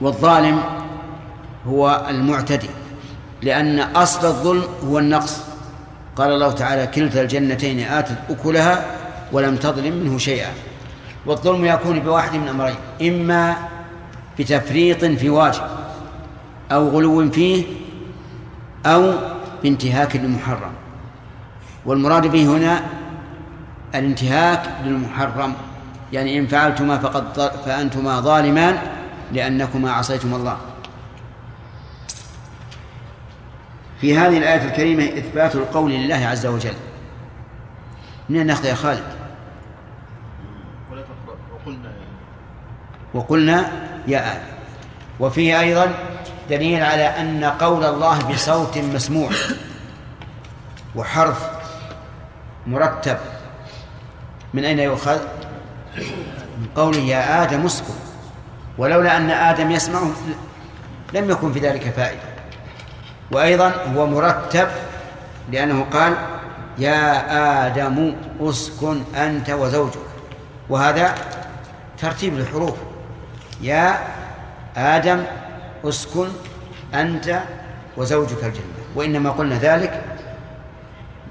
والظالم 0.00 0.60
هو 1.66 2.06
المعتدي 2.10 2.70
لأن 3.42 3.80
أصل 3.80 4.26
الظلم 4.26 4.64
هو 4.84 4.98
النقص. 4.98 5.40
قال 6.16 6.30
الله 6.30 6.52
تعالى 6.52 6.86
كلتا 6.86 7.22
الجنتين 7.22 7.80
آتت 7.80 8.18
أكلها 8.30 8.86
ولم 9.32 9.56
تظلم 9.56 9.94
منه 9.94 10.18
شيئا. 10.18 10.50
والظلم 11.26 11.64
يكون 11.64 12.00
بواحد 12.00 12.34
من 12.34 12.48
أمرين 12.48 12.76
إما 13.02 13.56
بتفريط 14.38 15.04
في 15.04 15.30
واجب 15.30 15.62
أو 16.72 16.88
غلو 16.88 17.30
فيه 17.30 17.64
أو 18.86 19.12
بانتهاك 19.62 20.16
للمحرم. 20.16 20.72
والمراد 21.86 22.26
به 22.26 22.46
هنا 22.46 22.80
الانتهاك 23.94 24.62
للمحرم 24.84 25.52
يعني 26.12 26.38
إن 26.38 26.46
فعلتما 26.46 26.98
فقد 26.98 27.50
فأنتما 27.66 28.20
ظالمان 28.20 28.78
لأنكما 29.34 29.92
عصيتم 29.92 30.34
الله. 30.34 30.56
في 34.00 34.18
هذه 34.18 34.38
الآية 34.38 34.64
الكريمة 34.68 35.04
إثبات 35.04 35.54
القول 35.54 35.90
لله 35.92 36.26
عز 36.26 36.46
وجل. 36.46 36.74
من 38.28 38.46
نأخذ 38.46 38.64
يا 38.64 38.74
خالد؟ 38.74 39.04
وقلنا 41.52 41.92
وقلنا 43.14 43.72
يا 44.06 44.32
آدم 44.32 44.42
وفيه 45.20 45.60
أيضا 45.60 45.94
دليل 46.50 46.82
على 46.82 47.02
أن 47.02 47.44
قول 47.44 47.84
الله 47.84 48.18
بصوت 48.18 48.78
مسموع 48.78 49.30
وحرف 50.96 51.50
مرتب. 52.66 53.18
من 54.54 54.64
أين 54.64 54.78
يؤخذ؟ 54.78 55.20
من 56.58 56.68
قوله 56.76 56.98
يا 56.98 57.42
آدم 57.42 57.64
اسكن 57.66 57.94
ولولا 58.78 59.16
أن 59.16 59.30
آدم 59.30 59.70
يسمعه 59.70 60.10
لم 61.12 61.30
يكن 61.30 61.52
في 61.52 61.58
ذلك 61.58 61.90
فائدة. 61.96 62.20
وأيضا 63.30 63.72
هو 63.96 64.06
مرتب 64.06 64.68
لأنه 65.52 65.86
قال 65.92 66.14
يا 66.78 67.66
آدم 67.66 68.14
أسكن 68.40 69.02
أنت 69.16 69.50
وزوجك. 69.50 69.98
وهذا 70.68 71.14
ترتيب 71.98 72.34
الحروف 72.34 72.74
يا 73.60 73.98
آدم 74.76 75.22
أسكن 75.84 76.28
أنت 76.94 77.40
وزوجك 77.96 78.44
الجنة. 78.44 78.64
وإنما 78.94 79.30
قلنا 79.30 79.58
ذلك 79.58 80.02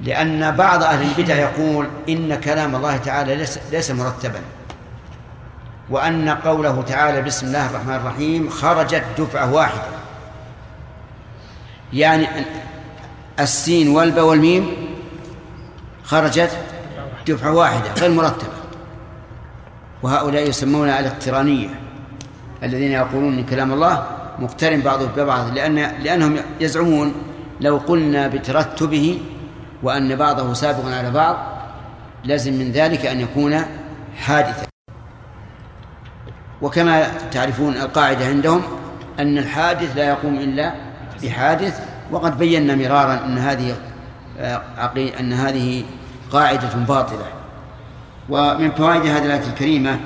لأن 0.02 0.56
بعض 0.56 0.84
أهل 0.84 1.08
البدع 1.08 1.36
يقول 1.36 1.88
إن 2.10 2.36
كلام 2.36 2.76
الله 2.76 2.98
تعالى 2.98 3.36
ليس, 3.36 3.60
ليس 3.72 3.92
مرتبا. 3.92 4.40
وأن 5.90 6.30
قوله 6.30 6.82
تعالى 6.82 7.22
بسم 7.22 7.48
الله 7.48 7.70
الرحمن 7.70 7.96
الرحيم 7.96 8.50
خرجت 8.50 9.04
دفعة 9.18 9.54
واحدة. 9.54 9.82
يعني 11.94 12.28
السين 13.40 13.88
والباء 13.88 14.26
والميم 14.26 14.72
خرجت 16.04 16.52
دفعة 17.28 17.54
واحدة 17.54 17.94
غير 17.94 18.12
مرتبة 18.12 18.54
وهؤلاء 20.04 20.50
يسمون 20.50 20.90
الاقترانية 20.90 21.70
الذين 22.64 22.92
يقولون 22.92 23.38
إن 23.38 23.46
كلام 23.46 23.74
الله 23.74 24.08
مقترن 24.40 24.82
بعضه 24.82 25.06
ببعض 25.06 25.54
لأن 25.54 25.76
لأنهم 25.76 26.38
يزعمون 26.60 27.14
لو 27.62 27.78
قلنا 27.78 28.28
بترتبه 28.28 29.22
وأن 29.84 30.16
بعضه 30.16 30.54
سابق 30.54 30.86
على 30.98 31.12
بعض 31.12 31.38
لازم 32.24 32.54
من 32.54 32.72
ذلك 32.72 33.06
أن 33.06 33.22
يكون 33.22 33.66
حادثا. 34.18 34.73
وكما 36.64 37.08
تعرفون 37.32 37.74
القاعدة 37.74 38.26
عندهم 38.26 38.62
أن 39.20 39.38
الحادث 39.38 39.98
لا 39.98 40.08
يقوم 40.08 40.36
إلا 40.36 40.74
بحادث 41.24 41.80
وقد 42.12 42.38
بينا 42.38 42.76
مرارا 42.76 43.26
أن 43.26 43.38
هذه 43.38 43.76
أن 45.20 45.34
هذه 45.34 45.84
قاعدة 46.32 46.76
باطلة. 46.88 47.26
ومن 48.30 48.72
فوائد 48.72 49.06
هذه 49.06 49.26
الايه 49.26 49.48
الكريمة 49.48 50.00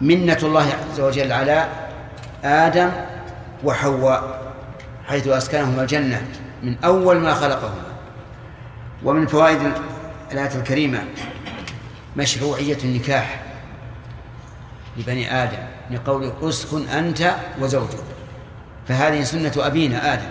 منة 0.00 0.38
الله 0.42 0.66
عز 0.92 1.00
وجل 1.00 1.32
على 1.32 1.68
آدم 2.44 2.90
وحواء 3.64 4.52
حيث 5.06 5.28
أسكنهما 5.28 5.82
الجنة 5.82 6.22
من 6.62 6.76
أول 6.84 7.16
ما 7.16 7.34
خلقهما. 7.34 7.86
ومن 9.04 9.26
فوائد 9.26 9.72
الآية 10.32 10.54
الكريمة 10.54 11.04
مشروعية 12.16 12.78
النكاح. 12.84 13.45
لبني 14.96 15.42
آدم 15.42 15.62
لقوله 15.90 16.32
اسكن 16.42 16.88
أنت 16.88 17.34
وزوجك. 17.60 17.98
فهذه 18.88 19.22
سنة 19.22 19.52
أبينا 19.56 20.14
آدم. 20.14 20.30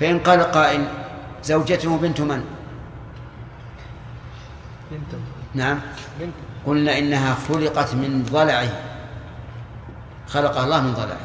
فإن 0.00 0.18
قال 0.18 0.42
قائل 0.42 0.84
زوجته 1.44 1.98
بنت 1.98 2.20
من؟ 2.20 2.44
بنته 4.90 5.18
نعم. 5.54 5.80
بنته 6.20 6.32
قلنا 6.66 6.98
إنها 6.98 7.34
خلقت 7.48 7.94
من 7.94 8.24
ضلعه. 8.32 8.68
خلقها 10.28 10.64
الله 10.64 10.80
من 10.80 10.94
ضلعه. 10.94 11.20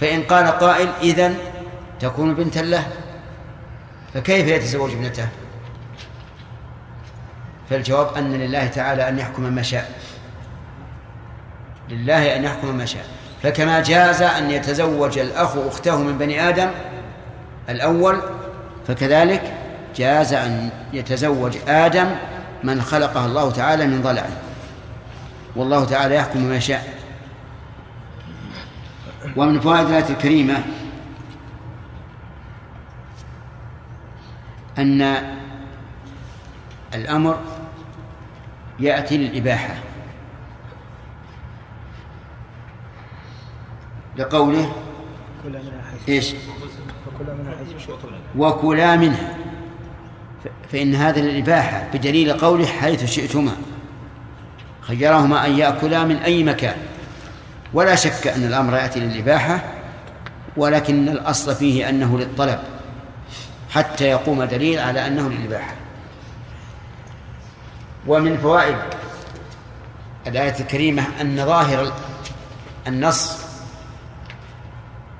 فإن 0.00 0.22
قال 0.22 0.46
قائل 0.46 0.88
إذن 1.02 1.36
تكون 2.00 2.34
بنتا 2.34 2.60
له. 2.60 2.88
فكيف 4.14 4.46
يتزوج 4.46 4.90
ابنته؟ 4.90 5.28
فالجواب 7.70 8.14
أن 8.16 8.32
لله 8.32 8.66
تعالى 8.66 9.08
أن 9.08 9.18
يحكم 9.18 9.42
ما 9.42 9.62
شاء. 9.62 10.00
لله 11.90 12.36
أن 12.36 12.44
يحكم 12.44 12.74
ما 12.76 12.84
شاء. 12.84 13.04
فكما 13.42 13.80
جاز 13.80 14.22
أن 14.22 14.50
يتزوج 14.50 15.18
الأخ 15.18 15.56
أخته 15.56 15.98
من 15.98 16.18
بني 16.18 16.48
آدم 16.48 16.70
الأول 17.68 18.22
فكذلك 18.86 19.54
جاز 19.96 20.32
أن 20.32 20.70
يتزوج 20.92 21.56
آدم 21.68 22.10
من 22.64 22.82
خلقها 22.82 23.26
الله 23.26 23.50
تعالى 23.50 23.86
من 23.86 24.02
ضلع. 24.02 24.26
والله 25.56 25.84
تعالى 25.84 26.14
يحكم 26.14 26.42
ما 26.42 26.58
شاء. 26.58 26.94
ومن 29.36 29.60
فوائد 29.60 29.86
الآية 29.86 30.08
الكريمة 30.10 30.62
أن 34.78 35.16
الأمر 36.94 37.38
يأتي 38.80 39.16
للإباحة. 39.16 39.74
لقوله 44.16 44.72
إيش؟ 46.08 46.34
وكلا 48.36 48.96
منها. 48.96 49.36
فإن 50.72 50.94
هذا 50.94 51.20
للإباحة 51.20 51.86
بدليل 51.94 52.32
قوله 52.32 52.66
حيث 52.66 53.04
شئتما. 53.04 53.52
خيرهما 54.80 55.46
أن 55.46 55.58
يأكلا 55.58 56.04
من 56.04 56.16
أي 56.16 56.44
مكان. 56.44 56.76
ولا 57.74 57.94
شك 57.94 58.26
أن 58.26 58.44
الأمر 58.44 58.76
يأتي 58.76 59.00
للإباحة 59.00 59.64
ولكن 60.56 61.08
الأصل 61.08 61.54
فيه 61.54 61.88
أنه 61.88 62.18
للطلب 62.18 62.58
حتى 63.70 64.04
يقوم 64.04 64.44
دليل 64.44 64.78
على 64.78 65.06
أنه 65.06 65.28
للإباحة. 65.28 65.74
ومن 68.06 68.36
فوائد 68.36 68.76
الآية 70.26 70.60
الكريمة 70.60 71.04
أن 71.20 71.36
ظاهر 71.36 71.92
النص 72.86 73.49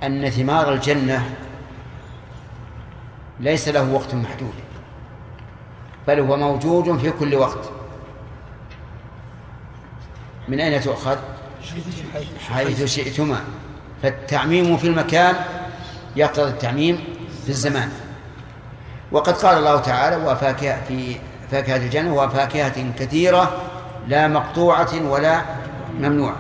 أن 0.03 0.31
ثمار 0.31 0.73
الجنة 0.73 1.31
ليس 3.41 3.69
له 3.69 3.93
وقت 3.93 4.15
محدود 4.15 4.55
بل 6.09 6.21
هو 6.21 6.37
موجود 6.37 6.99
في 6.99 7.11
كل 7.11 7.35
وقت. 7.35 7.71
من 10.49 10.61
أين 10.61 10.81
تؤخذ؟ 10.81 11.17
حيث 12.49 12.85
شئتما. 12.85 13.41
فالتعميم 14.03 14.77
في 14.77 14.87
المكان 14.87 15.35
يقتضي 16.17 16.51
التعميم 16.51 17.05
في 17.45 17.49
الزمان. 17.49 17.91
وقد 19.13 19.33
قال 19.33 19.59
الله 19.59 19.81
تعالى 19.81 20.17
وفاكهة 20.17 20.85
في 20.85 21.17
فاكهة 21.51 21.77
الجنة 21.77 22.15
وفاكهة 22.15 22.93
كثيرة 22.99 23.63
لا 24.09 24.29
مقطوعة 24.29 25.03
ولا 25.03 25.43
ممنوعة. 25.99 26.37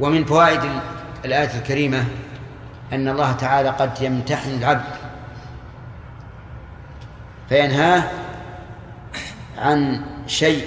ومن 0.00 0.24
فوائد 0.24 0.60
الآية 1.24 1.58
الكريمة 1.58 2.04
أن 2.92 3.08
الله 3.08 3.32
تعالى 3.32 3.68
قد 3.68 4.02
يمتحن 4.02 4.50
العبد 4.50 4.84
فينهاه 7.48 8.02
عن 9.58 10.00
شيء 10.26 10.66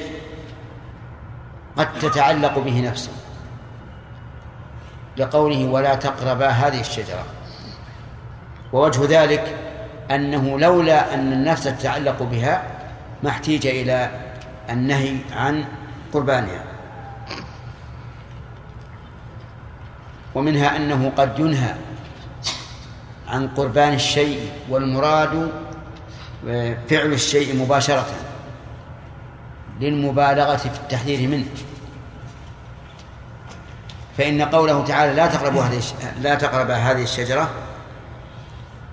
قد 1.78 1.99
تتعلق 1.99 2.60
به 2.60 2.82
نفسه 2.89 3.12
لقوله 5.18 5.66
ولا 5.66 5.95
تقربا 5.95 6.47
هذه 6.47 6.80
الشجرة. 6.80 7.26
ووجه 8.74 9.24
ذلك 9.24 9.55
أنه 10.12 10.60
لولا 10.60 11.14
أن 11.14 11.34
النفس 11.34 11.64
تتعلق 11.64 12.24
بها 12.24 12.64
ما 13.24 13.30
احتيج 13.30 13.68
إلى 13.68 14.10
النهي 14.70 15.18
عن 15.34 15.66
قربانها. 16.14 16.64
ومنها 20.38 20.76
أنه 20.78 21.12
قد 21.18 21.40
ينهى 21.40 21.74
عن 23.28 23.48
قربان 23.48 23.94
الشيء 23.94 24.52
والمراد 24.70 25.52
فعل 26.90 27.14
الشيء 27.14 27.56
مباشرة 27.56 28.06
للمبالغة 29.82 30.56
في 30.56 30.66
التحذير 30.66 31.30
منه. 31.30 31.46
فإن 34.18 34.42
قوله 34.42 34.86
تعالى 34.86 35.14
لا 35.14 35.28
تقربوا 35.28 35.62
هذه 35.64 35.78
الش- 35.78 35.94
لا 36.22 36.36
تقربا 36.36 36.76
هذه 36.76 37.04
الشجرة 37.04 37.50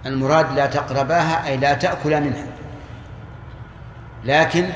المراد 0.06 0.52
لا 0.52 0.66
تقرباها 0.66 1.46
أي 1.46 1.56
لا 1.56 1.74
تأكلا 1.74 2.20
منها. 2.20 2.46
لكن 4.24 4.68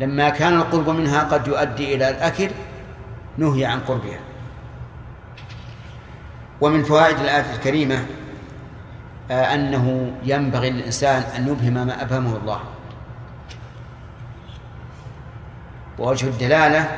لما 0.00 0.28
كان 0.28 0.54
القرب 0.56 0.88
منها 0.90 1.20
قد 1.22 1.46
يؤدي 1.48 1.94
إلى 1.94 2.08
الأكل 2.10 2.50
نهي 3.38 3.64
عن 3.64 3.80
قربها. 3.80 4.18
ومن 6.60 6.82
فوائد 6.82 7.18
الآية 7.18 7.54
الكريمة 7.54 8.06
آه، 9.30 9.54
أنه 9.54 10.12
ينبغي 10.24 10.70
للإنسان 10.70 11.22
أن 11.36 11.48
يبهم 11.48 11.86
ما 11.86 12.02
أبهمه 12.02 12.36
الله. 12.36 12.60
ووجه 15.98 16.26
الدلالة 16.26 16.88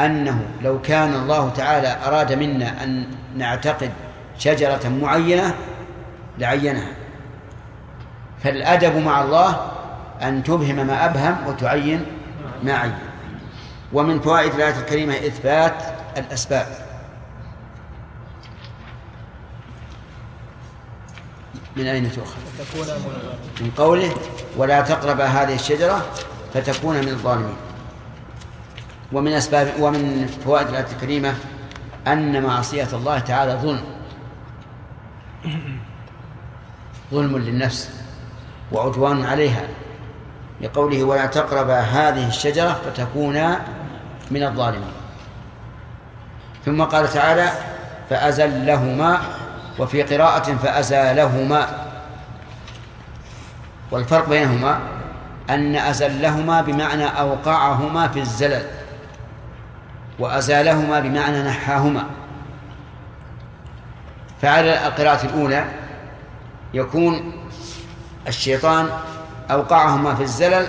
أنه 0.00 0.42
لو 0.62 0.82
كان 0.82 1.14
الله 1.14 1.50
تعالى 1.50 1.96
أراد 2.06 2.32
منا 2.32 2.84
أن 2.84 3.06
نعتقد 3.36 3.90
شجرة 4.38 4.88
معينة 4.88 5.54
لعينها. 6.38 6.88
فالأدب 8.42 8.96
مع 8.96 9.22
الله 9.22 9.70
أن 10.22 10.42
تبهم 10.42 10.86
ما 10.86 11.04
أبهم 11.04 11.36
وتعين 11.46 12.06
ما 12.62 12.72
عين. 12.72 12.98
ومن 13.92 14.20
فوائد 14.20 14.54
الآية 14.54 14.78
الكريمة 14.78 15.14
إثبات 15.14 15.74
الأسباب. 16.16 16.66
من 21.76 21.86
أين 21.86 22.12
تؤخذ؟ 22.12 22.40
من 23.60 23.70
قوله 23.76 24.14
ولا 24.56 24.80
تقرب 24.80 25.20
هذه 25.20 25.54
الشجرة 25.54 26.06
فتكون 26.54 26.96
من 26.96 27.08
الظالمين. 27.08 27.56
ومن 29.12 29.32
أسباب 29.32 29.72
ومن 29.80 30.26
فوائد 30.44 30.68
الآية 30.68 30.86
الكريمة 30.92 31.34
أن 32.06 32.42
معصية 32.42 32.88
الله 32.92 33.18
تعالى 33.18 33.52
ظلم. 33.52 33.84
ظلم 37.10 37.38
للنفس 37.38 37.90
وعدوان 38.72 39.24
عليها. 39.24 39.62
لقوله 40.60 41.04
ولا 41.04 41.26
تقربا 41.26 41.80
هذه 41.80 42.28
الشجرة 42.28 42.80
فتكونا 42.84 43.60
من 44.30 44.42
الظالمين. 44.42 44.92
ثم 46.64 46.82
قال 46.82 47.08
تعالى 47.08 47.52
فأزلهما 48.10 49.20
وفي 49.80 50.02
قراءة 50.02 50.54
فأزالهما. 50.54 51.66
والفرق 53.90 54.28
بينهما 54.28 54.80
أن 55.50 55.76
أزلهما 55.76 56.60
بمعنى 56.60 57.04
أوقعهما 57.04 58.08
في 58.08 58.20
الزلل 58.20 58.64
وأزالهما 60.18 61.00
بمعنى 61.00 61.42
نحاهما. 61.42 62.06
فعلى 64.42 64.86
القراءة 64.86 65.26
الأولى 65.26 65.64
يكون 66.74 67.32
الشيطان 68.28 68.88
أوقعهما 69.50 70.14
في 70.14 70.22
الزلل 70.22 70.66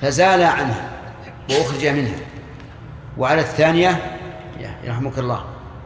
فزال 0.00 0.42
عنها 0.42 0.88
وأخرج 1.50 1.86
منها 1.86 2.18
وعلى 3.18 3.40
الثانية 3.40 4.18
يرحمك 4.84 5.18
الله. 5.18 5.44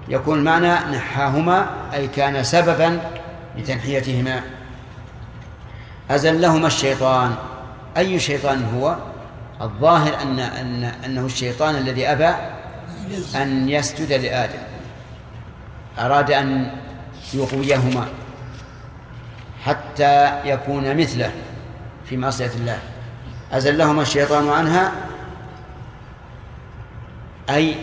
يكون 0.08 0.38
المعنى 0.38 0.96
نحاهما 0.96 1.66
أي 1.94 2.08
كان 2.08 2.44
سببا 2.44 3.00
لتنحيتهما. 3.56 4.42
أزلهما 6.10 6.66
الشيطان. 6.66 7.34
أي 7.96 8.20
شيطان 8.20 8.64
هو؟ 8.74 8.96
الظاهر 9.60 10.22
أن 10.22 10.38
أن 10.38 10.84
أنه 10.84 11.26
الشيطان 11.26 11.76
الذي 11.76 12.06
أبى 12.06 12.34
أن 13.36 13.68
يسجد 13.68 14.12
لآدم. 14.12 14.62
أراد 15.98 16.30
أن 16.30 16.70
يغويهما 17.34 18.06
حتى 19.64 20.40
يكون 20.44 20.96
مثله 20.96 21.30
في 22.04 22.16
معصية 22.16 22.50
الله. 22.54 22.78
أزلهما 23.52 24.02
الشيطان 24.02 24.48
عنها 24.48 24.92
أي 27.50 27.74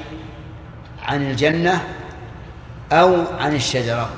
عن 1.03 1.21
الجنة 1.21 1.83
أو 2.91 3.23
عن 3.39 3.55
الشجرة. 3.55 4.09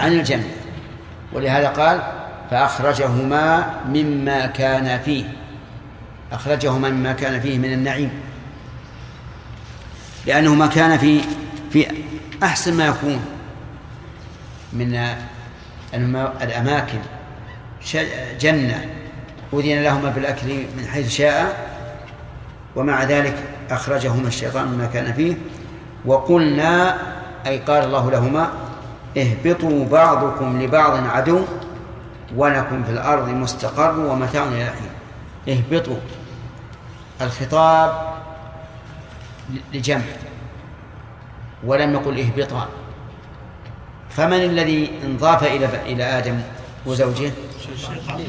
عن 0.00 0.12
الجنة. 0.12 0.48
ولهذا 1.32 1.68
قال 1.68 2.02
فأخرجهما 2.50 3.74
مما 3.88 4.46
كان 4.46 5.00
فيه. 5.02 5.24
أخرجهما 6.32 6.90
مما 6.90 7.12
كان 7.12 7.40
فيه 7.40 7.58
من 7.58 7.72
النعيم. 7.72 8.10
لأنه 10.26 10.54
ما 10.54 10.66
كان 10.66 10.98
في 10.98 11.20
في 11.70 11.86
أحسن 12.42 12.74
ما 12.74 12.86
يكون 12.86 13.24
من 14.72 15.00
الأماكن. 16.42 16.98
جنة. 18.40 18.84
أذن 19.52 19.82
لهما 19.82 20.10
بالأكل 20.10 20.48
من 20.76 20.86
حيث 20.92 21.10
شاء. 21.10 21.66
ومع 22.76 23.04
ذلك 23.04 23.34
أخرجهما 23.70 24.28
الشيطان 24.28 24.68
مما 24.68 24.86
كان 24.86 25.12
فيه. 25.12 25.34
وقلنا 26.06 26.96
أي 27.46 27.58
قال 27.58 27.84
الله 27.84 28.10
لهما 28.10 28.48
اهبطوا 29.16 29.84
بعضكم 29.84 30.62
لبعض 30.62 31.06
عدو 31.06 31.40
ولكم 32.36 32.84
في 32.84 32.90
الأرض 32.90 33.28
مستقر 33.28 34.00
ومتاع 34.00 34.44
إلى 34.44 34.64
حين. 34.64 34.90
اهبطوا. 35.48 35.96
الخطاب 37.20 38.14
لجمع. 39.74 40.04
ولم 41.64 41.92
يقل 41.94 42.20
اهبطا. 42.20 42.68
فمن 44.10 44.32
الذي 44.32 44.90
انضاف 45.04 45.42
إلى 45.44 45.66
إلى 45.86 46.04
آدم 46.04 46.40
وزوجه؟ 46.86 47.30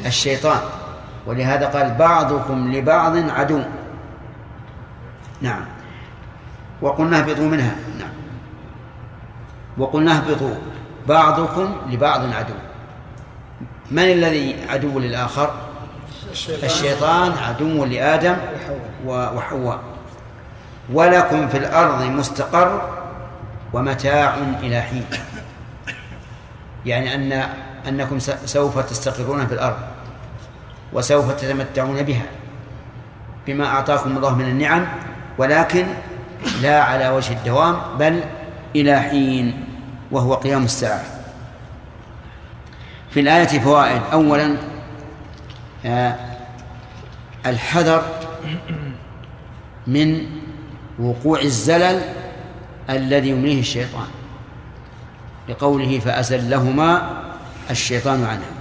الشيطان. 0.06 0.60
ولهذا 1.26 1.66
قال 1.68 1.96
بعضكم 2.00 2.74
لبعض 2.74 3.30
عدو. 3.30 3.62
نعم. 5.42 5.77
وقلنا 6.82 7.20
اهبطوا 7.20 7.46
منها. 7.46 7.76
نعم. 8.00 8.10
وقلنا 9.78 10.18
اهبطوا 10.18 10.56
بعضكم 11.08 11.76
لبعض 11.90 12.34
عدو. 12.34 12.54
من 13.92 14.04
الذي 14.04 14.56
عدو 14.70 15.00
للآخر؟ 15.00 15.54
الشيطان. 16.64 17.32
عدو 17.32 17.86
لآدم 17.86 18.36
وحواء. 19.06 19.80
ولكم 20.94 21.48
في 21.48 21.58
الأرض 21.58 22.02
مستقر 22.02 22.82
ومتاع 23.74 24.38
إلى 24.64 24.82
حين. 24.82 25.06
يعني 26.86 27.16
أن 27.16 27.50
أنكم 27.88 28.20
سوف 28.46 28.80
تستقرون 28.80 29.48
في 29.48 29.54
الأرض 29.54 29.78
وسوف 30.94 31.32
تتمتعون 31.32 32.02
بها. 32.02 32.26
بما 33.48 33.66
أعطاكم 33.66 34.18
الله 34.18 34.36
من 34.36 34.46
النعم. 34.46 34.86
ولكن 35.38 35.86
لا 36.62 36.84
على 36.84 37.10
وجه 37.10 37.34
الدوام 37.34 37.76
بل 38.00 38.24
إلى 38.76 39.00
حين 39.00 39.64
وهو 40.12 40.34
قيام 40.34 40.64
الساعة. 40.64 41.04
في 43.10 43.20
الآية 43.20 43.60
فوائد. 43.60 44.02
أولا 44.14 44.58
آه، 45.86 46.16
الحذر 47.46 48.04
من 49.88 50.26
وقوع 51.00 51.42
الزلل 51.42 52.02
الذي 52.90 53.30
يمليه 53.30 53.60
الشيطان. 53.60 54.08
لقوله 55.50 56.00
فأزلهما 56.00 57.10
الشيطان 57.72 58.24
عنها. 58.24 58.58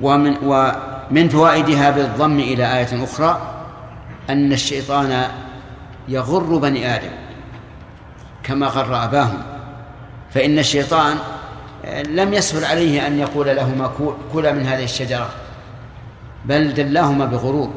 ومن 0.00 0.36
ومن 0.42 1.28
فوائدها 1.28 1.90
بالضم 1.90 2.38
إلى 2.38 2.78
آية 2.78 3.04
أخرى 3.04 3.52
أن 4.30 4.52
الشيطان 4.52 5.28
يغر 6.08 6.58
بني 6.58 6.94
آدم 6.94 7.10
كما 8.42 8.66
غر 8.66 9.04
أباهم. 9.04 9.42
فإن 10.34 10.58
الشيطان 10.58 11.16
لم 12.08 12.34
يسهل 12.34 12.64
عليه 12.64 13.06
أن 13.06 13.18
يقول 13.18 13.46
لهما 13.46 13.90
كلا 14.32 14.52
من 14.52 14.66
هذه 14.66 14.84
الشجرة 14.84 15.30
بل 16.44 16.74
دلاهما 16.74 17.24
بغرور 17.24 17.70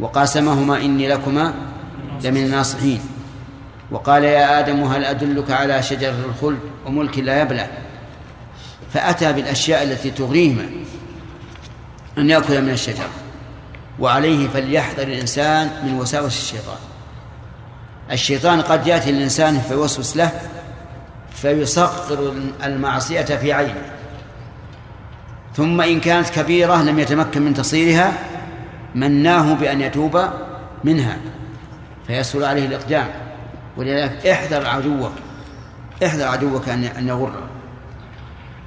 وقاسمهما 0.00 0.76
إني 0.76 1.08
لكما 1.08 1.54
لمن 2.24 2.44
الناصحين. 2.44 3.00
وقال 3.90 4.24
يا 4.24 4.60
آدم 4.60 4.82
هل 4.82 5.04
أدلك 5.04 5.50
على 5.50 5.82
شجرة 5.82 6.14
الخلد 6.24 6.58
وملك 6.86 7.18
لا 7.18 7.42
يبلى؟ 7.42 7.66
فأتى 8.92 9.32
بالأشياء 9.32 9.82
التي 9.82 10.10
تغريهما 10.10 10.66
أن 12.18 12.30
يأكل 12.30 12.62
من 12.62 12.70
الشجرة 12.70 13.10
وعليه 13.98 14.48
فليحذر 14.48 15.02
الإنسان 15.02 15.70
من 15.84 15.98
وساوس 15.98 16.38
الشيطان. 16.38 16.78
الشيطان 18.12 18.60
قد 18.60 18.86
يأتي 18.86 19.10
الإنسان 19.10 19.60
فيوسوس 19.60 20.16
له 20.16 20.30
فيصغر 21.30 22.34
المعصية 22.64 23.22
في 23.22 23.52
عينه. 23.52 23.82
ثم 25.54 25.80
إن 25.80 26.00
كانت 26.00 26.28
كبيرة 26.28 26.82
لم 26.82 26.98
يتمكن 26.98 27.42
من 27.42 27.54
تصيرها 27.54 28.12
مناه 28.94 29.54
بأن 29.54 29.80
يتوب 29.80 30.20
منها. 30.84 31.18
فيسهل 32.06 32.44
عليه 32.44 32.66
الإقدام. 32.66 33.06
ولذلك 33.76 34.26
احذر 34.26 34.66
عدوك 34.66 35.12
احذر 36.04 36.28
عدوك 36.28 36.68
أن 36.68 36.84
أن 36.84 37.08
يغرك 37.08 37.32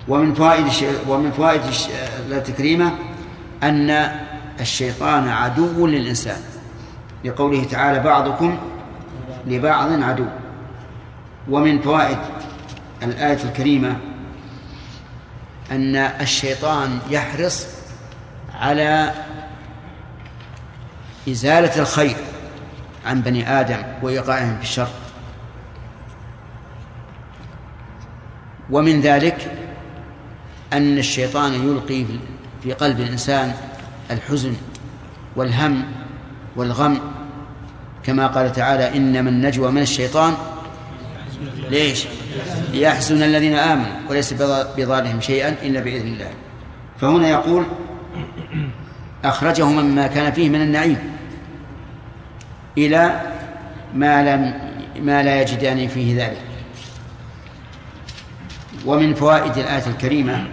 ومن 0.07 0.33
فوائد 0.33 0.65
ومن 1.07 1.31
فوائد 1.31 1.61
الآية 2.27 2.43
الكريمة 2.49 2.91
أن 3.63 4.09
الشيطان 4.59 5.27
عدو 5.27 5.87
للإنسان. 5.87 6.37
لقوله 7.25 7.63
تعالى 7.63 7.99
بعضكم 7.99 8.57
لبعض 9.45 10.03
عدو. 10.03 10.25
ومن 11.49 11.81
فوائد 11.81 12.17
الآية 13.03 13.43
الكريمة 13.43 13.97
أن 15.71 15.95
الشيطان 15.95 16.99
يحرص 17.09 17.67
على 18.53 19.13
إزالة 21.29 21.81
الخير 21.81 22.15
عن 23.05 23.21
بني 23.21 23.59
آدم 23.59 23.83
وإيقاعهم 24.01 24.57
في 24.57 24.63
الشر. 24.63 24.89
ومن 28.69 29.01
ذلك 29.01 29.51
أن 30.73 30.97
الشيطان 30.97 31.53
يلقي 31.53 32.05
في 32.63 32.73
قلب 32.73 32.99
الإنسان 32.99 33.53
الحزن 34.11 34.53
والهم 35.35 35.83
والغم 36.55 36.99
كما 38.03 38.27
قال 38.27 38.51
تعالى 38.51 38.97
إنما 38.97 39.29
النجوى 39.29 39.71
من 39.71 39.81
الشيطان. 39.81 40.33
ليش؟ 41.69 42.05
ليحزن 42.71 43.23
الذين 43.23 43.55
آمنوا 43.55 44.09
وليس 44.09 44.33
بضارهم 44.77 45.21
شيئا 45.21 45.55
إلا 45.63 45.79
بإذن 45.79 46.07
الله. 46.07 46.31
فهنا 47.01 47.29
يقول 47.29 47.65
أخرجه 49.23 49.65
مما 49.65 50.07
كان 50.07 50.31
فيه 50.31 50.49
من 50.49 50.61
النعيم 50.61 50.97
إلى 52.77 53.21
ما 53.93 54.35
لم 54.35 54.53
ما 55.05 55.23
لا 55.23 55.41
يجدان 55.41 55.87
فيه 55.87 56.25
ذلك. 56.25 56.41
ومن 58.85 59.13
فوائد 59.13 59.57
الآية 59.57 59.87
الكريمة 59.87 60.47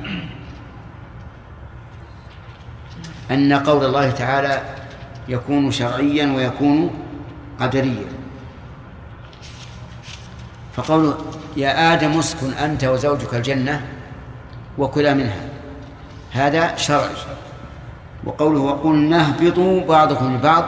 أن 3.30 3.52
قول 3.52 3.84
الله 3.84 4.10
تعالى 4.10 4.62
يكون 5.28 5.70
شرعيا 5.70 6.32
ويكون 6.32 6.90
قدريا 7.60 8.06
فقوله 10.76 11.18
يا 11.56 11.92
آدم 11.92 12.18
اسكن 12.18 12.52
أنت 12.52 12.84
وزوجك 12.84 13.34
الجنة 13.34 13.86
وكلا 14.78 15.14
منها. 15.14 15.40
هذا 16.32 16.76
شرعي. 16.76 17.10
وقوله 18.24 18.60
وقلنا 18.60 19.26
اهبطوا 19.26 19.80
بعضكم 19.80 20.36
لبعض 20.36 20.64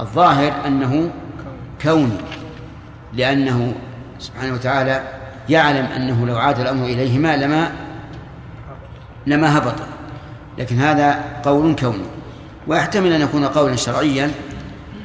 الظاهر 0.00 0.52
أنه 0.66 1.10
كوني 1.82 2.18
لأنه 3.12 3.74
سبحانه 4.18 4.54
وتعالى 4.54 5.02
يعلم 5.48 5.86
أنه 5.86 6.26
لو 6.26 6.36
عاد 6.36 6.60
الأمر 6.60 6.84
إليهما 6.84 7.36
لما 7.36 7.72
لما 9.26 9.58
هبط. 9.58 9.74
لكن 10.58 10.78
هذا 10.78 11.24
قول 11.44 11.76
كوني 11.76 12.04
ويحتمل 12.66 13.12
أن 13.12 13.20
يكون 13.20 13.44
قولا 13.44 13.76
شرعيا 13.76 14.30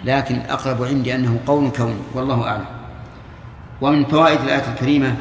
لكن 0.05 0.39
أقرب 0.39 0.83
عندي 0.83 1.15
أنه 1.15 1.39
قول 1.47 1.69
كوني 1.69 2.01
والله 2.13 2.47
أعلم. 2.47 2.65
ومن 3.81 4.05
فوائد 4.05 4.41
الآية 4.41 4.73
الكريمة 4.73 5.15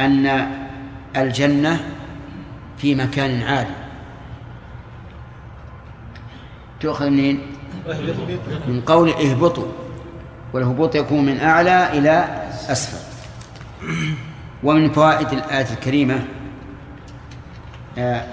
أن 0.00 0.48
الجنة 1.16 1.80
في 2.78 2.94
مكان 2.94 3.42
عالي. 3.42 3.74
تؤخذ 6.80 7.10
منين؟ 7.10 7.40
من 8.68 8.82
قول 8.86 9.10
اهبطوا 9.10 9.66
والهبوط 10.52 10.94
يكون 10.94 11.26
من 11.26 11.40
أعلى 11.40 11.98
إلى 11.98 12.42
أسفل. 12.68 13.06
ومن 14.62 14.90
فوائد 14.90 15.32
الآية 15.32 15.66
الكريمة 15.72 16.24
آه، 17.98 18.24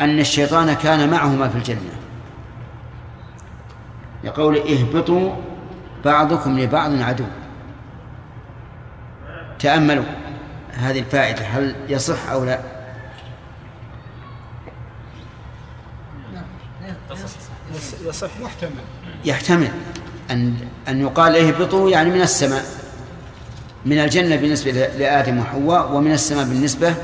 أن 0.00 0.18
الشيطان 0.18 0.72
كان 0.72 1.10
معهما 1.10 1.48
في 1.48 1.58
الجنة. 1.58 2.05
يقول 4.26 4.58
اهبطوا 4.58 5.32
بعضكم 6.04 6.58
لبعض 6.58 7.02
عدو. 7.02 7.24
تأملوا 9.58 10.04
هذه 10.72 10.98
الفائدة 10.98 11.42
هل 11.42 11.74
يصح 11.88 12.30
أو 12.30 12.44
لا؟ 12.44 12.60
يصح 18.04 18.30
محتمل 18.42 18.70
يحتمل 19.24 19.70
أن 20.30 20.54
أن 20.88 21.00
يقال 21.00 21.36
اهبطوا 21.36 21.90
يعني 21.90 22.10
من 22.10 22.20
السماء 22.20 22.64
من 23.86 23.98
الجنة 23.98 24.36
بالنسبة 24.36 24.70
لآدم 24.72 25.38
وحواء 25.38 25.92
ومن 25.92 26.12
السماء 26.12 26.44
بالنسبة 26.44 26.94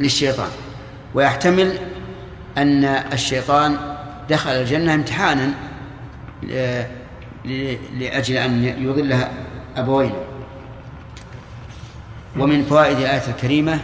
للشيطان. 0.00 0.48
ويحتمل 1.14 1.78
أن 2.58 2.84
الشيطان 2.84 3.96
دخل 4.30 4.50
الجنة 4.50 4.94
امتحانا 4.94 5.54
لأجل 7.98 8.36
أن 8.36 8.64
يضلها 8.64 9.30
أبوين 9.76 10.12
ومن 12.38 12.64
فوائد 12.64 12.98
الآية 12.98 13.28
الكريمة 13.28 13.80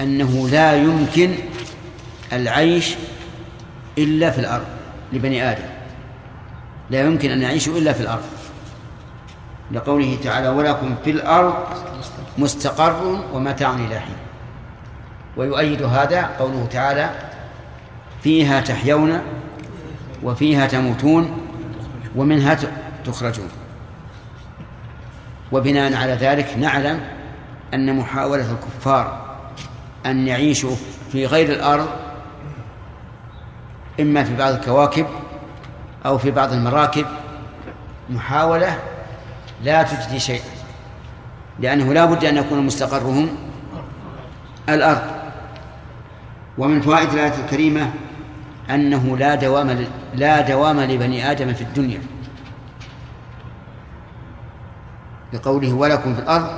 أنه 0.00 0.48
لا 0.48 0.76
يمكن 0.76 1.34
العيش 2.32 2.94
إلا 3.98 4.30
في 4.30 4.38
الأرض 4.38 4.66
لبني 5.12 5.50
آدم. 5.50 5.64
لا 6.90 7.00
يمكن 7.00 7.30
أن 7.30 7.42
يعيشوا 7.42 7.78
إلا 7.78 7.92
في 7.92 8.00
الأرض. 8.00 8.24
لقوله 9.72 10.18
تعالى 10.24 10.48
ولكم 10.48 10.94
في 11.04 11.10
الأرض 11.10 11.54
مستقر 12.38 13.24
ومتاع 13.32 13.74
إلى 13.74 14.00
حين. 14.00 14.16
ويؤيد 15.36 15.82
هذا 15.82 16.22
قوله 16.38 16.68
تعالى 16.70 17.10
فيها 18.22 18.60
تحيون 18.60 19.20
وفيها 20.22 20.66
تموتون 20.66 21.40
ومنها 22.16 22.58
تخرجون. 23.04 23.48
وبناء 25.52 25.94
على 25.94 26.12
ذلك 26.12 26.54
نعلم 26.58 27.00
أن 27.74 27.96
محاولة 27.96 28.52
الكفار 28.52 29.36
أن 30.06 30.28
يعيشوا 30.28 30.76
في 31.12 31.26
غير 31.26 31.52
الأرض 31.52 31.88
إما 34.00 34.24
في 34.24 34.36
بعض 34.36 34.54
الكواكب 34.54 35.06
أو 36.06 36.18
في 36.18 36.30
بعض 36.30 36.52
المراكب 36.52 37.06
محاولة 38.10 38.78
لا 39.62 39.82
تجدي 39.82 40.20
شيئا 40.20 40.50
لأنه 41.58 41.92
لا 41.92 42.04
بد 42.04 42.24
أن 42.24 42.36
يكون 42.36 42.66
مستقرهم 42.66 43.28
الأرض. 44.68 45.02
ومن 46.58 46.80
فوائد 46.80 47.12
الآية 47.12 47.44
الكريمة 47.44 47.90
أنه 48.70 49.16
لا 49.18 49.34
دوام 49.34 49.86
لا 50.14 50.40
دوام 50.40 50.80
لبني 50.80 51.30
آدم 51.30 51.52
في 51.52 51.62
الدنيا. 51.62 52.00
بقوله 55.32 55.72
ولكم 55.72 56.14
في 56.14 56.20
الأرض 56.20 56.50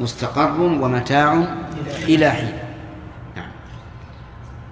مستقر 0.00 0.60
ومتاع 0.60 1.44
إلى 2.02 2.30
حين. 2.30 2.52
نعم. 3.36 3.50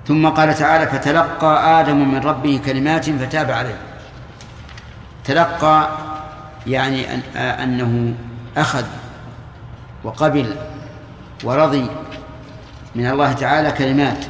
ثم 0.07 0.29
قال 0.29 0.55
تعالى 0.55 0.87
فتلقى 0.87 1.81
آدم 1.81 2.13
من 2.15 2.21
ربه 2.21 2.61
كلمات 2.67 3.11
فتاب 3.11 3.51
عليه. 3.51 3.79
تلقى 5.25 5.89
يعني 6.67 7.15
أن 7.15 7.21
أنه 7.37 8.15
أخذ 8.57 8.85
وقبل 10.05 10.57
ورضي 11.45 11.87
من 12.95 13.07
الله 13.07 13.33
تعالى 13.33 13.73
كلمات 13.73 14.25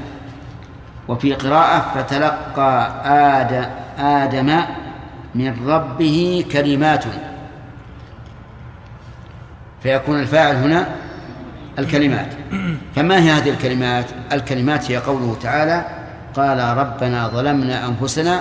وفي 1.11 1.35
قراءة 1.35 1.91
فتلقى 1.95 2.91
آدم 3.41 3.67
آدم 3.99 4.61
من 5.35 5.69
ربه 5.69 6.45
كلمات. 6.53 7.05
فيكون 9.83 10.21
الفاعل 10.21 10.57
هنا 10.57 10.89
الكلمات. 11.79 12.27
فما 12.97 13.23
هي 13.23 13.31
هذه 13.31 13.51
الكلمات؟ 13.51 14.05
الكلمات 14.33 14.91
هي 14.91 14.97
قوله 14.97 15.37
تعالى 15.43 15.85
قال 16.35 16.79
ربنا 16.79 17.29
ظلمنا 17.29 17.89
أنفسنا 17.89 18.41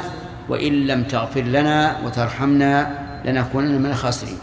وإن 0.49 0.73
لم 0.87 1.03
تغفر 1.03 1.41
لنا 1.41 1.95
وترحمنا 2.05 2.91
لنكونن 3.25 3.81
من 3.81 3.89
الخاسرين. 3.89 4.37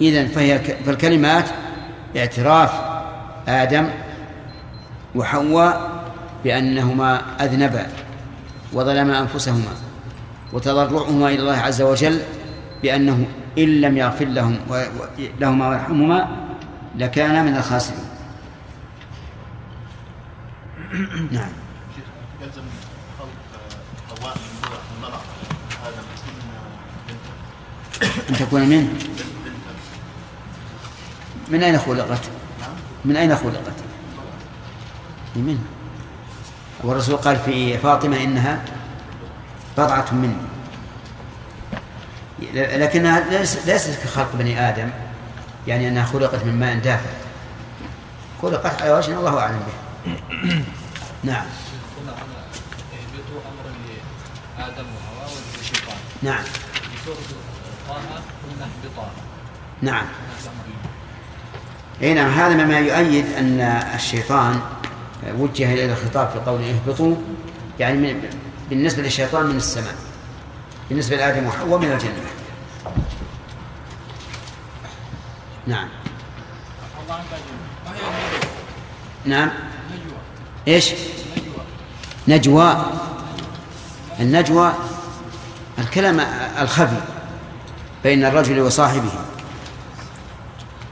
إذن 0.00 0.26
فهي 0.26 0.58
فالكلمات 0.58 1.44
اعتراف 2.16 2.72
آدم 3.48 3.86
وحواء 5.14 5.97
بأنهما 6.44 7.20
أذنبا 7.44 7.86
وظلما 8.72 9.20
أنفسهما 9.20 9.72
وتضرعهما 10.52 11.28
إلى 11.28 11.38
الله 11.38 11.56
عز 11.56 11.82
وجل 11.82 12.20
بأنه 12.82 13.26
إن 13.58 13.80
لم 13.80 13.96
يغفر 13.96 14.24
لهم 14.24 14.58
لهما 15.40 15.68
ويرحمهما 15.68 16.28
لكان 16.96 17.46
من 17.46 17.56
الخاسرين 17.56 18.08
نعم 21.32 21.50
يلزم 22.42 22.62
خلق 23.18 23.28
من 24.22 24.68
المرأة 24.96 25.20
هذا 25.82 26.02
أن 28.30 28.34
تكون 28.34 28.60
من 28.60 29.08
من 31.48 31.62
أين 31.62 31.78
خلقت؟ 31.78 32.30
من 33.04 33.16
أين 33.16 33.36
خلقت؟ 33.36 33.74
من 35.36 35.58
والرسول 36.84 37.16
قال 37.16 37.36
في 37.36 37.78
فاطمة 37.78 38.24
إنها 38.24 38.62
بضعة 39.78 40.14
مني 40.14 40.48
لكنها 42.54 43.24
ليست 43.66 44.02
كخلق 44.04 44.28
بني 44.34 44.68
آدم 44.68 44.90
يعني 45.66 45.88
أنها 45.88 46.04
خلقت 46.04 46.44
من 46.44 46.60
ماء 46.60 46.78
دافئ. 46.78 47.08
خلقت 48.42 48.82
على 48.82 48.92
وجه 48.92 49.18
الله 49.18 49.38
أعلم 49.38 49.60
به 49.66 49.72
نعم. 51.24 51.44
وحواء 54.96 55.30
نعم. 56.22 56.44
نعم. 59.82 60.04
إي 62.02 62.14
نعم 62.14 62.30
هذا 62.30 62.64
مما 62.64 62.78
يؤيد 62.78 63.32
أن 63.38 63.60
الشيطان 63.94 64.60
وجه 65.38 65.72
إلى 65.72 65.92
الخطاب 65.92 66.30
في 66.30 66.38
قوله 66.38 66.74
اهبطوا 66.74 67.16
يعني 67.80 67.98
من 67.98 68.30
بالنسبة 68.70 69.02
للشيطان 69.02 69.46
من 69.46 69.56
السماء 69.56 69.94
بالنسبة 70.88 71.16
لآدم 71.16 71.46
وحواء 71.46 71.78
من 71.78 71.92
الجنة. 71.92 72.12
نعم. 75.66 75.88
نعم. 79.24 79.50
إيش؟ 80.68 80.92
نجوى. 82.28 82.76
النجوى 84.20 84.72
الكلام 85.78 86.20
الخفي 86.60 87.00
بين 88.04 88.24
الرجل 88.24 88.60
وصاحبه. 88.60 89.12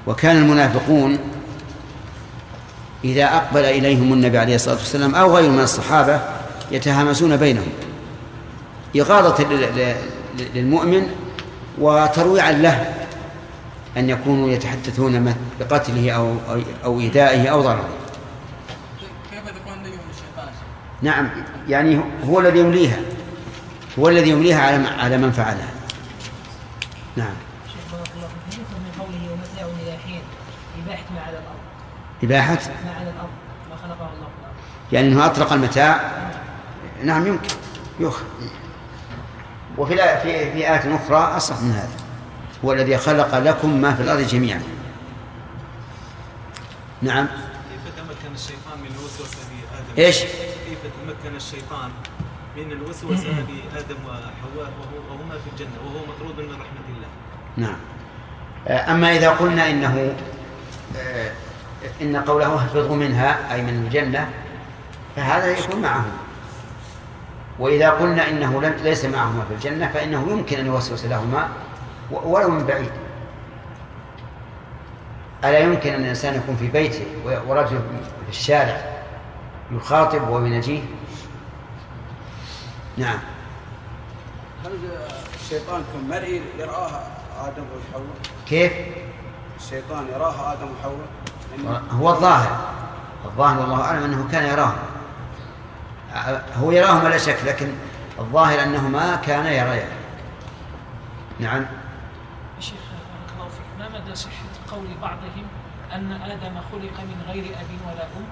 وكان 0.07 0.37
المنافقون 0.37 1.19
إذا 3.07 3.25
أقبل 3.25 3.65
إليهم 3.65 4.13
النبي 4.13 4.39
عليه 4.39 4.55
الصلاة 4.55 4.77
والسلام 4.77 5.15
أو 5.15 5.37
غيره 5.37 5.51
من 5.51 5.63
الصحابة 5.63 6.21
يتهامسون 6.71 7.37
بينهم 7.37 7.69
إغاظة 8.97 9.47
للمؤمن 10.55 11.09
وترويعا 11.79 12.53
له 12.53 12.95
أن 13.97 14.11
يكونوا 14.11 14.51
يتحدثون 14.51 15.35
بقتله 15.61 16.11
أو 16.11 16.35
أو 16.85 17.01
إيذائه 17.01 17.49
أو 17.49 17.63
ضرره؟ 17.63 17.89
نعم 21.03 21.29
يعني 21.69 22.01
هو 22.25 22.41
الذي 22.41 22.59
يمليها 22.59 22.99
هو 23.99 24.09
الذي 24.09 24.31
يمليها 24.31 24.61
على 24.61 24.89
على 24.89 25.19
من 25.19 25.33
فعلها 25.33 25.71
نعم 27.17 27.35
شيخ 27.67 27.93
بارك 27.93 28.11
الله 28.17 28.29
فيك 28.51 28.61
يفهم 28.61 28.83
من 28.83 29.01
قوله 29.01 29.33
ومتاع 29.33 29.83
إلى 29.83 29.99
حين 30.07 30.21
اباحه 30.85 31.05
ما 31.15 31.21
على 31.21 31.39
الأرض 31.39 31.67
إباحة؟ 32.23 32.55
ما 32.55 32.95
على 33.01 33.11
الأرض 33.11 33.29
ما 33.71 33.77
خلقه 33.77 33.93
الله 33.93 34.27
في 34.27 34.41
الأرض 34.41 34.93
يعني 34.93 35.09
أنه 35.09 35.27
أطلق 35.27 35.53
المتاع؟ 35.53 36.13
نعم 37.05 37.27
يمكن. 37.27 37.49
يخ 38.01 38.23
وفي 39.79 39.97
في 39.97 40.53
في 40.53 40.59
آية 40.59 40.97
أخرى 40.97 41.37
أصح 41.37 41.61
من 41.61 41.71
هذا. 41.71 41.89
هو 42.65 42.73
الذي 42.73 42.99
خلق 42.99 43.39
لكم 43.39 43.81
ما 43.81 43.95
في 43.95 44.03
الأرض 44.03 44.21
جميعا. 44.21 44.63
نعم. 47.03 47.27
كيف 47.27 47.95
تمكن 47.97 48.35
الشيطان 48.35 48.79
من 48.81 48.91
الوسوسة 48.99 49.39
بآدم؟ 49.51 50.07
إيش؟ 50.07 50.19
كيف 50.21 50.79
تمكن 50.83 51.37
الشيطان 51.37 51.91
من 52.57 52.73
الوسوسة 52.73 53.33
بآدم 53.33 53.97
وحواء 54.07 54.73
وهما 55.11 55.35
في 55.35 55.51
الجنة 55.53 55.77
وهو 55.87 56.07
مطرود 56.07 56.39
من 56.39 56.53
رحمة 56.53 56.87
الله؟ 56.97 57.09
نعم. 57.57 57.77
أما 58.69 59.17
إذا 59.17 59.31
قلنا 59.31 59.71
إنه 59.71 60.15
آه، 60.97 61.33
إن 62.03 62.17
قوله 62.17 62.47
اهبطوا 62.47 62.97
منها 62.97 63.55
أي 63.55 63.63
من 63.63 63.69
الجنة 63.69 64.31
فهذا 65.17 65.59
يكون 65.59 65.83
معهم 65.83 66.13
وإذا 67.59 67.91
قلنا 67.91 68.29
إنه 68.29 68.61
ليس 68.83 69.05
معهما 69.05 69.45
في 69.49 69.55
الجنة 69.55 69.89
فإنه 69.89 70.27
يمكن 70.31 70.59
أن 70.59 70.67
يوسوس 70.67 71.05
لهما 71.05 71.49
ولو 72.11 72.51
من 72.51 72.67
بعيد 72.67 72.91
ألا 75.45 75.59
يمكن 75.59 75.93
أن 75.93 76.01
الإنسان 76.01 76.35
يكون 76.35 76.57
في 76.57 76.67
بيته 76.67 77.07
ورجل 77.25 77.81
في 78.25 78.29
الشارع 78.29 78.97
يخاطب 79.73 80.29
ويناجيه 80.29 80.83
نعم 82.97 83.19
هل 84.65 84.73
الشيطان 85.35 85.85
كمرئي 85.95 86.43
يرآها 86.59 87.11
آدم 87.41 87.63
وحواء؟ 87.63 88.07
كيف؟ 88.49 88.73
الشيطان 89.61 90.07
يرآها 90.15 90.53
آدم 90.53 90.69
وحواء؟ 90.79 91.09
هو 91.91 92.11
الظاهر. 92.11 92.57
الظاهر 93.25 93.61
والله 93.61 93.81
أعلم 93.81 94.05
أنه 94.05 94.29
كان 94.33 94.47
يراهم 94.47 94.77
هو 96.61 96.71
يراهم 96.73 97.09
لا 97.09 97.19
شك 97.19 97.37
لكن 97.47 97.73
الظاهر 98.19 98.63
أنهما 98.63 99.17
كانا 99.17 99.51
يريان 99.51 99.89
نعم. 101.41 101.67
شيخ 102.61 102.75
بارك 102.75 103.33
الله 103.35 103.49
فيك. 103.49 103.93
ما 103.93 103.99
مدى 103.99 104.15
صحة 104.15 104.33
قول 104.73 104.87
بعضهم 105.03 105.47
أن 105.95 106.13
آدم 106.13 106.61
خلق 106.73 107.01
من 107.01 107.23
غير 107.29 107.45
أب 107.45 107.87
ولا 107.87 108.05
أم 108.05 108.25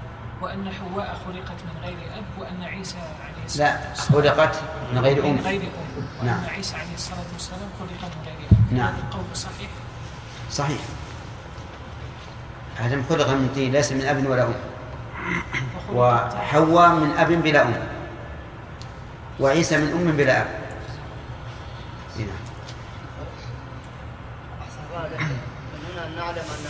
وأن 0.42 0.72
حواء 0.72 1.16
خلقت 1.26 1.60
من 1.64 1.82
غير 1.84 1.96
أب 2.18 2.24
وأن 2.38 2.62
عيسى 2.62 2.98
عليه 2.98 3.44
الصلاة 3.44 4.20
لا 4.20 4.32
خلقت 4.34 4.56
من 4.92 4.98
غير 4.98 5.24
أم. 5.24 5.30
من 5.32 5.40
غير 5.40 5.60
أم 5.60 6.04
وأن 6.18 6.26
نعم. 6.26 6.44
عيسى 6.54 6.76
عليه 6.76 6.94
الصلاة 6.94 7.26
والسلام 7.32 7.68
خلق 7.80 8.10
من 8.10 8.26
غير 8.26 8.48
أب. 8.52 8.72
نعم. 8.76 8.94
القول 8.94 9.36
صحيح؟ 9.36 9.70
صحيح. 10.50 10.80
آدم 12.80 13.02
خلق 13.08 13.28
من 13.28 13.52
طين 13.54 13.72
ليس 13.72 13.92
من 13.92 14.04
أب 14.06 14.26
ولا 14.30 14.42
أم. 14.44 14.54
وحواء 15.94 16.88
من 16.88 17.10
أب 17.18 17.32
بلا 17.42 17.62
أم. 17.62 17.74
وعيسى 19.40 19.76
من 19.78 19.90
أم 19.92 20.16
بلا 20.16 20.44
عليك. 24.94 25.20
هنا 25.94 26.08
نعلم 26.16 26.36
أن 26.54 26.64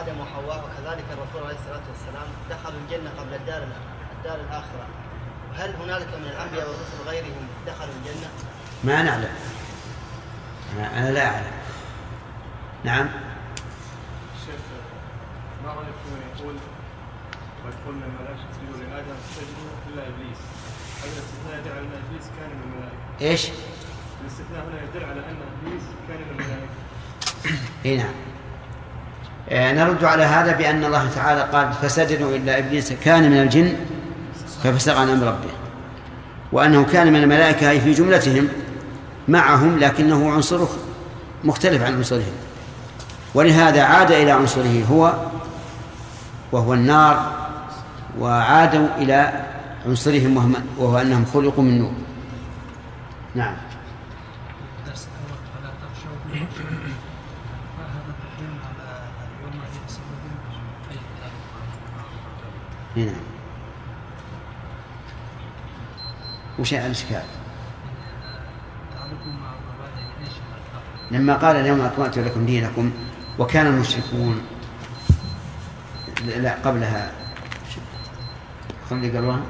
آدم 0.00 0.20
وحواء 0.20 0.58
وكذلك 0.64 1.04
الرسول 1.12 1.42
عليه 1.48 1.58
الصلاة 1.58 1.82
والسلام 1.90 2.28
دخلوا 2.50 2.80
الجنة 2.86 3.10
قبل 3.18 3.34
الدار 3.34 3.62
الدار 4.18 4.38
الآخرة. 4.40 4.86
وهل 5.52 5.74
هنالك 5.82 6.08
من 6.08 6.26
الأنبياء 6.26 6.68
والرسل 6.68 6.98
غيرهم 7.10 7.46
دخلوا 7.66 7.94
الجنة؟ 8.00 8.28
ما 8.84 9.02
نعلم. 9.02 9.28
أنا- 10.78 11.10
لا 11.14 11.26
أعلم. 11.26 11.52
نعم. 12.84 13.08
ما 15.64 15.70
رايكم 15.70 16.08
من 16.12 16.22
يقول 16.34 16.54
قد 17.64 17.74
قلنا 17.86 18.06
الملائكة 18.06 18.42
اسجدوا 18.50 18.90
لادم 18.90 19.16
فسجدوا 19.28 19.70
إلا 19.88 20.02
إبليس. 20.02 20.38
هذا 21.02 21.12
الاستثناء 21.12 21.58
يدل 21.60 21.70
على 21.70 21.80
أن 21.80 21.90
إبليس 22.06 22.26
كان 22.38 22.50
من 22.50 22.62
الملائكة. 22.64 23.30
إيش؟ 23.30 23.48
الاستثناء 24.20 24.64
هنا 24.64 24.82
يدل 24.82 25.04
على 25.04 25.20
أن 25.20 25.36
إبليس 25.48 25.82
كان 26.08 26.18
من 26.18 26.40
الملائكة. 26.40 26.68
اي 27.84 27.96
نعم. 27.96 28.14
آه، 29.50 29.72
نرد 29.72 30.04
على 30.04 30.22
هذا 30.22 30.56
بأن 30.56 30.84
الله 30.84 31.10
تعالى 31.14 31.40
قال 31.40 31.72
فسجدوا 31.72 32.36
إلا 32.36 32.58
إبليس 32.58 32.92
كان 32.92 33.30
من 33.30 33.42
الجن 33.42 33.76
ففسق 34.62 34.96
عن 34.96 35.08
أمر 35.08 35.26
ربه. 35.26 35.50
وأنه 36.52 36.84
كان 36.84 37.12
من 37.12 37.22
الملائكة 37.22 37.70
أي 37.70 37.80
في 37.80 37.92
جملتهم 37.92 38.48
معهم 39.28 39.78
لكنه 39.78 40.32
عنصر 40.32 40.66
مختلف 41.44 41.82
عن 41.82 41.94
عنصرهم. 41.94 42.32
ولهذا 43.34 43.82
عاد 43.82 44.12
إلى 44.12 44.30
عنصره 44.30 44.84
هو 44.90 45.14
وهو 46.52 46.74
النار 46.74 47.32
وعادوا 48.18 48.88
إلى 48.96 49.46
عنصرهم 49.86 50.54
وهو 50.78 50.98
أنهم 50.98 51.24
خلقوا 51.24 51.64
من 51.64 51.78
نور. 51.78 51.92
نعم. 53.34 53.54
هنا. 62.96 63.12
وش 66.58 66.74
إيش 66.74 67.04
لما 71.10 71.34
قال 71.34 71.56
اليوم 71.56 71.80
أكملت 71.80 72.18
لكم 72.18 72.46
دينكم 72.46 72.90
وكان 73.38 73.66
المشركون 73.66 74.40
لا 76.36 76.54
قبلها 76.64 77.10
شو 78.88 78.94
اللي 78.94 79.10
قالوها؟ 79.10 79.40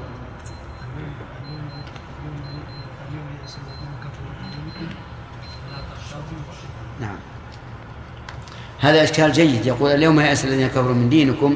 نعم 6.99 7.15
هذا 8.79 9.03
إشكال 9.03 9.31
جيد 9.31 9.65
يقول 9.65 9.91
اليوم 9.91 10.19
يأس 10.19 10.45
الذين 10.45 10.67
كفروا 10.67 10.95
من 10.95 11.09
دينكم 11.09 11.55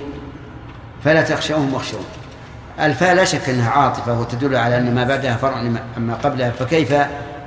فلا 1.04 1.22
تخشوهم 1.22 1.74
واخشون 1.74 2.06
الفاء 2.80 3.16
لا 3.16 3.24
شك 3.24 3.50
أنها 3.50 3.70
عاطفة 3.70 4.20
وتدل 4.20 4.56
على 4.56 4.78
أن 4.78 4.96
ما 4.96 5.04
بعدها 5.04 5.38
فرع 5.38 5.62
أما 5.98 6.14
قبلها 6.14 6.52
فكيف 6.52 6.94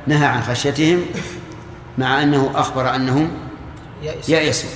نهى 0.07 0.27
عن 0.27 0.43
خشيتهم 0.43 1.01
مع 1.99 2.23
أنه 2.23 2.51
أخبر 2.55 2.95
أنهم 2.95 3.31
يأس. 4.03 4.29
يأسوا 4.29 4.71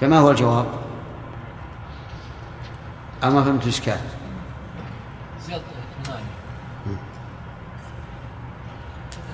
فما 0.00 0.18
هو 0.18 0.30
الجواب؟ 0.30 0.81
أو 3.24 3.30
ما 3.30 3.44
فهمت 3.44 3.62
الإشكال 3.62 4.00
زيادة 5.46 5.62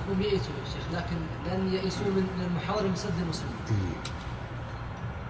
هم 0.08 0.22
يئسوا 0.22 0.36
يا 0.36 0.64
شيخ 0.64 0.84
لكن 0.92 1.16
لن 1.46 1.74
يئسوا 1.74 2.06
من 2.06 2.26
من 2.38 2.44
المحاولة 2.44 2.88
من 2.88 2.96
سد 2.96 3.12
المسلمين 3.22 3.54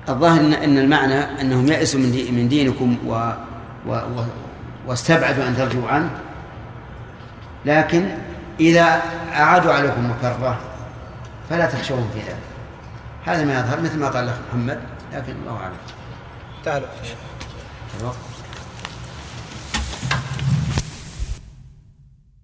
الظاهر 0.09 0.41
ان 0.41 0.53
إن 0.53 0.79
المعنى 0.79 1.15
أنهم 1.15 1.67
يئسوا 1.67 2.01
من 2.01 2.13
دي 2.13 2.31
من 2.31 2.49
دينكم 2.49 2.99
و 3.07 3.33
و 3.87 3.93
و 3.93 4.25
واستبعدوا 4.87 5.49
أن 5.49 5.57
ترجعوا 5.57 5.89
عنه. 5.89 6.11
لكن 7.67 8.09
إذا 8.61 9.03
أعادوا 9.33 9.73
عليكم 9.73 10.11
مكره 10.11 10.59
فلا 11.51 11.67
تخشوهم 11.67 12.11
في 12.15 12.19
ذلك 12.19 12.39
هذا 13.27 13.45
ما 13.45 13.61
يظهر 13.61 13.81
مثل 13.81 13.99
ما 13.99 14.09
قال 14.09 14.25
الأخ 14.25 14.37
محمد 14.49 14.81
لكن 15.13 15.33
الله 15.33 15.57
أعلم. 15.57 15.77
تعالوا. 16.65 16.89
الوقت 18.01 18.17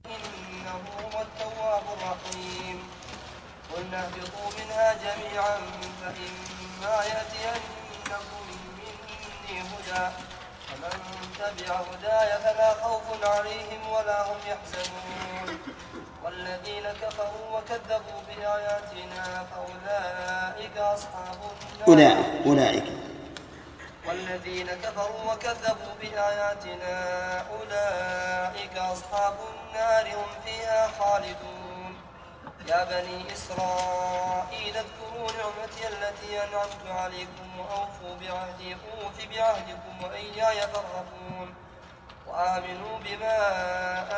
إنه 0.07 0.81
هو 1.01 1.23
التواب 1.23 1.83
الرحيم 1.97 2.79
قلنا 3.77 4.05
اهبطوا 4.05 4.51
منها 4.59 4.95
جميعا 4.95 5.57
فإما 6.01 6.95
يأتينكم 7.05 8.45
مني 8.49 9.61
هدى 9.61 10.05
فمن 10.69 11.01
اتبع 11.23 11.74
هداي 11.91 12.31
فلا 12.45 12.75
خوف 12.75 13.25
عليهم 13.25 13.89
ولا 13.89 14.19
هم 14.29 14.39
يحزنون. 14.47 15.49
والذين 16.25 16.87
كفروا 17.03 17.59
وكذبوا 17.59 18.21
بآياتنا 18.29 19.47
فأولئك 19.51 20.77
أصحاب 20.79 21.39
النار. 21.43 21.89
أولئك 21.89 22.47
أولئك. 22.47 22.85
والذين 24.07 24.67
كفروا 24.67 25.33
وكذبوا 25.33 25.95
بآياتنا 26.01 26.97
أولئك 27.51 28.77
أصحاب 28.77 29.35
النار 29.53 30.07
هم 30.15 30.31
فيها 30.45 30.89
خالدون. 30.99 32.01
يا 32.69 32.85
بني 32.85 33.33
إسرائيل 33.33 34.77
اذكروا 34.77 35.29
نعمتي 35.39 35.89
التي 35.89 36.45
أنعمت 36.45 36.87
عليكم 36.87 37.61
وأوفوا 37.61 38.15
بعهدي 38.21 38.73
أوف 38.73 39.17
بعهدكم 39.31 40.05
وإياي 40.05 40.61
فارهبون. 40.61 41.55
وآمنوا 42.27 42.99
بما 43.05 43.39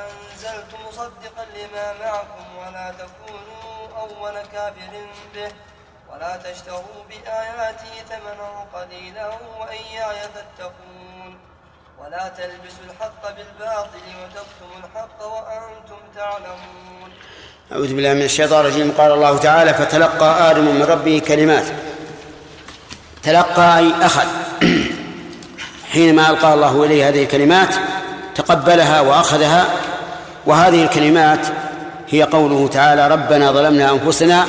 أنزلت 0.02 0.70
مصدقا 0.88 1.44
لما 1.56 1.92
معكم 2.00 2.44
ولا 2.58 2.94
تكونوا 2.98 4.00
أول 4.00 4.34
كافر 4.52 5.06
به 5.34 5.52
ولا 6.12 6.36
تشتروا 6.36 7.02
بآياتي 7.08 7.92
ثمنا 8.08 8.66
قليلا 8.74 9.28
وإياي 9.60 10.20
فاتقون 10.34 11.38
ولا 11.98 12.28
تلبسوا 12.28 12.84
الحق 12.90 13.22
بالباطل 13.22 14.04
وتكتموا 14.22 14.78
الحق 14.84 15.26
وأنتم 15.26 15.98
تعلمون 16.16 17.12
أعوذ 17.72 17.94
بالله 17.94 18.14
من 18.14 18.22
الشيطان 18.22 18.60
الرجيم. 18.60 18.92
قال 18.98 19.12
الله 19.12 19.38
تعالى 19.38 19.74
فتلقى 19.74 20.50
آدم 20.50 20.64
من 20.64 20.82
ربه 20.82 21.22
كلمات. 21.28 21.64
تلقى 23.22 23.78
أي 23.78 23.92
أخذ. 24.06 24.26
حينما 25.92 26.30
ألقى 26.30 26.54
الله 26.54 26.84
إليه 26.84 27.08
هذه 27.08 27.22
الكلمات 27.22 27.74
تقبلها 28.36 29.00
وأخذها. 29.00 29.66
وهذه 30.46 30.82
الكلمات 30.82 31.46
هي 32.08 32.22
قوله 32.22 32.68
تعالى 32.68 33.08
ربنا 33.08 33.52
ظلمنا 33.52 33.90
أنفسنا 33.92 34.44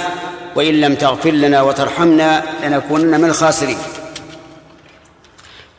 وإن 0.56 0.82
لم 0.82 0.96
تغفر 0.96 1.32
لنا 1.32 1.62
وترحمنا 1.62 2.44
لنكونن 2.64 3.22
من 3.22 3.30
الخاسرين. 3.30 3.78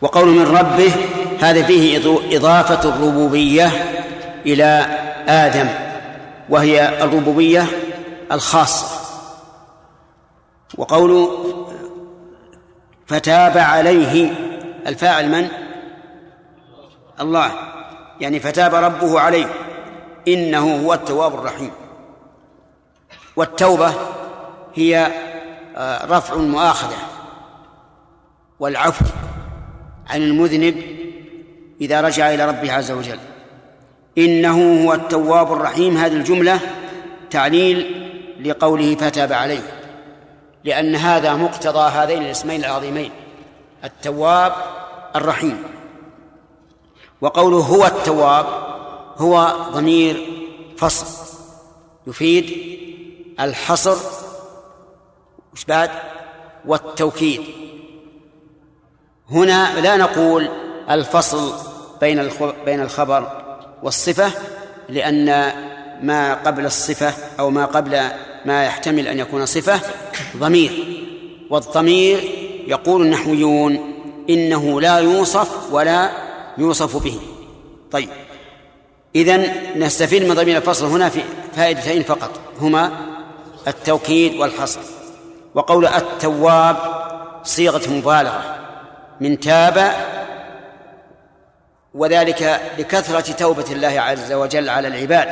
وقول 0.00 0.28
من 0.28 0.56
ربه 0.56 0.92
هذا 1.40 1.62
فيه 1.62 1.98
إضافة 2.36 2.88
الربوبية 2.88 3.70
إلى 4.46 4.86
آدم 5.28 5.68
وهي 6.48 7.04
الربوبية 7.04 7.66
الخاصة. 8.32 8.86
وقول 10.78 11.28
فتاب 13.06 13.58
عليه 13.58 14.30
الفاعل 14.86 15.28
من؟ 15.28 15.48
الله. 17.20 17.50
يعني 18.20 18.40
فتاب 18.40 18.74
ربه 18.74 19.20
عليه. 19.20 19.46
إنه 20.28 20.84
هو 20.84 20.94
التواب 20.94 21.34
الرحيم. 21.34 21.70
والتوبة 23.36 23.94
هي 24.74 25.12
آه، 25.76 26.06
رفع 26.06 26.34
المؤاخذة 26.34 26.96
والعفو 28.60 29.04
عن 30.08 30.22
المذنب 30.22 30.82
إذا 31.80 32.00
رجع 32.00 32.34
إلى 32.34 32.48
ربه 32.48 32.72
عز 32.72 32.90
وجل. 32.90 33.18
إنه 34.18 34.84
هو 34.84 34.94
التواب 34.94 35.52
الرحيم. 35.52 35.96
هذه 35.96 36.12
الجملة 36.12 36.60
تعليل 37.30 38.08
لقوله 38.44 38.94
فتاب 38.94 39.32
عليه. 39.32 39.62
لأن 40.64 40.94
هذا 40.94 41.34
مقتضى 41.34 41.90
هذين 41.90 42.22
الاسمين 42.22 42.64
العظيمين 42.64 43.10
التواب 43.84 44.52
الرحيم. 45.16 45.77
وقوله 47.20 47.58
هو 47.58 47.86
التواب 47.86 48.46
هو 49.16 49.56
ضمير 49.72 50.26
فصل. 50.76 51.06
يفيد 52.06 52.78
الحصر 53.40 53.96
وش 55.52 55.64
بعد؟ 55.64 55.90
والتوكيد. 56.66 57.42
هنا 59.30 59.80
لا 59.80 59.96
نقول 59.96 60.48
الفصل 60.90 61.52
بين 62.00 62.30
بين 62.64 62.80
الخبر 62.80 63.44
والصفة 63.82 64.32
لأن 64.88 65.26
ما 66.02 66.34
قبل 66.34 66.66
الصفة 66.66 67.14
أو 67.40 67.50
ما 67.50 67.64
قبل 67.64 68.08
ما 68.44 68.64
يحتمل 68.64 69.08
أن 69.08 69.18
يكون 69.18 69.46
صفة 69.46 69.80
ضمير. 70.36 71.04
والضمير 71.50 72.18
يقول 72.66 73.02
النحويون 73.02 73.94
إنه 74.30 74.80
لا 74.80 74.98
يوصف 74.98 75.72
ولا 75.72 76.27
يوصف 76.58 77.04
به. 77.04 77.20
طيب. 77.90 78.08
إذن 79.16 79.52
نستفيد 79.76 80.24
من 80.24 80.34
ضمير 80.34 80.56
الفصل 80.56 80.86
هنا 80.86 81.08
في 81.08 81.22
فائدتين 81.56 82.02
فقط. 82.02 82.30
هما 82.60 82.92
التوكيد 83.68 84.36
والحصر. 84.36 84.80
وقول 85.54 85.86
التواب 85.86 86.76
صيغة 87.44 87.90
مبالغة. 87.90 88.56
من 89.20 89.40
تاب 89.40 89.92
وذلك 91.94 92.60
لكثرة 92.78 93.32
توبة 93.32 93.64
الله 93.72 94.00
عز 94.00 94.32
وجل 94.32 94.68
على 94.68 94.88
العباد. 94.88 95.28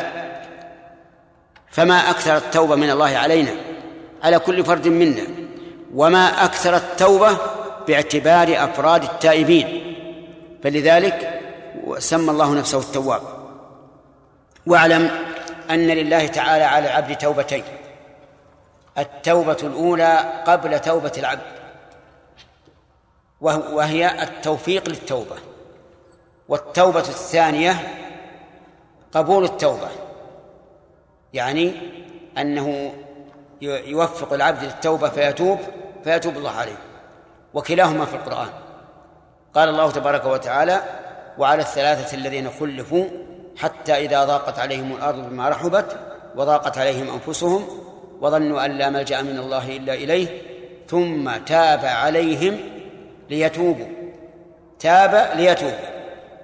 فما 1.70 2.10
أكثر 2.10 2.36
التوبة 2.36 2.74
من 2.76 2.90
الله 2.90 3.16
علينا؟ 3.16 3.50
على 4.22 4.38
كل 4.38 4.64
فرد 4.64 4.88
منا. 4.88 5.22
وما 5.94 6.44
أكثر 6.44 6.76
التوبة 6.76 7.36
باعتبار 7.88 8.64
أفراد 8.64 9.02
التائبين. 9.02 9.95
فلذلك 10.62 11.40
سمى 11.98 12.30
الله 12.30 12.54
نفسه 12.54 12.78
التواب. 12.78 13.22
واعلم 14.66 15.10
أن 15.70 15.86
لله 15.86 16.26
تعالى 16.26 16.64
على 16.64 16.86
العبد 16.86 17.16
توبتين. 17.16 17.64
التوبة 18.98 19.56
الأولى 19.62 20.42
قبل 20.46 20.80
توبة 20.80 21.12
العبد. 21.18 21.56
وهي 23.40 24.22
التوفيق 24.22 24.88
للتوبة. 24.88 25.36
والتوبة 26.48 27.00
الثانية 27.00 27.74
قبول 29.12 29.44
التوبة. 29.44 29.88
يعني 31.32 31.72
أنه 32.38 32.92
يوفق 33.62 34.32
العبد 34.32 34.64
للتوبة 34.64 35.08
فيتوب 35.08 35.58
فيتوب 36.04 36.36
الله 36.36 36.50
عليه. 36.50 36.78
وكلاهما 37.54 38.04
في 38.04 38.14
القرآن. 38.16 38.48
قال 39.56 39.68
الله 39.68 39.90
تبارك 39.90 40.24
وتعالى 40.24 40.82
وعلى 41.38 41.62
الثلاثة 41.62 42.16
الذين 42.16 42.50
خلفوا 42.50 43.04
حتى 43.56 43.92
إذا 43.92 44.24
ضاقت 44.24 44.58
عليهم 44.58 44.92
الأرض 44.92 45.28
بما 45.28 45.48
رحبت 45.48 45.96
وضاقت 46.36 46.78
عليهم 46.78 47.10
أنفسهم 47.10 47.66
وظنوا 48.20 48.64
أن 48.64 48.70
لا 48.70 48.90
ملجأ 48.90 49.22
من 49.22 49.38
الله 49.38 49.76
إلا 49.76 49.94
إليه 49.94 50.42
ثم 50.88 51.36
تاب 51.36 51.84
عليهم 51.84 52.60
ليتوبوا. 53.30 53.86
تاب 54.78 55.36
ليتوبوا 55.36 55.86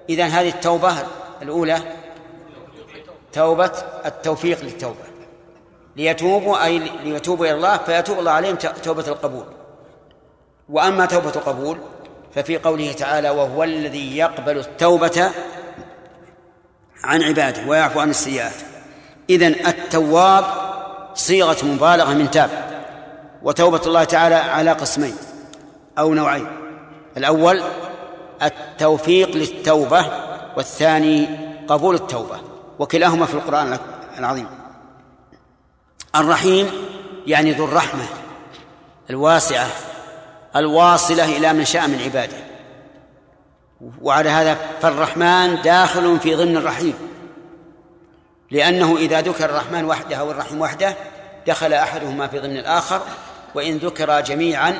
إذن 0.08 0.24
هذه 0.24 0.48
التوبة 0.48 0.92
الأولى 1.42 1.78
توبة 3.32 3.72
التوفيق 4.06 4.64
للتوبة. 4.64 5.04
ليتوبوا 5.96 6.64
أي 6.64 6.78
ليتوبوا 6.78 7.46
إلى 7.46 7.54
الله 7.54 7.76
فيتوب 7.76 8.18
الله 8.18 8.30
عليهم 8.30 8.56
توبة 8.56 9.08
القبول. 9.08 9.44
وأما 10.68 11.06
توبة 11.06 11.32
القبول 11.36 11.78
ففي 12.35 12.59
قوله 12.59 12.93
تعالى 12.93 13.30
وهو 13.30 13.64
الذي 13.64 14.16
يقبل 14.16 14.59
التوبة 14.59 15.30
عن 17.05 17.22
عباده 17.22 17.68
ويعفو 17.68 18.01
عن 18.01 18.11
السيئات. 18.11 18.55
إذن 19.30 19.66
التواب 19.66 20.45
صيغة 21.14 21.64
مبالغة 21.64 22.14
من 22.14 22.30
تاب 22.30 22.51
وتوبة 23.43 23.80
الله 23.87 24.05
تعالى 24.05 24.35
على 24.35 24.72
قسمين 24.72 25.16
أو 25.99 26.14
نوعين. 26.14 26.47
الأول 27.16 27.62
التوفيق 28.43 29.37
للتوبة 29.37 30.07
والثاني 30.57 31.28
قبول 31.68 31.95
التوبة 31.95 32.41
وكلاهما 32.78 33.26
في 33.26 33.35
القرآن 33.35 33.78
العظيم. 34.18 34.47
الرحيم 36.16 36.70
يعني 37.26 37.53
ذو 37.53 37.64
الرحمة 37.64 38.05
الواسعة 39.11 39.66
الواصلة 40.57 41.36
إلى 41.36 41.53
من 41.53 41.64
شاء 41.64 41.88
من 41.88 42.03
عباده. 42.03 42.36
وعلى 44.03 44.30
هذا 44.30 44.59
فالرحمن 44.82 45.62
داخل 45.62 46.20
في 46.20 46.34
ضمن 46.34 46.57
الرحيم. 46.57 46.94
لأنه 48.50 48.96
إذا 48.96 49.20
ذكر 49.20 49.44
الرحمن 49.44 49.84
وحده 49.84 50.16
أو 50.16 50.30
الرحيم 50.30 50.61
وحده 50.61 50.96
دخل 51.46 51.72
أحدهما 51.72 52.26
في 52.26 52.38
ضمن 52.38 52.57
الآخر 52.57 53.03
وإن 53.55 53.76
ذكر 53.76 54.20
جميعا 54.20 54.74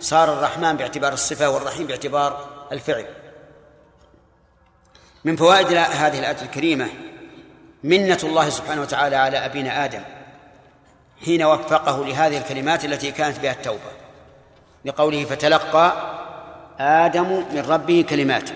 صار 0.00 0.32
الرحمن 0.32 0.76
باعتبار 0.76 1.12
الصفة 1.12 1.50
والرحيم 1.50 1.86
باعتبار 1.86 2.48
الفعل. 2.72 3.06
من 5.24 5.36
فوائد 5.36 5.66
هذه 5.66 6.18
الآية 6.18 6.42
الكريمة 6.42 6.88
منة 7.84 8.18
الله 8.22 8.50
سبحانه 8.50 8.80
وتعالى 8.80 9.16
على 9.16 9.38
أبينا 9.46 9.84
آدم 9.84 10.02
حين 11.24 11.42
وفقه 11.42 12.04
لهذه 12.04 12.38
الكلمات 12.38 12.84
التي 12.84 13.10
كانت 13.10 13.40
بها 13.40 13.52
التوبة. 13.52 13.97
لقوله 14.84 15.24
فتلقى 15.24 15.92
آدم 16.80 17.44
من 17.54 17.64
ربه 17.68 18.04
كلمات. 18.10 18.50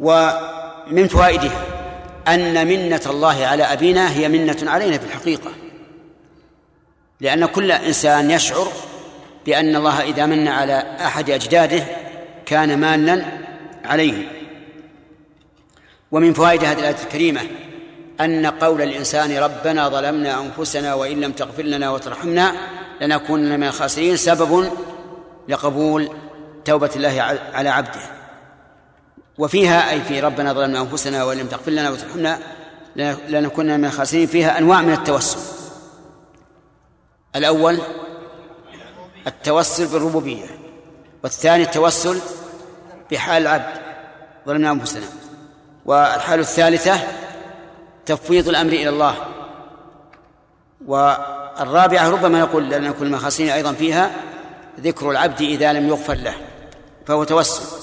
ومن 0.00 1.08
فوائدها 1.08 1.64
أن 2.28 2.66
منة 2.66 3.00
الله 3.06 3.46
على 3.46 3.62
أبينا 3.62 4.12
هي 4.12 4.28
منة 4.28 4.70
علينا 4.70 4.98
في 4.98 5.04
الحقيقة. 5.04 5.50
لأن 7.20 7.46
كل 7.46 7.72
إنسان 7.72 8.30
يشعر 8.30 8.68
بأن 9.46 9.76
الله 9.76 10.02
إذا 10.02 10.26
من 10.26 10.48
على 10.48 10.96
أحد 11.00 11.30
أجداده 11.30 11.84
كان 12.46 12.80
مانا 12.80 13.38
عليه. 13.84 14.28
ومن 16.12 16.32
فوائد 16.32 16.64
هذه 16.64 16.78
الآية 16.78 16.96
الكريمة 17.04 17.40
أن 18.20 18.46
قول 18.46 18.82
الإنسان 18.82 19.36
ربنا 19.36 19.88
ظلمنا 19.88 20.40
أنفسنا 20.40 20.94
وإن 20.94 21.20
لم 21.20 21.32
تغفر 21.32 21.62
لنا 21.62 21.90
وترحمنا 21.90 22.52
لنكونن 23.02 23.60
من 23.60 23.66
الخاسرين 23.66 24.16
سبب 24.16 24.70
لقبول 25.48 26.08
توبة 26.64 26.90
الله 26.96 27.40
على 27.52 27.68
عبده. 27.68 28.00
وفيها 29.38 29.90
أي 29.90 30.00
في 30.00 30.20
ربنا 30.20 30.52
ظلمنا 30.52 30.80
أنفسنا 30.80 31.24
وإن 31.24 31.38
لم 31.38 31.46
تغفر 31.46 31.70
لنا 31.70 31.90
وترحمنا 31.90 32.38
لنكونن 33.28 33.80
من 33.80 33.84
الخاسرين. 33.84 34.26
فيها 34.26 34.58
أنواع 34.58 34.82
من 34.82 34.92
التوسل. 34.92 35.38
الأول 37.36 37.78
التوسل 39.26 39.86
بالربوبية. 39.86 40.46
والثاني 41.24 41.62
التوسل 41.62 42.20
بحال 43.10 43.42
العبد. 43.42 43.80
ظلمنا 44.46 44.70
أنفسنا. 44.70 45.06
والحال 45.84 46.40
الثالثة 46.40 47.00
تفويض 48.06 48.48
الأمر 48.48 48.72
إلى 48.72 48.88
الله. 48.88 49.14
والرابعة 51.60 52.10
ربما 52.10 52.40
نقول 52.40 52.70
لأن 52.70 52.92
كل 52.92 53.06
المخاصين 53.06 53.48
أيضا 53.48 53.72
فيها 53.72 54.10
ذكر 54.80 55.10
العبد 55.10 55.40
إذا 55.40 55.72
لم 55.72 55.88
يغفر 55.88 56.14
له 56.14 56.34
فهو 57.06 57.24
توسل. 57.24 57.82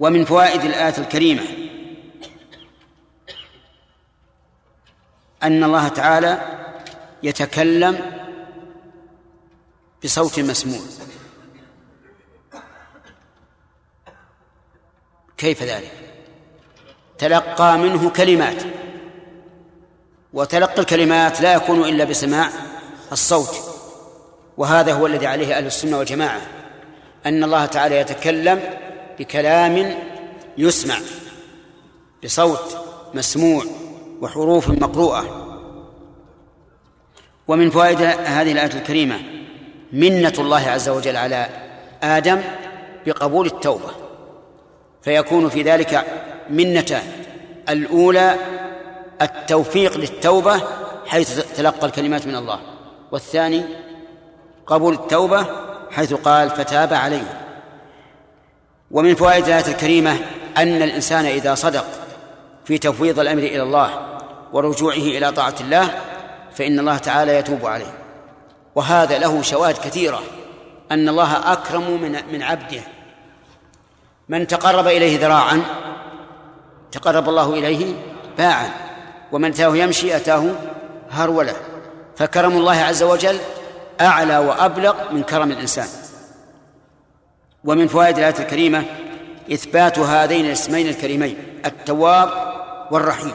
ومن 0.00 0.24
فوائد 0.24 0.64
الآية 0.64 0.98
الكريمة 0.98 1.42
أن 5.42 5.64
الله 5.64 5.88
تعالى 5.88 6.58
يتكلم 7.22 8.00
بصوت 10.04 10.40
مسموع. 10.40 10.80
كيف 15.36 15.62
ذلك؟ 15.62 15.92
تلقى 17.18 17.78
منه 17.78 18.10
كلمات. 18.10 18.62
وتلقي 20.32 20.80
الكلمات 20.80 21.40
لا 21.40 21.54
يكون 21.54 21.84
إلا 21.84 22.04
بسماع 22.04 22.50
الصوت 23.12 23.60
وهذا 24.56 24.92
هو 24.92 25.06
الذي 25.06 25.26
عليه 25.26 25.56
أهل 25.56 25.66
السنة 25.66 25.98
والجماعة 25.98 26.40
أن 27.26 27.44
الله 27.44 27.66
تعالى 27.66 27.96
يتكلم 27.96 28.60
بكلام 29.18 29.94
يسمع 30.58 30.98
بصوت 32.24 32.76
مسموع 33.14 33.64
وحروف 34.20 34.68
مقروءة. 34.68 35.44
ومن 37.48 37.70
فوائد 37.70 38.00
هذه 38.02 38.52
الآية 38.52 38.74
الكريمة 38.74 39.20
منة 39.92 40.32
الله 40.38 40.70
عز 40.70 40.88
وجل 40.88 41.16
على 41.16 41.48
آدم 42.02 42.40
بقبول 43.06 43.46
التوبة 43.46 43.90
فيكون 45.02 45.48
في 45.48 45.62
ذلك 45.62 46.04
منتان 46.50 47.02
الأولى 47.68 48.36
التوفيق 49.22 49.96
للتوبة 49.96 50.62
حيث 51.06 51.56
تلقى 51.56 51.86
الكلمات 51.86 52.26
من 52.26 52.36
الله. 52.36 52.60
والثاني 53.12 53.64
قبول 54.66 54.94
التوبة 54.94 55.46
حيث 55.90 56.14
قال 56.14 56.50
فتاب 56.50 56.94
عليه. 56.94 57.44
ومن 58.90 59.14
فوائد 59.14 59.44
الآية 59.44 59.68
الكريمة 59.68 60.16
أن 60.56 60.82
الإنسان 60.82 61.24
إذا 61.24 61.54
صدق 61.54 61.84
في 62.64 62.78
تفويض 62.78 63.20
الأمر 63.20 63.42
إلى 63.42 63.62
الله 63.62 64.18
ورجوعه 64.52 64.94
إلى 64.94 65.32
طاعة 65.32 65.54
الله 65.60 66.00
فإن 66.54 66.78
الله 66.78 66.98
تعالى 66.98 67.36
يتوب 67.36 67.66
عليه. 67.66 67.94
وهذا 68.74 69.18
له 69.18 69.42
شواهد 69.42 69.78
كثيرة 69.78 70.22
أن 70.92 71.08
الله 71.08 71.52
أكرم 71.52 72.02
من 72.02 72.18
من 72.32 72.42
عبده. 72.42 72.80
من 74.28 74.46
تقرب 74.46 74.86
إليه 74.86 75.18
ذراعا 75.18 75.62
تقرب 76.92 77.28
الله 77.28 77.54
إليه 77.54 77.94
باعا. 78.38 78.87
ومن 79.32 79.52
أتاه 79.52 79.76
يمشي 79.76 80.16
أتاه 80.16 80.54
هرولة. 81.10 81.56
فكرم 82.16 82.52
الله 82.52 82.76
عز 82.76 83.02
وجل 83.02 83.38
أعلى 84.00 84.38
وأبلغ 84.38 85.12
من 85.12 85.22
كرم 85.22 85.50
الإنسان. 85.50 85.88
ومن 87.64 87.88
فوائد 87.88 88.18
الآية 88.18 88.38
الكريمة 88.38 88.84
إثبات 89.52 89.98
هذين 89.98 90.46
الاسمين 90.46 90.88
الكريمين 90.88 91.60
التواب 91.66 92.30
والرحيم. 92.90 93.34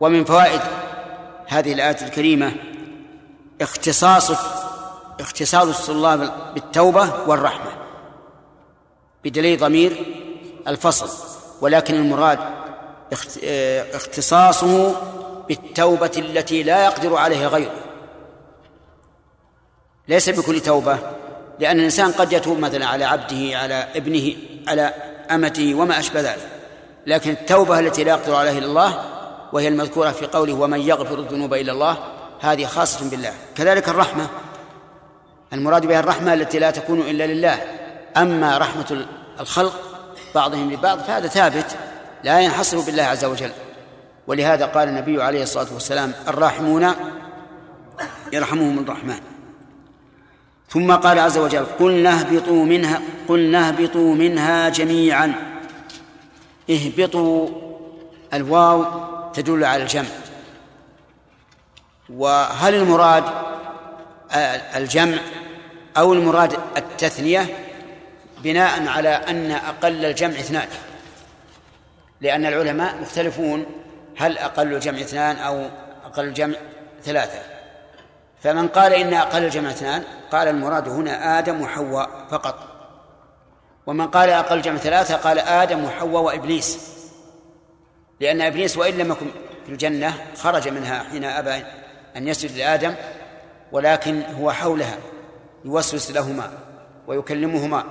ومن 0.00 0.24
فوائد 0.24 0.60
هذه 1.46 1.72
الآية 1.72 1.96
الكريمة 2.02 2.52
اختصاص 3.60 4.30
اختصاص 5.20 5.88
الطلاب 5.88 6.32
بالتوبة 6.54 7.10
والرحمة. 7.26 7.70
بدليل 9.24 9.58
ضمير 9.58 10.14
الفصل. 10.68 11.08
ولكن 11.60 11.94
المراد 11.94 12.38
اختصاصه 13.94 14.96
بالتوبة 15.48 16.10
التي 16.16 16.62
لا 16.62 16.84
يقدر 16.84 17.16
عليها 17.16 17.48
غيره. 17.48 17.74
ليس 20.08 20.30
بكل 20.30 20.60
توبة 20.60 20.98
لأن 21.60 21.78
الإنسان 21.78 22.12
قد 22.12 22.32
يتوب 22.32 22.58
مثلا 22.58 22.86
على 22.86 23.04
عبده 23.04 23.58
على 23.58 23.88
ابنه 23.94 24.36
على 24.68 24.94
أمته 25.30 25.74
وما 25.74 25.98
أشبه 25.98 26.20
ذلك. 26.20 26.48
لكن 27.06 27.30
التوبة 27.30 27.78
التي 27.78 28.04
لا 28.04 28.10
يقدر 28.10 28.34
عليها 28.34 28.58
إلا 28.58 28.66
الله 28.66 29.02
وهي 29.52 29.68
المذكورة 29.68 30.10
في 30.10 30.26
قوله 30.26 30.54
ومن 30.54 30.80
يغفر 30.80 31.18
الذنوب 31.18 31.54
إلا 31.54 31.72
الله 31.72 31.98
هذه 32.40 32.64
خاصة 32.64 33.10
بالله. 33.10 33.32
كذلك 33.56 33.88
الرحمة. 33.88 34.28
المراد 35.52 35.86
بها 35.86 36.00
الرحمة 36.00 36.34
التي 36.34 36.58
لا 36.58 36.70
تكون 36.70 37.00
إلا 37.00 37.26
لله. 37.26 37.58
أما 38.16 38.58
رحمة 38.58 39.06
الخلق 39.40 39.80
بعضهم 40.34 40.72
لبعض 40.72 40.98
فهذا 40.98 41.28
ثابت. 41.28 41.76
لا 42.24 42.40
ينحصر 42.40 42.80
بالله 42.80 43.02
عز 43.02 43.24
وجل. 43.24 43.50
ولهذا 44.26 44.66
قال 44.66 44.88
النبي 44.88 45.22
عليه 45.22 45.42
الصلاة 45.42 45.66
والسلام 45.74 46.12
الراحمون 46.28 46.94
يرحمهم 48.32 48.78
الرحمن. 48.78 49.20
ثم 50.68 50.92
قال 50.92 51.18
عز 51.18 51.38
وجل 51.38 51.64
قلنا 51.80 52.20
اهبطوا 52.20 52.64
منها 52.64 53.00
قلنا 53.28 53.68
اهبطوا 53.68 54.14
منها 54.14 54.68
جميعا. 54.68 55.34
اهبطوا 56.70 57.48
الواو 58.34 58.84
تدل 59.32 59.64
على 59.64 59.82
الجمع. 59.82 60.08
وهل 62.10 62.74
المراد 62.74 63.24
الجمع 64.76 65.18
أو 65.96 66.12
المراد 66.12 66.56
التثنية؟ 66.76 67.56
بناء 68.44 68.88
على 68.88 69.08
أن 69.08 69.50
أقل 69.50 70.04
الجمع 70.04 70.30
اثنان. 70.30 70.68
لأن 72.20 72.46
العلماء 72.46 73.00
مختلفون 73.00 73.66
هل 74.16 74.38
أقل 74.38 74.74
الجمع 74.74 75.00
اثنان 75.00 75.36
أو 75.36 75.66
أقل 76.04 76.24
الجمع 76.24 76.56
ثلاثة. 77.02 77.38
فمن 78.42 78.68
قال 78.68 78.92
إن 78.92 79.14
أقل 79.14 79.44
الجمع 79.44 79.70
اثنان 79.70 80.02
قال 80.30 80.48
المراد 80.48 80.88
هنا 80.88 81.38
آدم 81.38 81.60
وحواء 81.60 82.26
فقط. 82.30 82.68
ومن 83.86 84.06
قال 84.06 84.30
أقل 84.30 84.56
الجمع 84.56 84.76
ثلاثة 84.76 85.16
قال 85.16 85.38
آدم 85.38 85.84
وحواء 85.84 86.22
وإبليس. 86.22 86.96
لأن 88.20 88.40
إبليس 88.40 88.76
وإن 88.76 88.98
لم 88.98 89.10
يكن 89.10 89.26
في 89.66 89.72
الجنة 89.72 90.14
خرج 90.36 90.68
منها 90.68 91.02
حين 91.02 91.24
أبى 91.24 91.64
أن 92.16 92.28
يسجد 92.28 92.56
لآدم 92.56 92.94
ولكن 93.72 94.22
هو 94.22 94.52
حولها 94.52 94.98
يوسوس 95.64 96.10
لهما 96.10 96.50
ويكلمهما. 97.06 97.84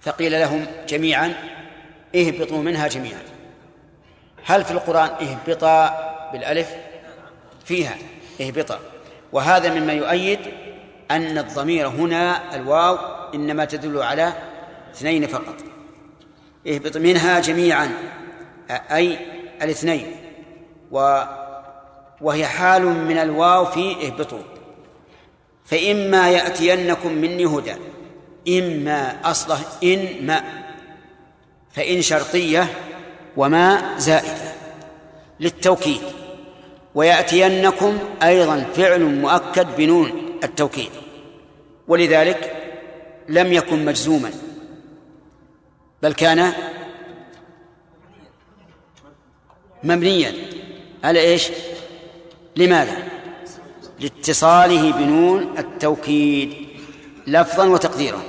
فقيل 0.00 0.32
لهم 0.32 0.66
جميعا 0.88 1.34
اهبطوا 2.14 2.62
منها 2.62 2.88
جميعا. 2.88 3.22
هل 4.44 4.64
في 4.64 4.70
القرآن 4.70 5.10
اهبطا 5.10 6.10
بالألف؟ 6.32 6.74
فيها 7.64 7.96
اهبطا. 8.40 8.78
وهذا 9.32 9.74
مما 9.74 9.92
يؤيد 9.92 10.38
أن 11.10 11.38
الضمير 11.38 11.88
هنا 11.88 12.54
الواو 12.54 12.98
إنما 13.34 13.64
تدل 13.64 14.02
على 14.02 14.32
اثنين 14.94 15.26
فقط. 15.26 15.54
اهبط 16.66 16.96
منها 16.96 17.40
جميعا 17.40 17.90
أي 18.70 19.18
الاثنين. 19.62 20.16
و 20.90 21.22
وهي 22.20 22.46
حال 22.46 22.82
من 22.82 23.18
الواو 23.18 23.64
في 23.64 24.06
اهبطوا. 24.06 24.42
فإما 25.64 26.30
يأتينكم 26.30 27.12
مني 27.12 27.46
هدى 27.46 27.74
إما 28.48 29.30
أصله 29.30 29.58
إن 29.82 30.26
ما. 30.26 30.42
فإن 31.72 32.02
شرطية 32.02 32.66
وما 33.36 33.98
زائدة 33.98 34.52
للتوكيد 35.40 36.00
ويأتينكم 36.94 37.98
أيضا 38.22 38.66
فعل 38.74 39.04
مؤكد 39.04 39.76
بنون 39.76 40.38
التوكيد 40.44 40.90
ولذلك 41.88 42.56
لم 43.28 43.52
يكن 43.52 43.84
مجزوما 43.84 44.30
بل 46.02 46.12
كان 46.12 46.52
مبنيا 49.84 50.34
على 51.04 51.20
إيش؟ 51.20 51.48
لماذا؟ 52.56 52.96
لاتصاله 54.00 54.92
بنون 54.92 55.58
التوكيد 55.58 56.54
لفظا 57.26 57.64
وتقديرا. 57.64 58.22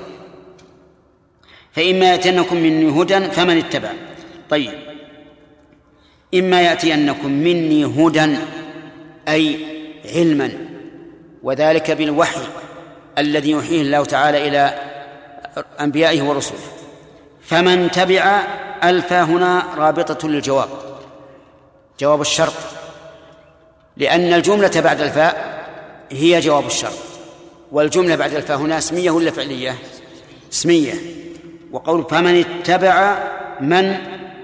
فإما 1.76 2.12
يأتينكم 2.12 2.58
مني 2.58 3.02
هدى 3.02 3.20
فمن 3.20 3.58
اتبع. 3.58 3.92
طيب. 4.50 4.74
إما 6.36 6.62
يأتينكم 6.62 7.32
مني 7.32 7.86
هدى 7.86 8.38
أي 9.28 9.60
علما 10.16 10.52
وذلك 11.44 11.92
بالوحي 11.92 12.42
الذي 13.18 13.50
يوحيه 13.50 13.82
الله 13.82 14.06
تعالى 14.06 14.48
إلى 14.48 14.80
أنبيائه 15.82 16.22
ورسله. 16.22 16.60
فمن 17.42 17.92
تبع 17.92 18.44
ألف 18.84 19.14
هنا 19.14 19.64
رابطة 19.78 20.28
للجواب. 20.30 20.70
جواب 22.00 22.22
الشرط. 22.22 22.54
لأن 23.98 24.34
الجملة 24.34 24.72
بعد 24.76 25.02
الفاء 25.02 25.62
هي 26.12 26.40
جواب 26.40 26.66
الشرط. 26.66 26.98
والجملة 27.72 28.16
بعد 28.16 28.34
الفاء 28.34 28.58
هنا 28.58 28.78
اسمية 28.78 29.12
ولا 29.12 29.32
فعلية؟ 29.32 29.76
اسمية. 30.52 30.94
وقول 31.72 32.06
فمن 32.10 32.40
اتبع 32.40 33.18
من 33.60 33.98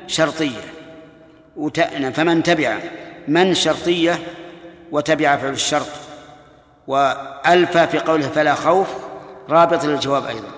شرطية. 0.08 0.62
فمن 2.14 2.44
تبع 2.44 2.78
من 3.28 3.54
شرطية 3.54 4.20
وتبع 4.92 5.38
فعل 5.38 5.50
الشرط. 5.50 5.88
وألفى 6.88 7.88
في 7.88 8.00
قوله 8.00 8.28
فلا 8.28 8.56
خوف 8.56 8.88
رابط 9.50 9.86
للجواب 9.86 10.26
أيضا. 10.26 10.52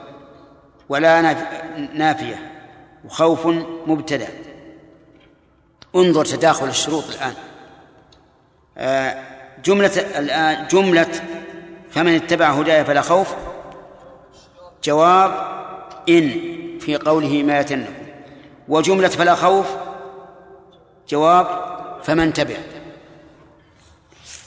ولا 0.89 1.35
نافية. 1.93 2.51
وخوف 3.05 3.47
مبتدأ. 3.87 4.27
انظر 5.95 6.25
تداخل 6.25 6.67
الشروط 6.67 7.03
الآن. 7.09 7.33
آه، 8.77 9.23
جملة 9.65 9.91
الآن 10.17 10.67
جملة 10.67 11.07
فمن 11.91 12.15
اتبع 12.15 12.49
هداي 12.49 12.85
فلا 12.85 13.01
خوف. 13.01 13.35
جواب 14.83 15.58
إن 16.17 16.31
في 16.79 16.95
قوله 16.95 17.43
ما 17.43 17.59
يتنكم 17.59 17.93
وجملة 18.67 19.07
فلا 19.07 19.35
خوف 19.35 19.65
جواب 21.09 21.47
فمن 22.03 22.33
تبع. 22.33 22.55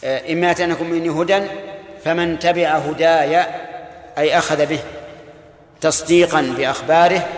آه، 0.05 0.33
إما 0.33 0.51
يتنكم 0.51 0.91
مني 0.91 1.11
هدى 1.11 1.43
فمن 2.05 2.39
تبع 2.39 2.69
هداي 2.69 3.45
أي 4.19 4.39
أخذ 4.39 4.67
به 4.67 4.81
تصديقا 5.81 6.55
بأخباره 6.59 7.29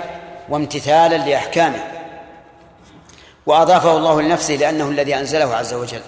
وامتثالا 0.49 1.17
لأحكامه. 1.17 1.85
وأضافه 3.47 3.97
الله 3.97 4.23
لنفسه 4.23 4.55
لأنه 4.55 4.89
الذي 4.89 5.15
أنزله 5.15 5.57
عز 5.57 5.75
وجل 5.75 6.01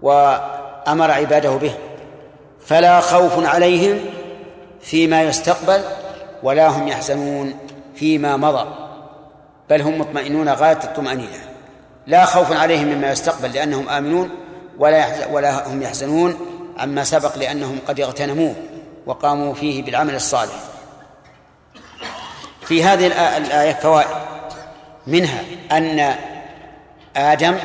وأمر 0.00 1.10
عباده 1.10 1.50
به. 1.50 1.74
فلا 2.66 3.00
خوف 3.00 3.46
عليهم 3.46 4.00
فيما 4.80 5.22
يستقبل 5.22 5.84
ولا 6.44 6.68
هم 6.68 6.88
يحزنون 6.88 7.54
فيما 7.94 8.36
مضى 8.36 8.68
بل 9.70 9.80
هم 9.80 9.98
مطمئنون 9.98 10.48
غاية 10.48 10.78
الطمأنينة. 10.84 11.48
لا 12.06 12.24
خوف 12.24 12.52
عليهم 12.52 12.86
مما 12.86 13.10
يستقبل 13.10 13.52
لأنهم 13.52 13.88
آمنون 13.88 14.30
ولا 14.78 15.26
ولا 15.26 15.68
هم 15.68 15.82
يحزنون 15.82 16.38
عما 16.78 17.04
سبق 17.04 17.38
لأنهم 17.38 17.78
قد 17.88 18.00
اغتنموه 18.00 18.54
وقاموا 19.06 19.54
فيه 19.54 19.82
بالعمل 19.82 20.14
الصالح. 20.14 20.54
في 22.60 22.84
هذه 22.84 23.06
الآية 23.36 23.72
فوائد. 23.72 24.08
منها 25.06 25.40
أن 25.72 26.14
آدم 27.16 27.58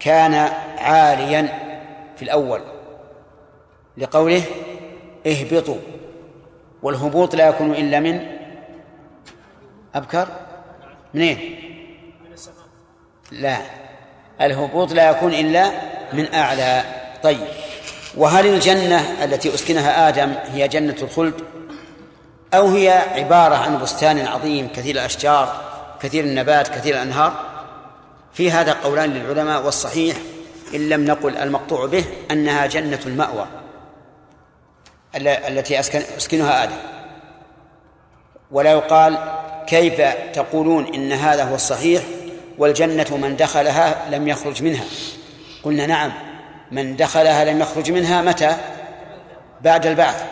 كان 0.00 0.34
عاليا 0.78 1.48
في 2.16 2.22
الأول 2.22 2.60
لقوله 3.96 4.42
اهبطوا 5.26 5.78
والهبوط 6.84 7.34
لا 7.34 7.48
يكون 7.48 7.70
إلا 7.70 8.00
من 8.00 8.20
أبكر 9.94 10.28
منين؟ 11.14 11.60
لا. 13.32 13.56
الهبوط 14.40 14.92
لا 14.92 15.10
يكون 15.10 15.34
إلا 15.34 15.70
من 16.12 16.34
أعلى. 16.34 16.84
طيب. 17.22 17.46
وهل 18.16 18.46
الجنة 18.46 19.24
التي 19.24 19.54
أسكنها 19.54 20.08
آدم 20.08 20.34
هي 20.44 20.68
جنة 20.68 20.96
الخلد؟ 21.02 21.34
أو 22.54 22.68
هي 22.68 22.90
عبارة 22.90 23.54
عن 23.54 23.78
بستان 23.78 24.26
عظيم 24.26 24.68
كثير 24.68 24.94
الأشجار 24.94 25.60
كثير 26.00 26.24
النبات 26.24 26.68
كثير 26.68 26.94
الأنهار؟ 26.94 27.32
في 28.32 28.50
هذا 28.50 28.72
قولان 28.72 29.10
للعلماء 29.10 29.64
والصحيح 29.64 30.16
إن 30.74 30.88
لم 30.88 31.04
نقل 31.04 31.36
المقطوع 31.36 31.86
به 31.86 32.04
أنها 32.30 32.66
جنة 32.66 33.00
المأوى. 33.06 33.63
التي 35.16 35.80
أسكن 35.80 36.02
أسكنها 36.16 36.64
آدم. 36.64 36.76
ولا 38.50 38.72
يقال 38.72 39.18
كيف 39.66 40.00
تقولون 40.32 40.94
إن 40.94 41.12
هذا 41.12 41.44
هو 41.44 41.54
الصحيح 41.54 42.02
والجنة 42.58 43.16
من 43.16 43.36
دخلها 43.36 44.10
لم 44.10 44.28
يخرج 44.28 44.62
منها. 44.62 44.84
قلنا 45.62 45.86
نعم 45.86 46.12
من 46.70 46.96
دخلها 46.96 47.44
لم 47.44 47.60
يخرج 47.60 47.92
منها 47.92 48.22
متى؟ 48.22 48.56
بعد 49.60 49.86
البعث 49.86 50.24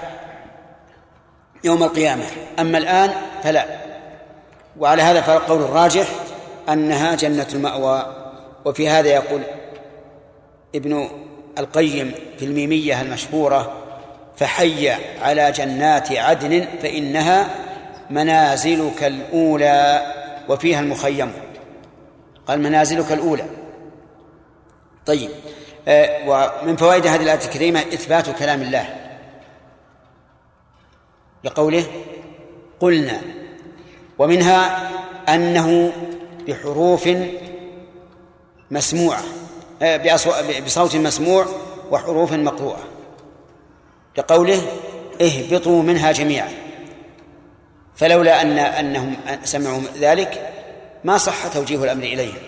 يوم 1.64 1.82
القيامة. 1.82 2.24
أما 2.58 2.78
الآن 2.78 3.10
فلا. 3.42 3.66
وعلى 4.78 5.02
هذا 5.02 5.20
فالقول 5.20 5.62
الراجح 5.62 6.06
أنها 6.68 7.14
جنة 7.14 7.46
المأوى. 7.54 8.16
وفي 8.64 8.88
هذا 8.88 9.08
يقول 9.08 9.42
ابن 10.74 11.08
القيم 11.58 12.14
في 12.38 12.44
الميمية 12.44 13.02
المشهورة 13.02 13.81
فحي 14.36 14.90
على 15.22 15.52
جنات 15.52 16.12
عدن 16.12 16.66
فإنها 16.82 17.50
منازلك 18.10 19.04
الأولى 19.04 20.06
وفيها 20.48 20.80
المخيم. 20.80 21.32
قال 22.46 22.60
منازلك 22.60 23.12
الأولى. 23.12 23.44
طيب 25.06 25.30
آه 25.88 26.28
ومن 26.62 26.76
فوائد 26.76 27.06
هذه 27.06 27.22
الآية 27.22 27.44
الكريمة 27.44 27.80
إثبات 27.80 28.30
كلام 28.38 28.62
الله. 28.62 28.96
لقوله 31.44 31.84
قلنا 32.80 33.20
ومنها 34.18 34.90
أنه 35.28 35.92
بحروف 36.48 37.08
مسموعة 38.70 39.22
آه، 39.82 40.60
بصوت 40.60 40.96
مسموع 40.96 41.46
وحروف 41.90 42.32
مقروءة. 42.32 42.91
لقوله 44.18 44.62
اهبطوا 45.20 45.82
منها 45.82 46.12
جميعا. 46.12 46.48
فلولا 47.96 48.42
أن 48.42 48.58
أنهم 48.58 49.16
سمعوا 49.44 49.80
ذلك 49.98 50.52
ما 51.04 51.18
صح 51.18 51.46
توجيه 51.48 51.84
الأمر 51.84 52.02
إليهم. 52.02 52.42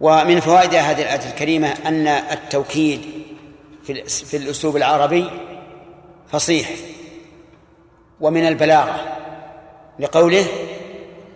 ومن 0.00 0.40
فوائد 0.40 0.74
هذه 0.74 1.02
الآية 1.02 1.30
الكريمة 1.30 1.68
أن 1.86 2.06
التوكيد 2.06 3.00
في 4.26 4.36
الأسلوب 4.36 4.76
العربي 4.76 5.30
فصيح 6.32 6.70
ومن 8.20 8.48
البلاغة 8.48 9.18
لقوله 9.98 10.46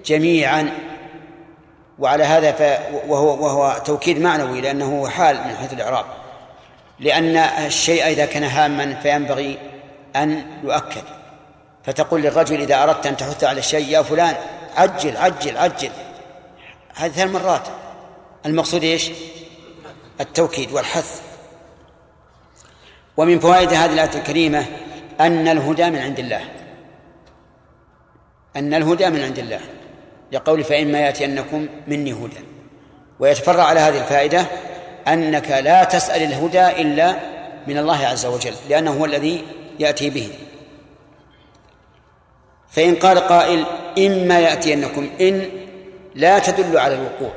جميعا 0.05 0.73
وعلى 1.99 2.25
هذا 2.25 2.53
ف 2.53 2.81
وهو 3.09 3.45
وهو 3.45 3.79
توكيد 3.85 4.21
معنوي 4.21 4.61
لأنه 4.61 5.09
حال 5.09 5.37
من 5.37 5.57
حيث 5.57 5.73
الإعراب. 5.73 6.05
لأن 7.01 7.37
الشيء 7.37 8.07
إذا 8.07 8.27
كان 8.27 8.45
هاما 8.45 8.95
فينبغي 8.95 9.59
أن 10.17 10.47
يؤكد. 10.63 11.03
فتقول 11.85 12.23
للرجل 12.23 12.61
إذا 12.61 12.83
أردت 12.83 13.07
أن 13.07 13.17
تحث 13.17 13.45
على 13.45 13.59
الشيء 13.59 13.89
يا 13.89 14.03
فلان 14.03 14.37
عجل 14.77 15.17
عجل 15.17 15.57
عجل. 15.57 15.91
هذه 16.95 17.11
ثلاث 17.11 17.31
مرات. 17.31 17.69
المقصود 18.47 18.85
إيش؟ 18.85 19.11
التوكيد 20.21 20.73
والحث. 20.73 21.21
ومن 23.17 23.39
فوائد 23.39 23.73
هذه 23.73 23.93
الآية 23.93 24.15
الكريمة 24.15 24.67
أن 25.21 25.49
الهدى 25.49 25.91
من 25.91 25.99
عند 25.99 26.19
الله. 26.19 26.45
أن 28.57 28.75
الهدى 28.75 29.11
من 29.11 29.23
عند 29.23 29.39
الله. 29.39 29.61
لقول 30.35 30.65
فإما 30.65 30.99
يأتينكم 31.01 31.69
مني 31.87 32.13
هدى. 32.13 32.45
ويتفرع 33.19 33.63
على 33.63 33.81
هذه 33.81 33.99
الفائدة 33.99 34.47
أنك 35.09 35.51
لا 35.51 35.85
تسأل 35.85 36.23
الهدى 36.23 36.67
إلا 36.69 37.17
من 37.67 37.79
الله 37.79 38.07
عز 38.07 38.27
وجل 38.27 38.53
لأنه 38.69 38.91
هو 38.91 39.05
الذي 39.05 39.45
يأتي 39.79 40.11
به. 40.11 40.29
فإن 42.71 42.95
قال 42.95 43.19
قائل 43.19 43.65
إما 43.99 44.39
يأتينكم 44.39 45.11
إن 45.21 45.51
لا 46.15 46.39
تدل 46.39 46.79
على 46.79 46.95
الوقوع 46.95 47.33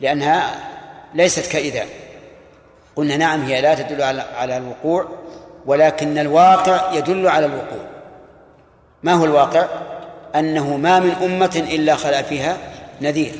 لأنها 0.00 0.54
ليست 1.14 1.52
كإذا. 1.52 1.84
قلنا 2.96 3.16
نعم 3.16 3.42
هي 3.42 3.60
لا 3.60 3.74
تدل 3.74 4.02
على 4.36 4.56
الوقوع 4.56 5.08
ولكن 5.66 6.18
الواقع 6.18 6.92
يدل 6.92 7.28
على 7.28 7.46
الوقوع. 7.46 7.86
ما 9.02 9.12
هو 9.12 9.24
الواقع؟ 9.24 9.66
أنه 10.36 10.76
ما 10.76 11.00
من 11.00 11.10
أمة 11.10 11.64
إلا 11.70 11.96
خلق 11.96 12.20
فيها 12.20 12.58
نذير. 13.00 13.34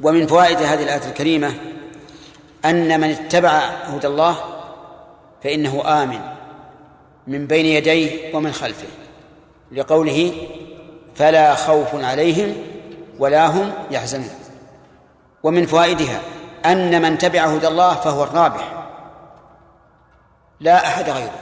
ومن 0.00 0.26
فوائد 0.26 0.56
هذه 0.56 0.82
الآية 0.82 1.08
الكريمة 1.08 1.54
أن 2.64 3.00
من 3.00 3.10
اتبع 3.10 3.50
هدى 3.84 4.06
الله 4.06 4.36
فإنه 5.42 6.02
آمن 6.02 6.20
من 7.26 7.46
بين 7.46 7.66
يديه 7.66 8.34
ومن 8.36 8.52
خلفه 8.52 8.88
لقوله 9.72 10.32
فلا 11.14 11.54
خوف 11.54 12.04
عليهم 12.04 12.54
ولا 13.18 13.46
هم 13.46 13.72
يحزنون 13.90 14.30
ومن 15.42 15.66
فوائدها 15.66 16.20
أن 16.66 17.02
من 17.02 17.18
تبع 17.18 17.44
هدى 17.44 17.68
الله 17.68 17.94
فهو 17.94 18.22
الرابح 18.24 18.84
لا 20.60 20.86
أحد 20.86 21.10
غيره. 21.10 21.38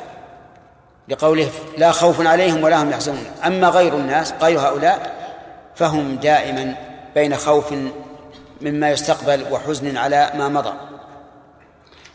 لقوله 1.10 1.48
لا 1.78 1.92
خوف 1.92 2.26
عليهم 2.26 2.64
ولا 2.64 2.82
هم 2.82 2.90
يحزنون. 2.90 3.24
أما 3.46 3.68
غير 3.68 3.94
الناس 3.94 4.34
غير 4.42 4.60
هؤلاء 4.60 5.14
فهم 5.74 6.16
دائما 6.16 6.74
بين 7.14 7.36
خوف 7.36 7.74
مما 8.60 8.90
يستقبل 8.90 9.44
وحزن 9.50 9.96
على 9.96 10.30
ما 10.34 10.48
مضى. 10.48 10.72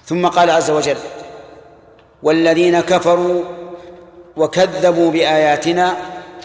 ثم 0.06 0.28
قال 0.28 0.50
عز 0.50 0.72
وجل 0.72 0.98
والذين 2.24 2.80
كفروا 2.80 3.44
وكذبوا 4.36 5.12
بآياتنا 5.12 5.96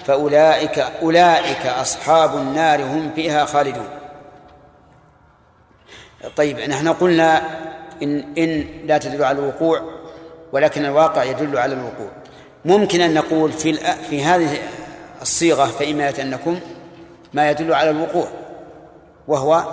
فأولئك 0.04 0.78
أولئك 0.78 1.66
أصحاب 1.66 2.36
النار 2.36 2.82
هم 2.82 3.10
فيها 3.14 3.44
خالدون. 3.44 3.88
طيب 6.36 6.58
نحن 6.60 6.88
قلنا 6.88 7.42
إن 8.02 8.24
إن 8.38 8.66
لا 8.86 8.98
تدل 8.98 9.24
على 9.24 9.38
الوقوع 9.38 9.80
ولكن 10.52 10.84
الواقع 10.84 11.24
يدل 11.24 11.58
على 11.58 11.74
الوقوع. 11.74 12.19
ممكن 12.64 13.00
أن 13.00 13.14
نقول 13.14 13.52
في 13.52 13.74
في 14.10 14.22
هذه 14.22 14.58
الصيغة 15.22 15.64
فإما 15.64 16.08
يتأنكم 16.08 16.60
ما 17.34 17.50
يدل 17.50 17.74
على 17.74 17.90
الوقوع 17.90 18.28
وهو 19.28 19.64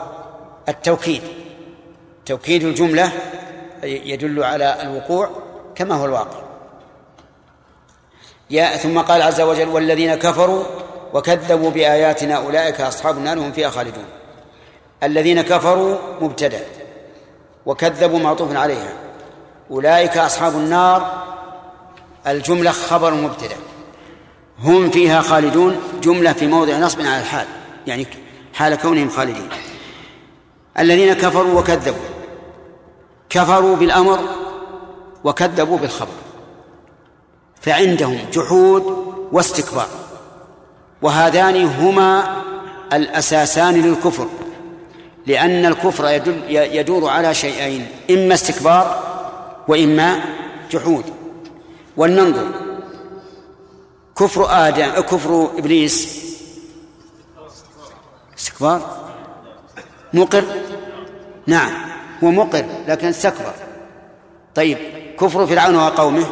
التوكيد. 0.69 1.21
توكيد 2.25 2.63
الجملة 2.63 3.11
يدل 3.83 4.43
على 4.43 4.81
الوقوع 4.81 5.29
كما 5.75 5.95
هو 5.95 6.05
الواقع. 6.05 6.39
يا 8.49 8.77
ثم 8.77 8.99
قال 8.99 9.21
عز 9.21 9.41
وجل 9.41 9.69
والذين 9.69 10.15
كفروا 10.15 10.63
وكذبوا 11.13 11.69
بآياتنا 11.69 12.35
أولئك 12.35 12.81
أصحاب 12.81 13.17
النار 13.17 13.39
هم 13.39 13.51
فيها 13.51 13.69
خالدون. 13.69 14.05
الذين 15.03 15.41
كفروا 15.41 15.97
مبتدأ 16.21 16.61
وكذبوا 17.65 18.19
معطوف 18.19 18.55
عليها 18.55 18.93
أولئك 19.71 20.17
أصحاب 20.17 20.53
النار 20.53 21.23
الجملة 22.27 22.71
خبر 22.71 23.13
مبتدأ. 23.13 23.55
هم 24.59 24.89
فيها 24.89 25.21
خالدون 25.21 25.79
جملة 26.01 26.33
في 26.33 26.47
موضع 26.47 26.77
نصب 26.77 27.01
على 27.01 27.19
الحال 27.19 27.47
يعني 27.87 28.07
حال 28.53 28.75
كونهم 28.75 29.09
خالدين. 29.09 29.49
الذين 30.79 31.13
كفروا 31.13 31.59
وكذبوا. 31.59 32.07
كفروا 33.29 33.75
بالأمر 33.75 34.19
وكذبوا 35.23 35.77
بالخبر. 35.77 36.17
فعندهم 37.61 38.19
جحود 38.33 39.13
واستكبار. 39.31 39.87
وهذان 41.01 41.65
هما 41.65 42.37
الأساسان 42.93 43.81
للكفر. 43.81 44.27
لأن 45.27 45.65
الكفر 45.65 46.21
يدور 46.49 47.09
على 47.09 47.33
شيئين 47.33 47.87
إما 48.11 48.33
استكبار 48.33 49.03
وإما 49.67 50.19
جحود. 50.71 51.03
ولننظر. 51.97 52.51
كفر 54.17 54.67
آدم 54.67 54.89
كفر 55.01 55.49
إبليس. 55.57 56.23
استكبار؟ 58.37 59.07
مقر؟ 60.13 60.43
نعم 61.47 61.71
هو 62.23 62.31
مقر 62.31 62.65
لكن 62.87 63.07
استكبر. 63.07 63.53
طيب 64.55 64.77
كفر 65.19 65.47
فرعون 65.47 65.75
وقومه؟ 65.75 66.25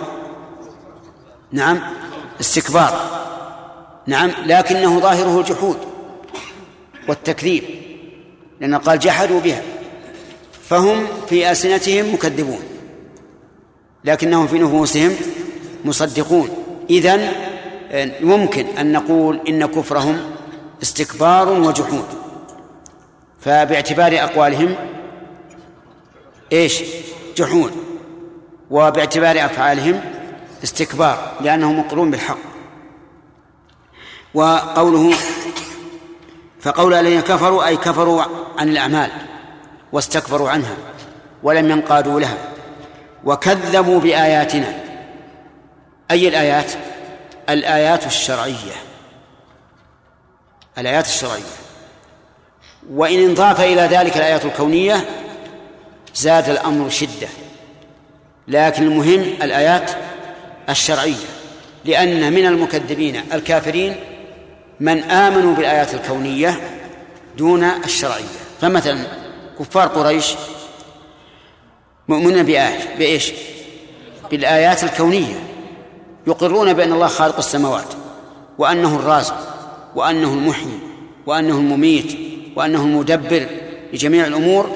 نعم 1.52 1.80
استكبار. 2.42 3.22
نعم 4.08 4.32
لكنه 4.46 5.00
ظاهره 5.00 5.40
الجحود 5.40 5.78
والتكذيب 7.08 7.64
لأنه 8.60 8.78
قال 8.78 9.00
جحدوا 9.00 9.40
بها. 9.40 9.62
فهم 10.70 11.08
في 11.30 11.52
ألسنتهم 11.52 12.14
مكذبون 12.14 12.60
لكنهم 14.04 14.48
في 14.48 14.60
نفوسهم 14.60 15.16
مصدقون. 15.86 16.50
إذن 16.90 17.32
ممكن 18.22 18.66
أن 18.66 18.92
نقول 18.92 19.40
إن 19.48 19.66
كفرهم 19.66 20.22
استكبار 20.84 21.50
وجحود. 21.50 22.06
فباعتبار 23.40 24.14
أقوالهم 24.24 24.76
إيش؟ 26.52 26.84
جحود. 27.38 27.72
وباعتبار 28.70 29.46
أفعالهم 29.46 30.02
استكبار 30.64 31.32
لأنهم 31.42 31.80
مقرون 31.80 32.12
بالحق. 32.12 32.38
وقوله 34.34 35.14
فقول 36.62 36.94
الذين 36.94 37.22
كفروا 37.22 37.68
أي 37.68 37.78
كفروا 37.78 38.24
عن 38.58 38.70
الأعمال 38.70 39.12
واستكبروا 39.92 40.50
عنها 40.50 40.76
ولم 41.44 41.72
ينقادوا 41.72 42.20
لها 42.20 42.38
وكذبوا 43.24 44.00
بآياتنا. 44.00 44.85
أي 46.12 46.28
الآيات؟ 46.28 46.72
الآيات 47.50 48.06
الشرعية. 48.06 48.76
الآيات 50.78 51.06
الشرعية. 51.06 51.56
وإن 52.90 53.20
انضاف 53.20 53.62
إلى 53.62 53.82
ذلك 53.82 54.18
الآيات 54.18 54.46
الكونية 54.46 55.10
زاد 56.16 56.50
الأمر 56.50 56.90
شدة. 56.90 57.28
لكن 58.48 58.84
المهم 58.84 59.22
الآيات 59.22 59.92
الشرعية. 60.70 61.26
لأن 61.86 62.34
من 62.34 62.46
المكذبين 62.46 63.24
الكافرين 63.34 63.96
من 64.80 65.04
آمنوا 65.04 65.56
بالآيات 65.56 65.94
الكونية 65.94 66.60
دون 67.38 67.64
الشرعية. 67.64 68.24
فمثلا 68.62 69.06
كفار 69.60 69.88
قريش 69.88 70.34
مؤمنون 72.08 72.44
بآية 72.44 72.96
بإيش؟ 72.98 73.32
بالآيات 74.32 74.84
الكونية. 74.84 75.55
يقرون 76.28 76.74
بأن 76.74 76.94
الله 76.94 77.08
خالق 77.08 77.38
السماوات 77.38 77.94
وأنه 78.58 78.96
الرازق 78.96 79.36
وأنه 79.96 80.34
المحيي 80.34 80.80
وأنه 81.26 81.58
المميت 81.58 82.18
وأنه 82.56 82.82
المدبر 82.82 83.48
لجميع 83.94 84.28
الأمور 84.28 84.70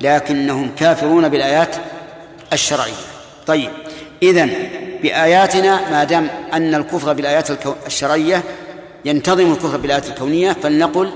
لكنهم 0.00 0.70
كافرون 0.78 1.28
بالآيات 1.28 1.76
الشرعية. 2.52 2.92
طيب 3.46 3.70
إذن 4.22 4.50
بآياتنا 5.02 5.90
ما 5.90 6.04
دام 6.04 6.28
أن 6.52 6.74
الكفر 6.74 7.12
بالآيات 7.12 7.48
الشرعية 7.86 8.42
ينتظم 9.04 9.52
الكفر 9.52 9.76
بالآيات 9.76 10.08
الكونية 10.08 10.52
فلنقل 10.52 11.10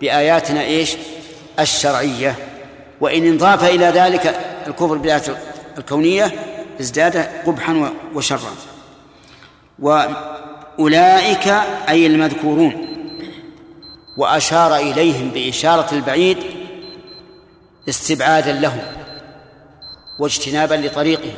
بآياتنا 0.00 0.62
إيش؟ 0.62 0.96
الشرعية. 1.58 2.34
وإن 3.00 3.26
انضاف 3.26 3.64
إلى 3.64 3.86
ذلك 3.86 4.40
الكفر 4.66 4.94
بالآيات 4.94 5.26
الكونية 5.78 6.32
ازداد 6.80 7.28
قبحا 7.46 7.90
وشرا. 8.14 8.69
وأولئك 9.80 11.48
أي 11.88 12.06
المذكورون. 12.06 12.86
وأشار 14.16 14.76
إليهم 14.76 15.30
بإشارة 15.30 15.94
البعيد 15.94 16.38
استبعادا 17.88 18.52
لهم 18.52 18.82
واجتنابا 20.18 20.74
لطريقهم 20.74 21.34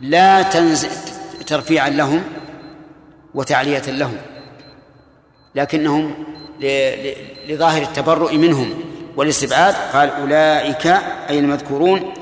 لا 0.00 0.42
تنزل 0.42 0.90
ترفيعا 1.46 1.88
لهم 1.88 2.22
وتعلية 3.34 3.82
لهم 3.86 4.16
لكنهم 5.54 6.14
لظاهر 7.48 7.82
التبرؤ 7.82 8.34
منهم 8.34 8.74
والاستبعاد. 9.16 9.74
قال 9.92 10.10
أولئك 10.10 10.86
أي 11.30 11.38
المذكورون 11.38 12.14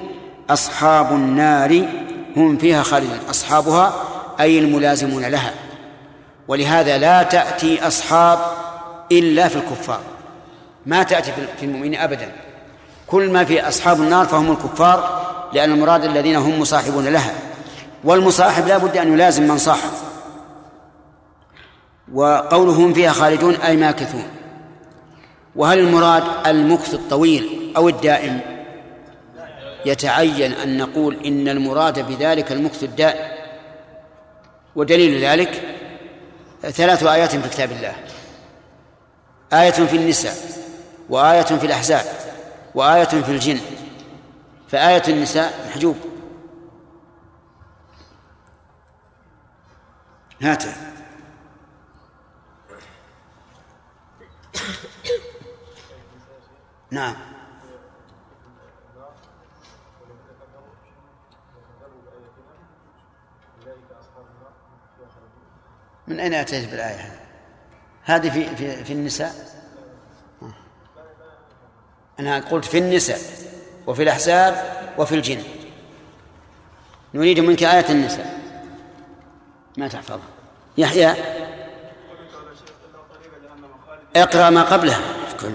أصحاب 0.50 1.12
النار 1.12 1.88
هم 2.36 2.56
فيها 2.56 2.82
خالدون 2.82 3.18
أصحابها 3.30 4.11
أي 4.42 4.58
الملازمون 4.58 5.24
لها. 5.24 5.54
ولهذا 6.48 6.98
لا 6.98 7.22
تأتي 7.22 7.86
أصحاب 7.86 8.38
إلا 9.12 9.48
في 9.48 9.56
الكفار. 9.56 10.00
ما 10.86 11.02
تأتي 11.02 11.32
في 11.60 11.66
المؤمنين 11.66 12.00
أبدا. 12.00 12.32
كل 13.06 13.30
ما 13.30 13.44
في 13.44 13.68
أصحاب 13.68 14.00
النار 14.00 14.26
فهم 14.26 14.50
الكفار 14.50 15.22
لأن 15.52 15.72
المراد 15.72 16.04
الذين 16.04 16.36
هم 16.36 16.60
مصاحبون 16.60 17.08
لها. 17.08 17.34
والمصاحب 18.04 18.66
لا 18.66 18.78
بد 18.78 18.96
أن 18.96 19.12
يلازم 19.12 19.48
من 19.48 19.58
صاحب. 19.58 19.90
وقولهم 22.12 22.94
فيها 22.94 23.12
خالدون 23.12 23.54
أي 23.54 23.76
ماكثون. 23.76 24.24
وهل 25.56 25.78
المراد 25.78 26.24
المكث 26.46 26.94
الطويل 26.94 27.72
أو 27.76 27.88
الدائم؟ 27.88 28.40
يتعين 29.86 30.52
أن 30.52 30.78
نقول 30.78 31.16
إن 31.26 31.48
المراد 31.48 32.06
بذلك 32.08 32.52
المكث 32.52 32.82
الدائم. 32.82 33.31
ودليل 34.76 35.24
ذلك 35.24 35.78
ثلاث 36.62 37.02
آيات 37.02 37.36
في 37.36 37.48
كتاب 37.48 37.72
الله. 37.72 37.96
آية 39.52 39.70
في 39.70 39.96
النساء 39.96 40.36
وآية 41.08 41.42
في 41.42 41.66
الأحزاب 41.66 42.04
وآية 42.74 43.04
في 43.04 43.32
الجن. 43.32 43.60
فآية 44.68 45.02
النساء 45.08 45.68
محجوب. 45.68 45.96
هاته 50.42 50.74
نعم. 56.90 57.31
من 66.12 66.20
أين 66.20 66.34
أتيت 66.34 66.70
بالآية؟ 66.70 66.94
هذه؟ 66.94 67.18
هذه 68.04 68.30
في 68.30 68.56
في 68.56 68.84
في 68.84 68.92
النساء؟ 68.92 69.32
أنا 72.20 72.40
قلت 72.40 72.64
في 72.64 72.78
النساء 72.78 73.18
وفي 73.86 74.02
الأحزاب 74.02 74.54
وفي 74.98 75.14
الجن. 75.14 75.42
نريد 77.14 77.40
منك 77.40 77.62
آية 77.62 77.90
النساء. 77.90 78.40
ما 79.78 79.88
تحفظها. 79.88 80.28
يحيى. 80.78 81.14
اقرأ 84.16 84.50
ما 84.50 84.62
قبلها. 84.62 85.00
كل 85.40 85.46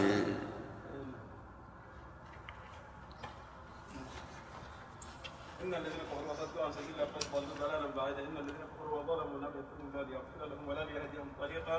ان 5.64 5.74
الذين 5.74 6.00
كفروا 6.12 6.32
وصدوا 6.32 6.66
عن 6.66 6.72
سبيل 6.72 6.90
الله 6.94 7.06
قد 7.06 7.24
ضلوا 7.34 7.56
ضلالا 7.60 7.88
بعيدا 7.96 8.20
ان 8.20 8.38
الذين 8.38 8.66
كفروا 8.74 9.00
وظلموا 9.00 9.40
لم 9.40 9.52
يكونوا 9.62 9.88
الله 9.94 10.04
ليغفر 10.10 10.46
لهم 10.56 10.68
ولا 10.68 10.84
ليهديهم 10.84 11.28
طريقا 11.40 11.78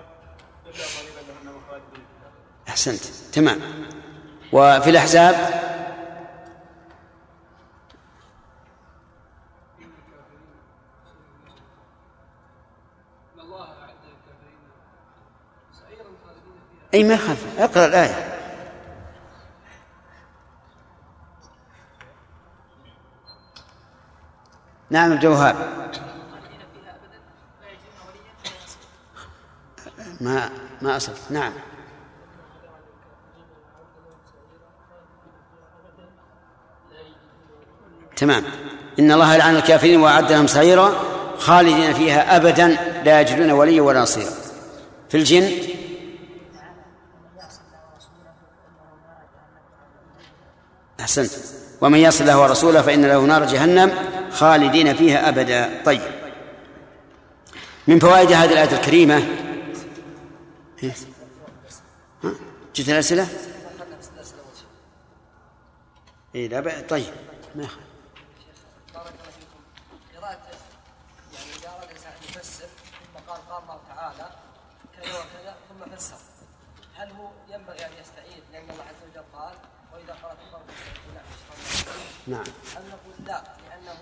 الا 0.67 0.85
طريق 0.99 1.17
جهنم 1.29 1.61
خالدين 1.71 2.05
فيها. 2.11 2.31
أحسنت. 2.79 3.05
تمام. 3.33 3.61
وفي 4.53 4.91
الأحزاب؟ 4.91 5.35
أي 16.95 17.05
ما 17.05 17.15
يخالف. 17.15 17.59
اقرأ 17.59 17.87
الآية. 17.87 18.39
نعم 24.91 25.13
الجوهر. 25.13 25.69
ما 30.21 30.51
ما 30.83 30.97
أصلت. 30.97 31.19
نعم. 31.31 31.53
تمام. 38.19 38.45
إن 38.99 39.13
الله 39.13 39.35
يلعن 39.35 39.57
الكافرين 39.57 40.01
وأعد 40.01 40.33
لهم 40.33 40.47
سعيرا 40.47 40.93
خالدين 41.39 41.95
فيها 41.95 42.37
أبدا 42.37 42.69
لا 43.05 43.21
يجدون 43.21 43.51
وليا 43.51 43.83
ولا 43.83 44.01
نصيرا. 44.01 44.31
في 45.09 45.17
الجن؟ 45.17 45.53
أحسنت. 51.01 51.31
ومن 51.81 51.99
يصل 51.99 52.25
الله 52.25 52.41
ورسوله 52.43 52.83
فإن 52.83 53.05
له 53.05 53.21
نار 53.21 53.45
جهنم 53.45 53.93
خالدين 54.33 54.95
فيها 54.95 55.29
أبدا. 55.29 55.83
طيب. 55.85 56.01
من 57.87 57.99
فوائد 57.99 58.33
هذه 58.33 58.53
الآية 58.53 58.73
الكريمة؟ 58.77 59.23
إيه؟ 60.83 60.95
جت 62.75 62.89
الأسئلة؟ 62.89 63.29
إيه 66.35 66.49
لا. 66.49 66.81
طيب. 66.89 67.13
ما 67.55 67.65
يخالف 67.65 67.89
بارك 68.95 69.13
الله 69.21 69.31
فيكم 69.31 69.61
قراءة 70.17 70.39
يعني 71.35 71.51
إذا 71.59 71.69
أراد 71.69 71.83
الإنسان 71.83 72.13
أن 72.13 72.23
يفسر 72.29 72.67
ثم 72.67 73.31
قال 73.31 73.49
قال 73.49 73.63
الله 73.63 73.81
تعالى 73.89 74.31
كذا 74.97 75.19
وكذا 75.19 75.57
ثم 75.69 75.97
فسر 75.97 76.17
هل 76.95 77.11
هو 77.11 77.31
ينبغي 77.49 77.87
أن 77.87 77.93
يستعيد 78.01 78.43
لأن 78.53 78.71
الله 78.71 78.85
عز 78.85 79.03
وجل 79.11 79.25
قال 79.33 79.57
وإذا 79.93 80.13
قرأت 80.23 80.39
القرآن 80.47 80.67
فاستعيذوا 80.67 81.05
بالله 81.07 81.23
من 81.23 81.33
الشيطان 81.35 81.95
الرجيم 81.95 82.09
نعم. 82.29 82.45
هل 82.77 82.83
نقول 82.89 83.27
لا 83.27 83.43
لأنه 83.71 83.99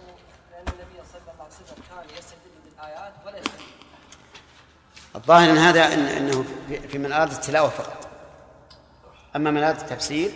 لأن 0.51 0.65
النبي 0.69 1.09
صلى 1.13 1.21
الله 1.33 1.45
عليه 1.45 1.55
وسلم 1.55 1.83
كان 1.91 2.19
يستدل 2.19 2.51
بالآيات 2.65 3.13
ولا 3.27 3.39
يستدل 3.39 3.65
الظاهر 5.17 5.51
إن 5.51 5.59
هذا 5.59 5.95
إن 5.95 5.99
إنه 6.07 6.45
في- 6.89 6.99
من 6.99 7.13
أراد 7.13 7.31
التلاوة 7.33 7.69
فقط. 7.69 8.09
أما 9.37 9.51
من 9.51 9.63
أراد 9.63 9.81
التفسير 9.81 10.33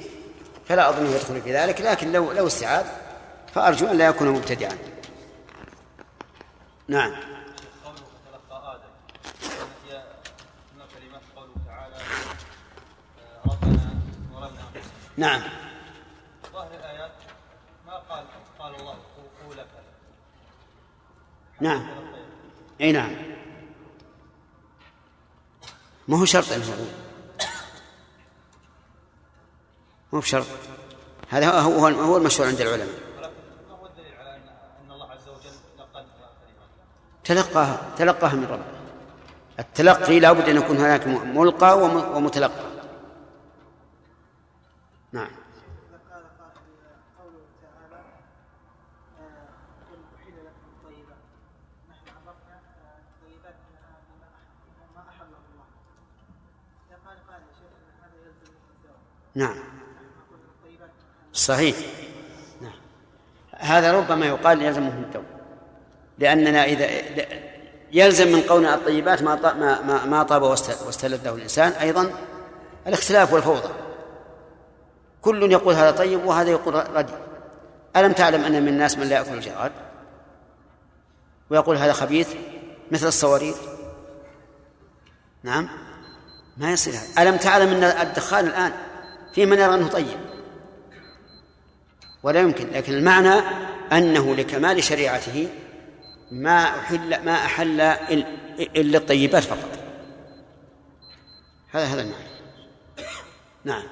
فلا 0.69 0.89
اظنه 0.89 1.09
يدخل 1.11 1.43
في 1.43 1.55
ذلك 1.57 1.81
لكن 1.81 2.13
لو 2.13 2.33
لو 2.33 2.47
استعاذ 2.47 2.87
فأرجو 3.55 3.87
أن 3.87 3.99
لا 3.99 4.07
يكون 4.07 4.29
مبتدعا. 4.29 4.79
نعم. 6.89 7.11
قوله 7.85 7.97
فتلقى 7.97 8.75
آدم. 8.75 8.91
هي 9.89 10.03
من 10.77 10.83
كلمات 10.95 11.23
قوله 11.37 11.55
تعالى؟ 11.67 11.95
آه، 11.97 13.51
ربنا 13.51 13.95
ظلمنا 14.33 14.63
نعم 15.17 15.43
ظاهر 16.53 16.71
الآيات 16.75 17.13
ما 17.87 17.93
قال 17.97 18.25
قال 18.59 18.75
الله 18.75 18.93
قول 19.47 19.57
كذا 19.57 19.65
نعم. 21.61 21.87
أي 22.81 22.93
نعم. 22.93 23.11
ما 26.09 26.19
هو 26.21 26.25
شرط 26.25 26.53
انه 26.53 26.65
يقول. 26.65 26.87
مو 30.13 30.19
بشرط. 30.21 30.47
هذا 31.29 31.61
هو 31.61 31.73
هو 31.73 31.87
هو 31.87 32.17
المشهور 32.17 32.49
عند 32.49 32.61
العلماء. 32.61 32.89
ما 33.19 33.27
هو 33.75 33.89
تلقاها 37.25 37.95
تلقاها 37.99 38.35
من 38.35 38.45
ربه 38.45 38.65
التلقي 39.59 40.21
لا 40.21 40.33
بد 40.33 40.49
أن 40.49 40.57
يكون 40.57 40.77
هناك 40.77 41.07
ملقى 41.07 41.79
وم- 41.79 42.17
ومتلقى 42.17 42.71
نعم 45.13 45.31
قال 46.11 46.23
قائل 46.39 46.61
قوله 47.19 47.41
تعالى 47.63 48.03
آه، 49.21 49.49
قل 49.91 49.99
أحل 50.17 50.37
لكم 50.47 50.67
الطيبات 50.77 51.23
نحن 51.91 52.07
عرفنا 52.17 52.55
آه، 52.55 52.99
الطيبات 52.99 53.55
بما 53.55 53.91
بما 54.09 54.27
أحل- 54.27 54.95
ما 54.97 55.03
أحله 55.11 55.37
الله 55.53 55.67
إذا 56.89 56.97
قال 57.07 57.19
قائل 57.29 57.43
يا 57.43 57.53
شيخ 57.59 57.73
أن 57.81 58.03
هذا 58.03 58.17
يلزم 58.27 58.53
من 58.53 58.71
الدواء 58.77 58.99
نعم 59.35 59.59
نحن 59.59 59.67
نقول 60.27 60.39
الطيبات 60.49 60.91
صحيح. 61.51 61.77
نعم 62.61 62.73
هذا 63.57 63.93
ربما 63.93 64.27
يقال 64.27 64.63
يلزمه 64.63 64.89
التوبة. 64.89 65.27
لأننا 66.19 66.65
إذا 66.65 66.89
يلزم 67.93 68.33
من 68.33 68.41
قولنا 68.41 68.75
الطيبات 68.75 69.23
ما 69.23 69.35
ما 69.83 70.05
ما, 70.05 70.23
طاب 70.23 70.43
واست- 70.43 70.83
واستلذه 70.87 71.35
الإنسان. 71.35 71.73
أيضا 71.73 72.13
الاختلاف 72.87 73.33
والفوضى. 73.33 73.69
كل 75.23 75.53
يقول 75.53 75.75
هذا 75.75 75.91
طيب 75.91 76.25
وهذا 76.25 76.51
يقول 76.51 76.75
ردي 76.97 77.13
ألم 77.97 78.13
تعلم 78.13 78.45
أن 78.45 78.63
من 78.63 78.69
الناس 78.69 78.99
من 78.99 79.07
لا 79.07 79.17
يأكل 79.17 79.35
الجراد 79.35 79.73
ويقول 81.51 81.77
هذا 81.77 81.93
خبيث 81.93 82.29
مثل 82.91 83.07
الصواريخ. 83.07 83.57
نعم. 85.43 85.69
ما 86.57 86.73
يصير 86.73 86.95
هذا. 86.95 87.23
ألم 87.23 87.37
تعلم 87.37 87.69
أن 87.71 87.85
الدخان 87.85 88.47
الآن 88.47 88.73
في 89.33 89.47
من 89.47 89.59
يرى 89.59 89.75
أنه 89.75 89.89
طيب؟ 89.89 90.19
ولا 92.23 92.41
يمكن 92.41 92.71
لكن 92.71 92.93
المعنى 92.93 93.35
أنه 93.93 94.35
لكمال 94.35 94.85
شريعته 94.85 95.49
ما 96.31 96.65
أحل 96.65 97.25
ما 97.25 97.33
أحل 97.35 97.95
إل- 97.95 98.27
إلا 98.61 98.99
الطيبات 98.99 99.43
فقط. 99.43 99.79
هذا 101.71 101.85
هذا 101.85 102.03
المعنى. 102.03 102.25
نعم. 103.65 103.83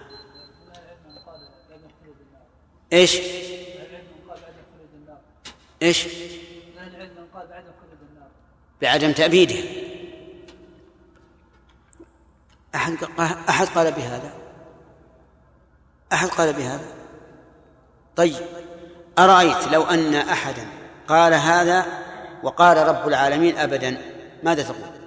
إيش؟ 2.92 3.18
إيش؟ 5.82 6.06
بعدم 8.82 9.12
تأبيده. 9.12 9.64
أحد 12.74 12.96
أحد 13.48 13.66
قال 13.66 13.92
بهذا؟ 13.92 14.32
أحد 16.12 16.28
قال 16.28 16.52
بهذا؟ 16.52 16.97
طيب 18.18 18.46
أرأيت 19.18 19.68
لو 19.68 19.82
أن 19.82 20.14
أحدا 20.14 20.66
قال 21.08 21.34
هذا 21.34 21.86
وقال 22.42 22.76
رب 22.76 23.08
العالمين 23.08 23.58
أبدا 23.58 24.02
ماذا 24.42 24.62
تقول؟ 24.62 24.98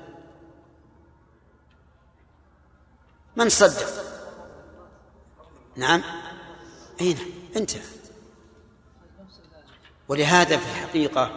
من 3.35 3.49
صدق؟ 3.49 3.87
نعم. 5.75 6.01
أين 7.01 7.17
أنت. 7.55 7.71
ولهذا 10.07 10.57
في 10.57 10.65
الحقيقة 10.71 11.31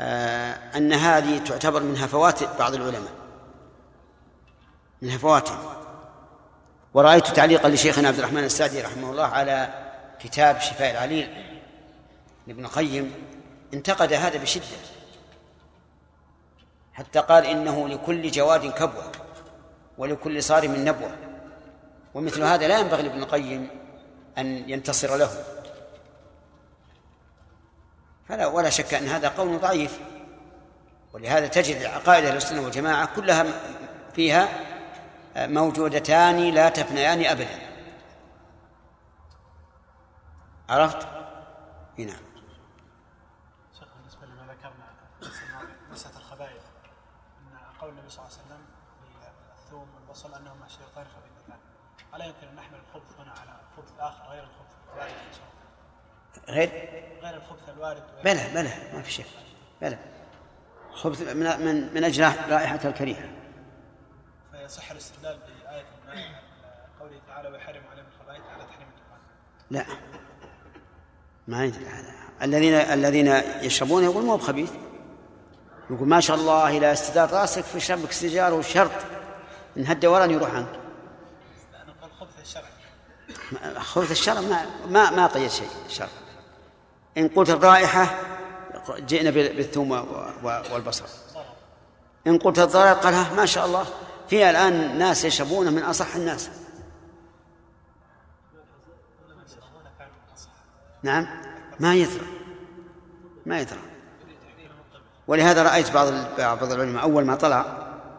آه 0.00 0.52
أن 0.76 0.92
هذه 0.92 1.44
تعتبر 1.44 1.82
من 1.82 1.96
هفوات 1.96 2.58
بعض 2.58 2.74
العلماء. 2.74 3.12
من 5.02 5.10
هفواتهم 5.10 5.58
ورأيت 6.94 7.26
تعليقا 7.26 7.68
لشيخنا 7.68 8.08
عبد 8.08 8.18
الرحمن 8.18 8.44
السعدي 8.44 8.80
رحمه 8.80 9.10
الله 9.10 9.26
على 9.26 9.87
كتاب 10.20 10.60
شفاء 10.60 10.90
العليل 10.90 11.44
لابن 12.46 12.64
القيم 12.64 13.14
انتقد 13.74 14.12
هذا 14.12 14.38
بشدة. 14.38 14.64
حتى 16.92 17.18
قال 17.18 17.46
إنه 17.46 17.88
لكل 17.88 18.30
جواد 18.30 18.72
كبوة 18.72 19.12
ولكل 19.98 20.42
صارم 20.42 20.74
نبوة. 20.88 21.16
ومثل 22.14 22.42
هذا 22.42 22.68
لا 22.68 22.78
ينبغي 22.78 23.02
لابن 23.02 23.22
القيم 23.22 23.68
أن 24.38 24.70
ينتصر 24.70 25.16
له. 25.16 25.44
فلا 28.28 28.46
ولا 28.46 28.70
شك 28.70 28.94
أن 28.94 29.08
هذا 29.08 29.28
قول 29.28 29.58
ضعيف. 29.58 29.98
ولهذا 31.12 31.46
تجد 31.46 31.84
عقائد 31.84 32.24
أهل 32.24 32.36
السنة 32.36 32.60
والجماعة 32.62 33.14
كلها 33.16 33.46
فيها 34.14 34.48
موجودتان 35.36 36.50
لا 36.50 36.68
تفنيان 36.68 37.24
أبدا. 37.24 37.67
عرفت؟ 40.68 41.08
نعم. 41.98 42.22
شيخ 43.78 43.88
بالنسبة 43.96 44.26
لما 44.26 44.52
ذكرنا 44.52 44.86
مساله 45.90 46.16
الخبائث 46.16 46.62
إن 47.40 47.58
قول 47.80 47.90
النبي 47.90 48.08
صلى 48.08 48.24
الله 48.24 48.36
عليه 48.36 48.44
وسلم 48.46 48.66
للثوم 49.56 49.94
والبصل 49.94 50.34
انهما 50.34 50.68
شيطان 50.68 51.06
خبيثتان 51.06 51.58
الا 52.14 52.24
يمكن 52.24 52.48
أن 52.48 52.54
نحمل 52.54 52.78
الخبث 52.78 53.20
هنا 53.20 53.30
على 53.30 53.60
الخبث 53.70 53.92
الآخر 53.94 54.24
غير 54.30 54.44
الخبث 54.44 54.74
الوارد؟ 54.92 55.12
في 56.32 56.52
غير؟ 56.52 56.70
غير 57.22 57.34
الخبث 57.36 57.68
الوارد. 57.68 58.02
بلى 58.24 58.50
بلى 58.54 58.92
ما 58.92 59.02
في 59.02 59.10
شيء 59.10 59.26
بلى. 59.80 59.98
خبث 60.92 61.20
من 61.20 61.66
من 61.66 61.94
من 61.94 62.04
أجل 62.04 62.24
رائحة 62.50 62.80
الكريهة. 62.84 63.30
فيصح 64.52 64.90
الاستدلال 64.90 65.38
بآية 65.38 65.86
المائدة 66.02 66.38
قوله 67.00 67.20
تعالى 67.26 67.48
ويحرم 67.48 67.82
عليهم 67.90 68.06
الخبائث 68.06 68.42
على 68.46 68.64
تحريم 68.64 68.88
الدخان 68.88 69.20
لا. 69.70 69.84
ما 71.48 71.64
يدري 71.64 71.84
هذا. 71.86 72.14
الذين 72.42 72.74
الذين 72.74 73.26
يشربون 73.62 74.04
يقول 74.04 74.24
مو 74.24 74.36
بخبيث. 74.36 74.70
يقول 75.90 76.08
ما 76.08 76.20
شاء 76.20 76.36
الله 76.36 76.76
إلى 76.78 76.92
استدار 76.92 77.30
رأسك 77.32 77.62
في 77.64 77.80
شربك 77.80 78.12
سيجاره 78.12 78.54
وشرط 78.54 78.90
إن 79.76 79.86
هد 79.86 80.06
ورا 80.06 80.24
يروح 80.24 80.54
عنك. 80.54 80.68
خبث 82.20 82.40
الشرع 82.42 82.62
خبث 83.80 84.10
الشرع 84.10 84.40
ما 84.40 84.66
ما 84.90 85.10
ما 85.10 85.26
قيد 85.26 85.50
شيء 85.50 85.68
الشرع 85.86 86.08
إن 87.18 87.28
قلت 87.28 87.50
الرائحة 87.50 88.14
جئنا 88.98 89.30
بالثوم 89.30 89.90
و- 89.90 89.94
و- 90.44 90.62
والبصل. 90.72 91.04
إن 92.26 92.38
قلت 92.38 92.58
الضرر 92.58 92.92
قال 92.92 93.14
ما 93.36 93.46
شاء 93.46 93.66
الله. 93.66 93.84
في 94.30 94.50
الآن 94.50 94.98
ناس 94.98 95.24
يشربونه 95.24 95.70
من 95.70 95.82
أصح 95.82 96.14
الناس. 96.16 96.50
نعم. 101.02 101.26
ما 101.80 101.94
يثرى 101.94 102.26
ما 103.46 103.60
يثرى 103.60 103.80
ولهذا 105.26 105.62
رأيت 105.62 105.90
بعض 105.90 106.12
بعض 106.38 106.72
العلماء 106.72 107.02
أول 107.02 107.24
ما 107.24 107.34
طلع 107.34 107.60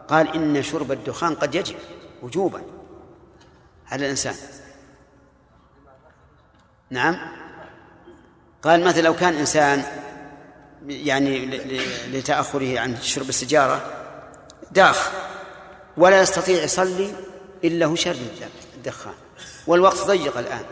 قال 0.08 0.34
إن 0.34 0.62
شرب 0.62 0.92
الدخان 0.92 1.34
قد 1.34 1.54
يجب 1.54 1.76
وجوبا 2.22 2.62
على 3.86 4.04
الإنسان. 4.04 4.34
نعم. 6.90 7.16
قال 8.62 8.84
مثلا 8.84 9.00
لو 9.02 9.14
كان 9.14 9.34
إنسان 9.34 9.84
يعني 10.86 11.46
لتأخره 12.06 12.80
عن 12.80 12.96
شرب 12.96 13.28
السيجارة 13.28 13.82
داخ 14.70 15.10
ولا 15.96 16.20
يستطيع 16.20 16.62
يصلي 16.62 17.14
إلا 17.64 17.86
هو 17.86 17.94
شرب 17.94 18.16
الدخان. 18.76 19.14
والوقت 19.66 20.06
ضيق 20.06 20.38
الآن. 20.38 20.64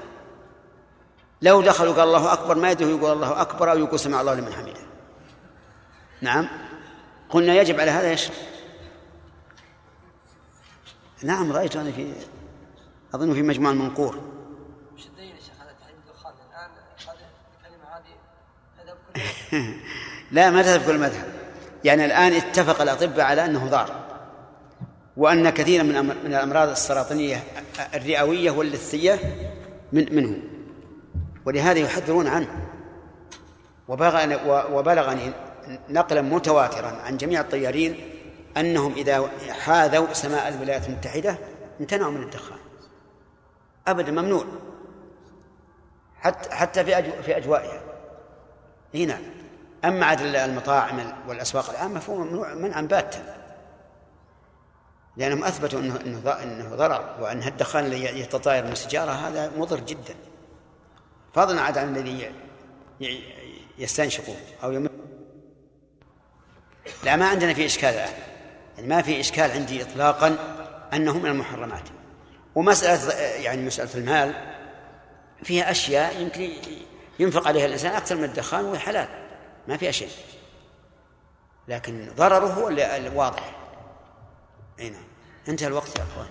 لو 1.43 1.63
دخلوا 1.63 1.95
قال 1.95 2.03
الله 2.03 2.33
أكبر 2.33 2.55
ما 2.55 2.71
يدري 2.71 2.91
يقول 2.91 3.13
الله 3.13 3.41
أكبر 3.41 3.71
أو 3.71 3.79
يقول 3.79 4.01
سمع 4.01 4.21
الله 4.21 4.35
لمن 4.35 4.53
حمده. 4.53 4.89
نعم. 6.21 6.49
قلنا 7.31 7.55
يجب 7.55 7.81
على 7.81 7.91
هذا 7.91 8.13
يشرب 8.13 8.35
نعم 11.23 11.53
رأيت 11.53 11.77
أنا 11.77 11.93
في 11.93 12.13
أظن 13.15 13.35
في 13.35 13.43
مجموع 13.43 13.71
المنقور 13.71 14.19
الدليل 15.07 15.31
يا 15.37 15.41
شيخ 15.41 15.57
تحريم 15.81 15.97
الدخان 16.09 16.33
الان 16.51 17.81
هذه 17.93 18.15
مذهب 19.53 19.75
لا 20.33 20.51
ما 20.51 20.63
تذهب 20.63 20.87
كل 20.87 20.91
المذهب 20.91 21.39
يعني 21.85 22.05
الآن 22.05 22.33
اتفق 22.33 22.83
الأطباء 22.83 23.21
على 23.21 23.45
أنه 23.45 23.67
ضار. 23.67 24.09
وأن 25.17 25.51
كثيرا 25.51 25.83
من 25.83 26.05
من 26.05 26.35
الأمراض 26.35 26.69
السرطانية 26.69 27.45
الرئوية 27.95 28.51
واللثية 28.51 29.19
من 29.93 30.17
منه. 30.17 30.37
ولهذا 31.49 31.79
يحذرون 31.79 32.27
عنه. 32.27 32.69
وبلغني 34.73 35.33
نقلا 35.89 36.23
متواترا 36.23 36.89
عن 36.89 37.17
جميع 37.17 37.41
الطيارين 37.41 38.11
أنهم 38.57 38.93
إذا 38.93 39.29
حاذوا 39.51 40.13
سماء 40.13 40.49
الولايات 40.49 40.89
المتحدة 40.89 41.39
امتنعوا 41.81 42.13
من 42.13 42.23
الدخان. 42.23 42.59
أبدا 43.87 44.13
ممنوع. 44.13 44.45
حتى 46.21 46.51
حتى 46.51 46.85
في 46.85 46.99
أجو 46.99 47.11
في 47.23 47.37
أجوائها. 47.37 47.81
هنا. 48.95 49.19
أما 49.85 50.07
عاد 50.07 50.21
المطاعم 50.21 51.13
والأسواق 51.29 51.71
العامة 51.71 52.01
فهو 52.01 52.17
ممنوع 52.17 52.55
منعا 52.55 52.81
باتا. 52.81 53.37
أنه 55.79 56.01
أنه 56.01 56.19
ض- 56.25 56.29
أنه 56.29 56.75
ضرر 56.77 57.17
وأن 57.21 57.43
الدخان 57.43 57.85
الذي 57.85 58.21
يتطاير 58.21 58.65
من 58.65 58.73
السيجارة 58.73 59.11
هذا 59.11 59.53
مضر 59.59 59.81
جدا. 59.81 60.15
فضلا 61.39 61.61
عاد 61.61 61.79
عن 61.79 61.97
الذي 61.97 62.33
يستنشقه 63.79 64.35
أو 64.63 64.73
يمر 64.73 64.91
لا 67.05 67.17
ما 67.17 67.29
عندنا 67.29 67.55
في 67.55 67.67
إشكال 67.67 67.89
الآن. 67.89 68.13
يعني 68.77 68.89
ما 68.89 69.03
في 69.03 69.21
إشكال 69.21 69.51
عندي 69.51 69.83
إطلاقا 69.83 70.37
أنه 70.93 71.19
من 71.19 71.27
المحرمات. 71.27 71.83
ومسألة 72.55 73.15
يعني 73.15 73.63
مسألة 73.63 73.95
المال 73.95 74.35
فيها 75.43 75.71
أشياء 75.71 76.21
يمكن 76.21 76.51
ينفق 77.19 77.49
عليها 77.49 77.67
الإنسان 77.67 77.93
أكثر 77.93 78.17
من 78.17 78.25
الدخان 78.25 78.65
وهي 78.65 78.79
حلال. 78.79 79.09
ما 79.69 79.77
فيها 79.77 79.91
شيء. 79.91 80.11
لكن 81.69 82.09
ضرره 82.17 82.47
هو 82.47 82.69
الواضح. 82.69 83.57
أي 84.81 84.91
نعم. 84.91 85.05
انتهى 85.49 85.67
الوقت 85.67 85.99
يا 85.99 86.03
أخوان. 86.03 86.29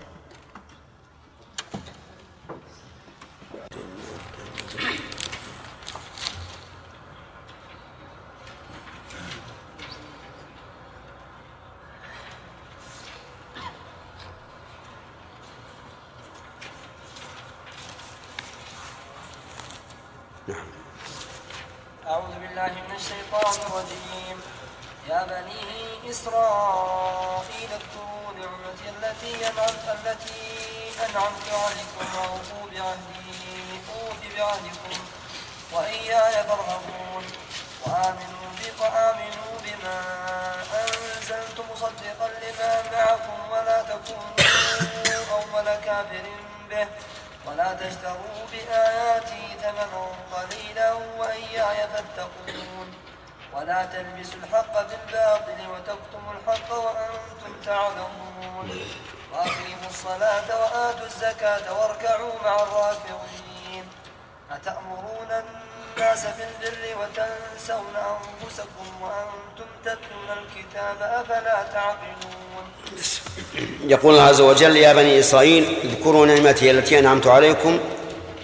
يقول 73.88 74.14
الله 74.14 74.24
عز 74.24 74.40
وجل 74.40 74.76
يا 74.76 74.92
بني 74.92 75.18
إسرائيل 75.18 75.64
اذكروا 75.84 76.26
نعمتي 76.26 76.70
التي 76.70 76.98
أنعمت 76.98 77.26
عليكم 77.26 77.78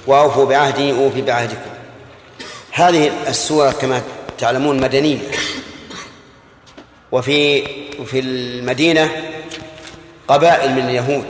وأوفوا 0.06 0.44
بعهدي 0.46 0.92
أوفي 0.92 1.22
بعهدكم. 1.22 1.70
هذه 2.72 3.12
السورة 3.28 3.70
كما 3.70 4.02
تعلمون 4.38 4.80
مدنية. 4.80 5.18
وفي 7.12 7.66
في 8.06 8.18
المدينة 8.20 9.10
قبائل 10.28 10.72
من 10.72 10.88
اليهود. 10.88 11.24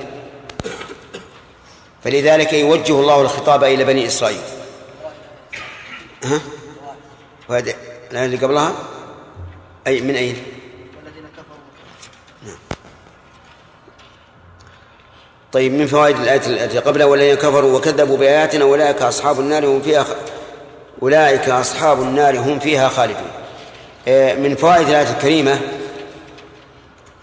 فلذلك 2.04 2.52
يوجه 2.52 3.00
الله 3.00 3.20
الخطاب 3.20 3.64
إلى 3.64 3.84
بني 3.84 4.06
إسرائيل. 4.06 4.40
ها؟ 6.24 6.40
وهذا 7.48 7.74
اللي 8.12 8.36
قبلها؟ 8.36 8.74
أي 9.86 10.00
من 10.00 10.16
أين؟ 10.16 10.53
طيب 15.54 15.72
من 15.72 15.86
فوائد 15.86 16.16
الآية 16.16 16.46
التي 16.46 16.78
قبلها 16.78 17.06
والذين 17.06 17.34
كفروا 17.34 17.76
وكذبوا 17.76 18.16
بآياتنا 18.16 18.64
أولئك 18.64 19.02
أصحاب 19.02 19.40
النار 19.40 19.66
هم 19.66 19.80
فيها 19.80 20.06
أولئك 21.02 21.48
أصحاب 21.48 22.02
النار 22.02 22.38
هم 22.38 22.58
فيها 22.58 22.88
خالدون. 22.88 23.30
آه، 24.08 24.34
من 24.34 24.56
فوائد 24.56 24.88
الآية 24.88 25.10
الكريمة 25.10 25.60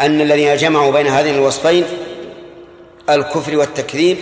أن 0.02 0.22
الذين 0.22 0.56
جمعوا 0.58 0.92
بين 0.92 1.08
هذين 1.08 1.36
الوصفين 1.36 1.86
الكفر 3.10 3.58
والتكذيب 3.58 4.18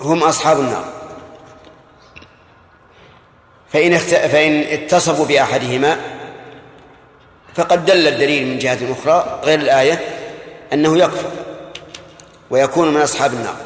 هم 0.00 0.22
أصحاب 0.22 0.60
النار. 0.60 0.84
فإن 3.72 3.92
اخت... 3.92 4.14
فإن 4.14 4.60
اتصفوا 4.60 5.26
بأحدهما 5.26 5.96
فقد 7.54 7.84
دل 7.84 8.08
الدليل 8.08 8.46
من 8.46 8.58
جهة 8.58 8.78
أخرى 8.92 9.40
غير 9.44 9.60
الآية 9.60 10.00
أنه 10.72 10.98
يكفر. 10.98 11.45
ويكون 12.50 12.94
من 12.94 13.00
أصحاب 13.00 13.32
النار. 13.32 13.56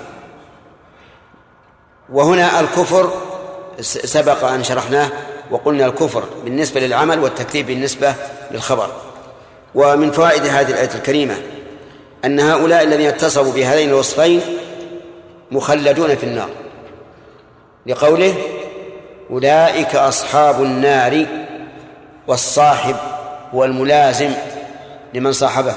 وهنا 2.12 2.60
الكفر 2.60 3.12
سبق 3.80 4.44
أن 4.44 4.64
شرحناه 4.64 5.08
وقلنا 5.50 5.86
الكفر 5.86 6.24
بالنسبة 6.44 6.80
للعمل 6.80 7.18
والتكذيب 7.18 7.66
بالنسبة 7.66 8.14
للخبر. 8.50 8.90
ومن 9.74 10.10
فوائد 10.10 10.46
هذه 10.46 10.70
الآية 10.70 10.94
الكريمة 10.94 11.36
أن 12.24 12.40
هؤلاء 12.40 12.82
الذين 12.82 13.08
اتصفوا 13.08 13.52
بهذين 13.52 13.88
الوصفين 13.88 14.40
مخلدون 15.50 16.16
في 16.16 16.24
النار. 16.24 16.50
لقوله 17.86 18.34
أولئك 19.30 19.96
أصحاب 19.96 20.62
النار 20.62 21.26
والصاحب 22.26 22.96
والملازم 23.52 24.32
لمن 25.14 25.32
صاحبه 25.32 25.74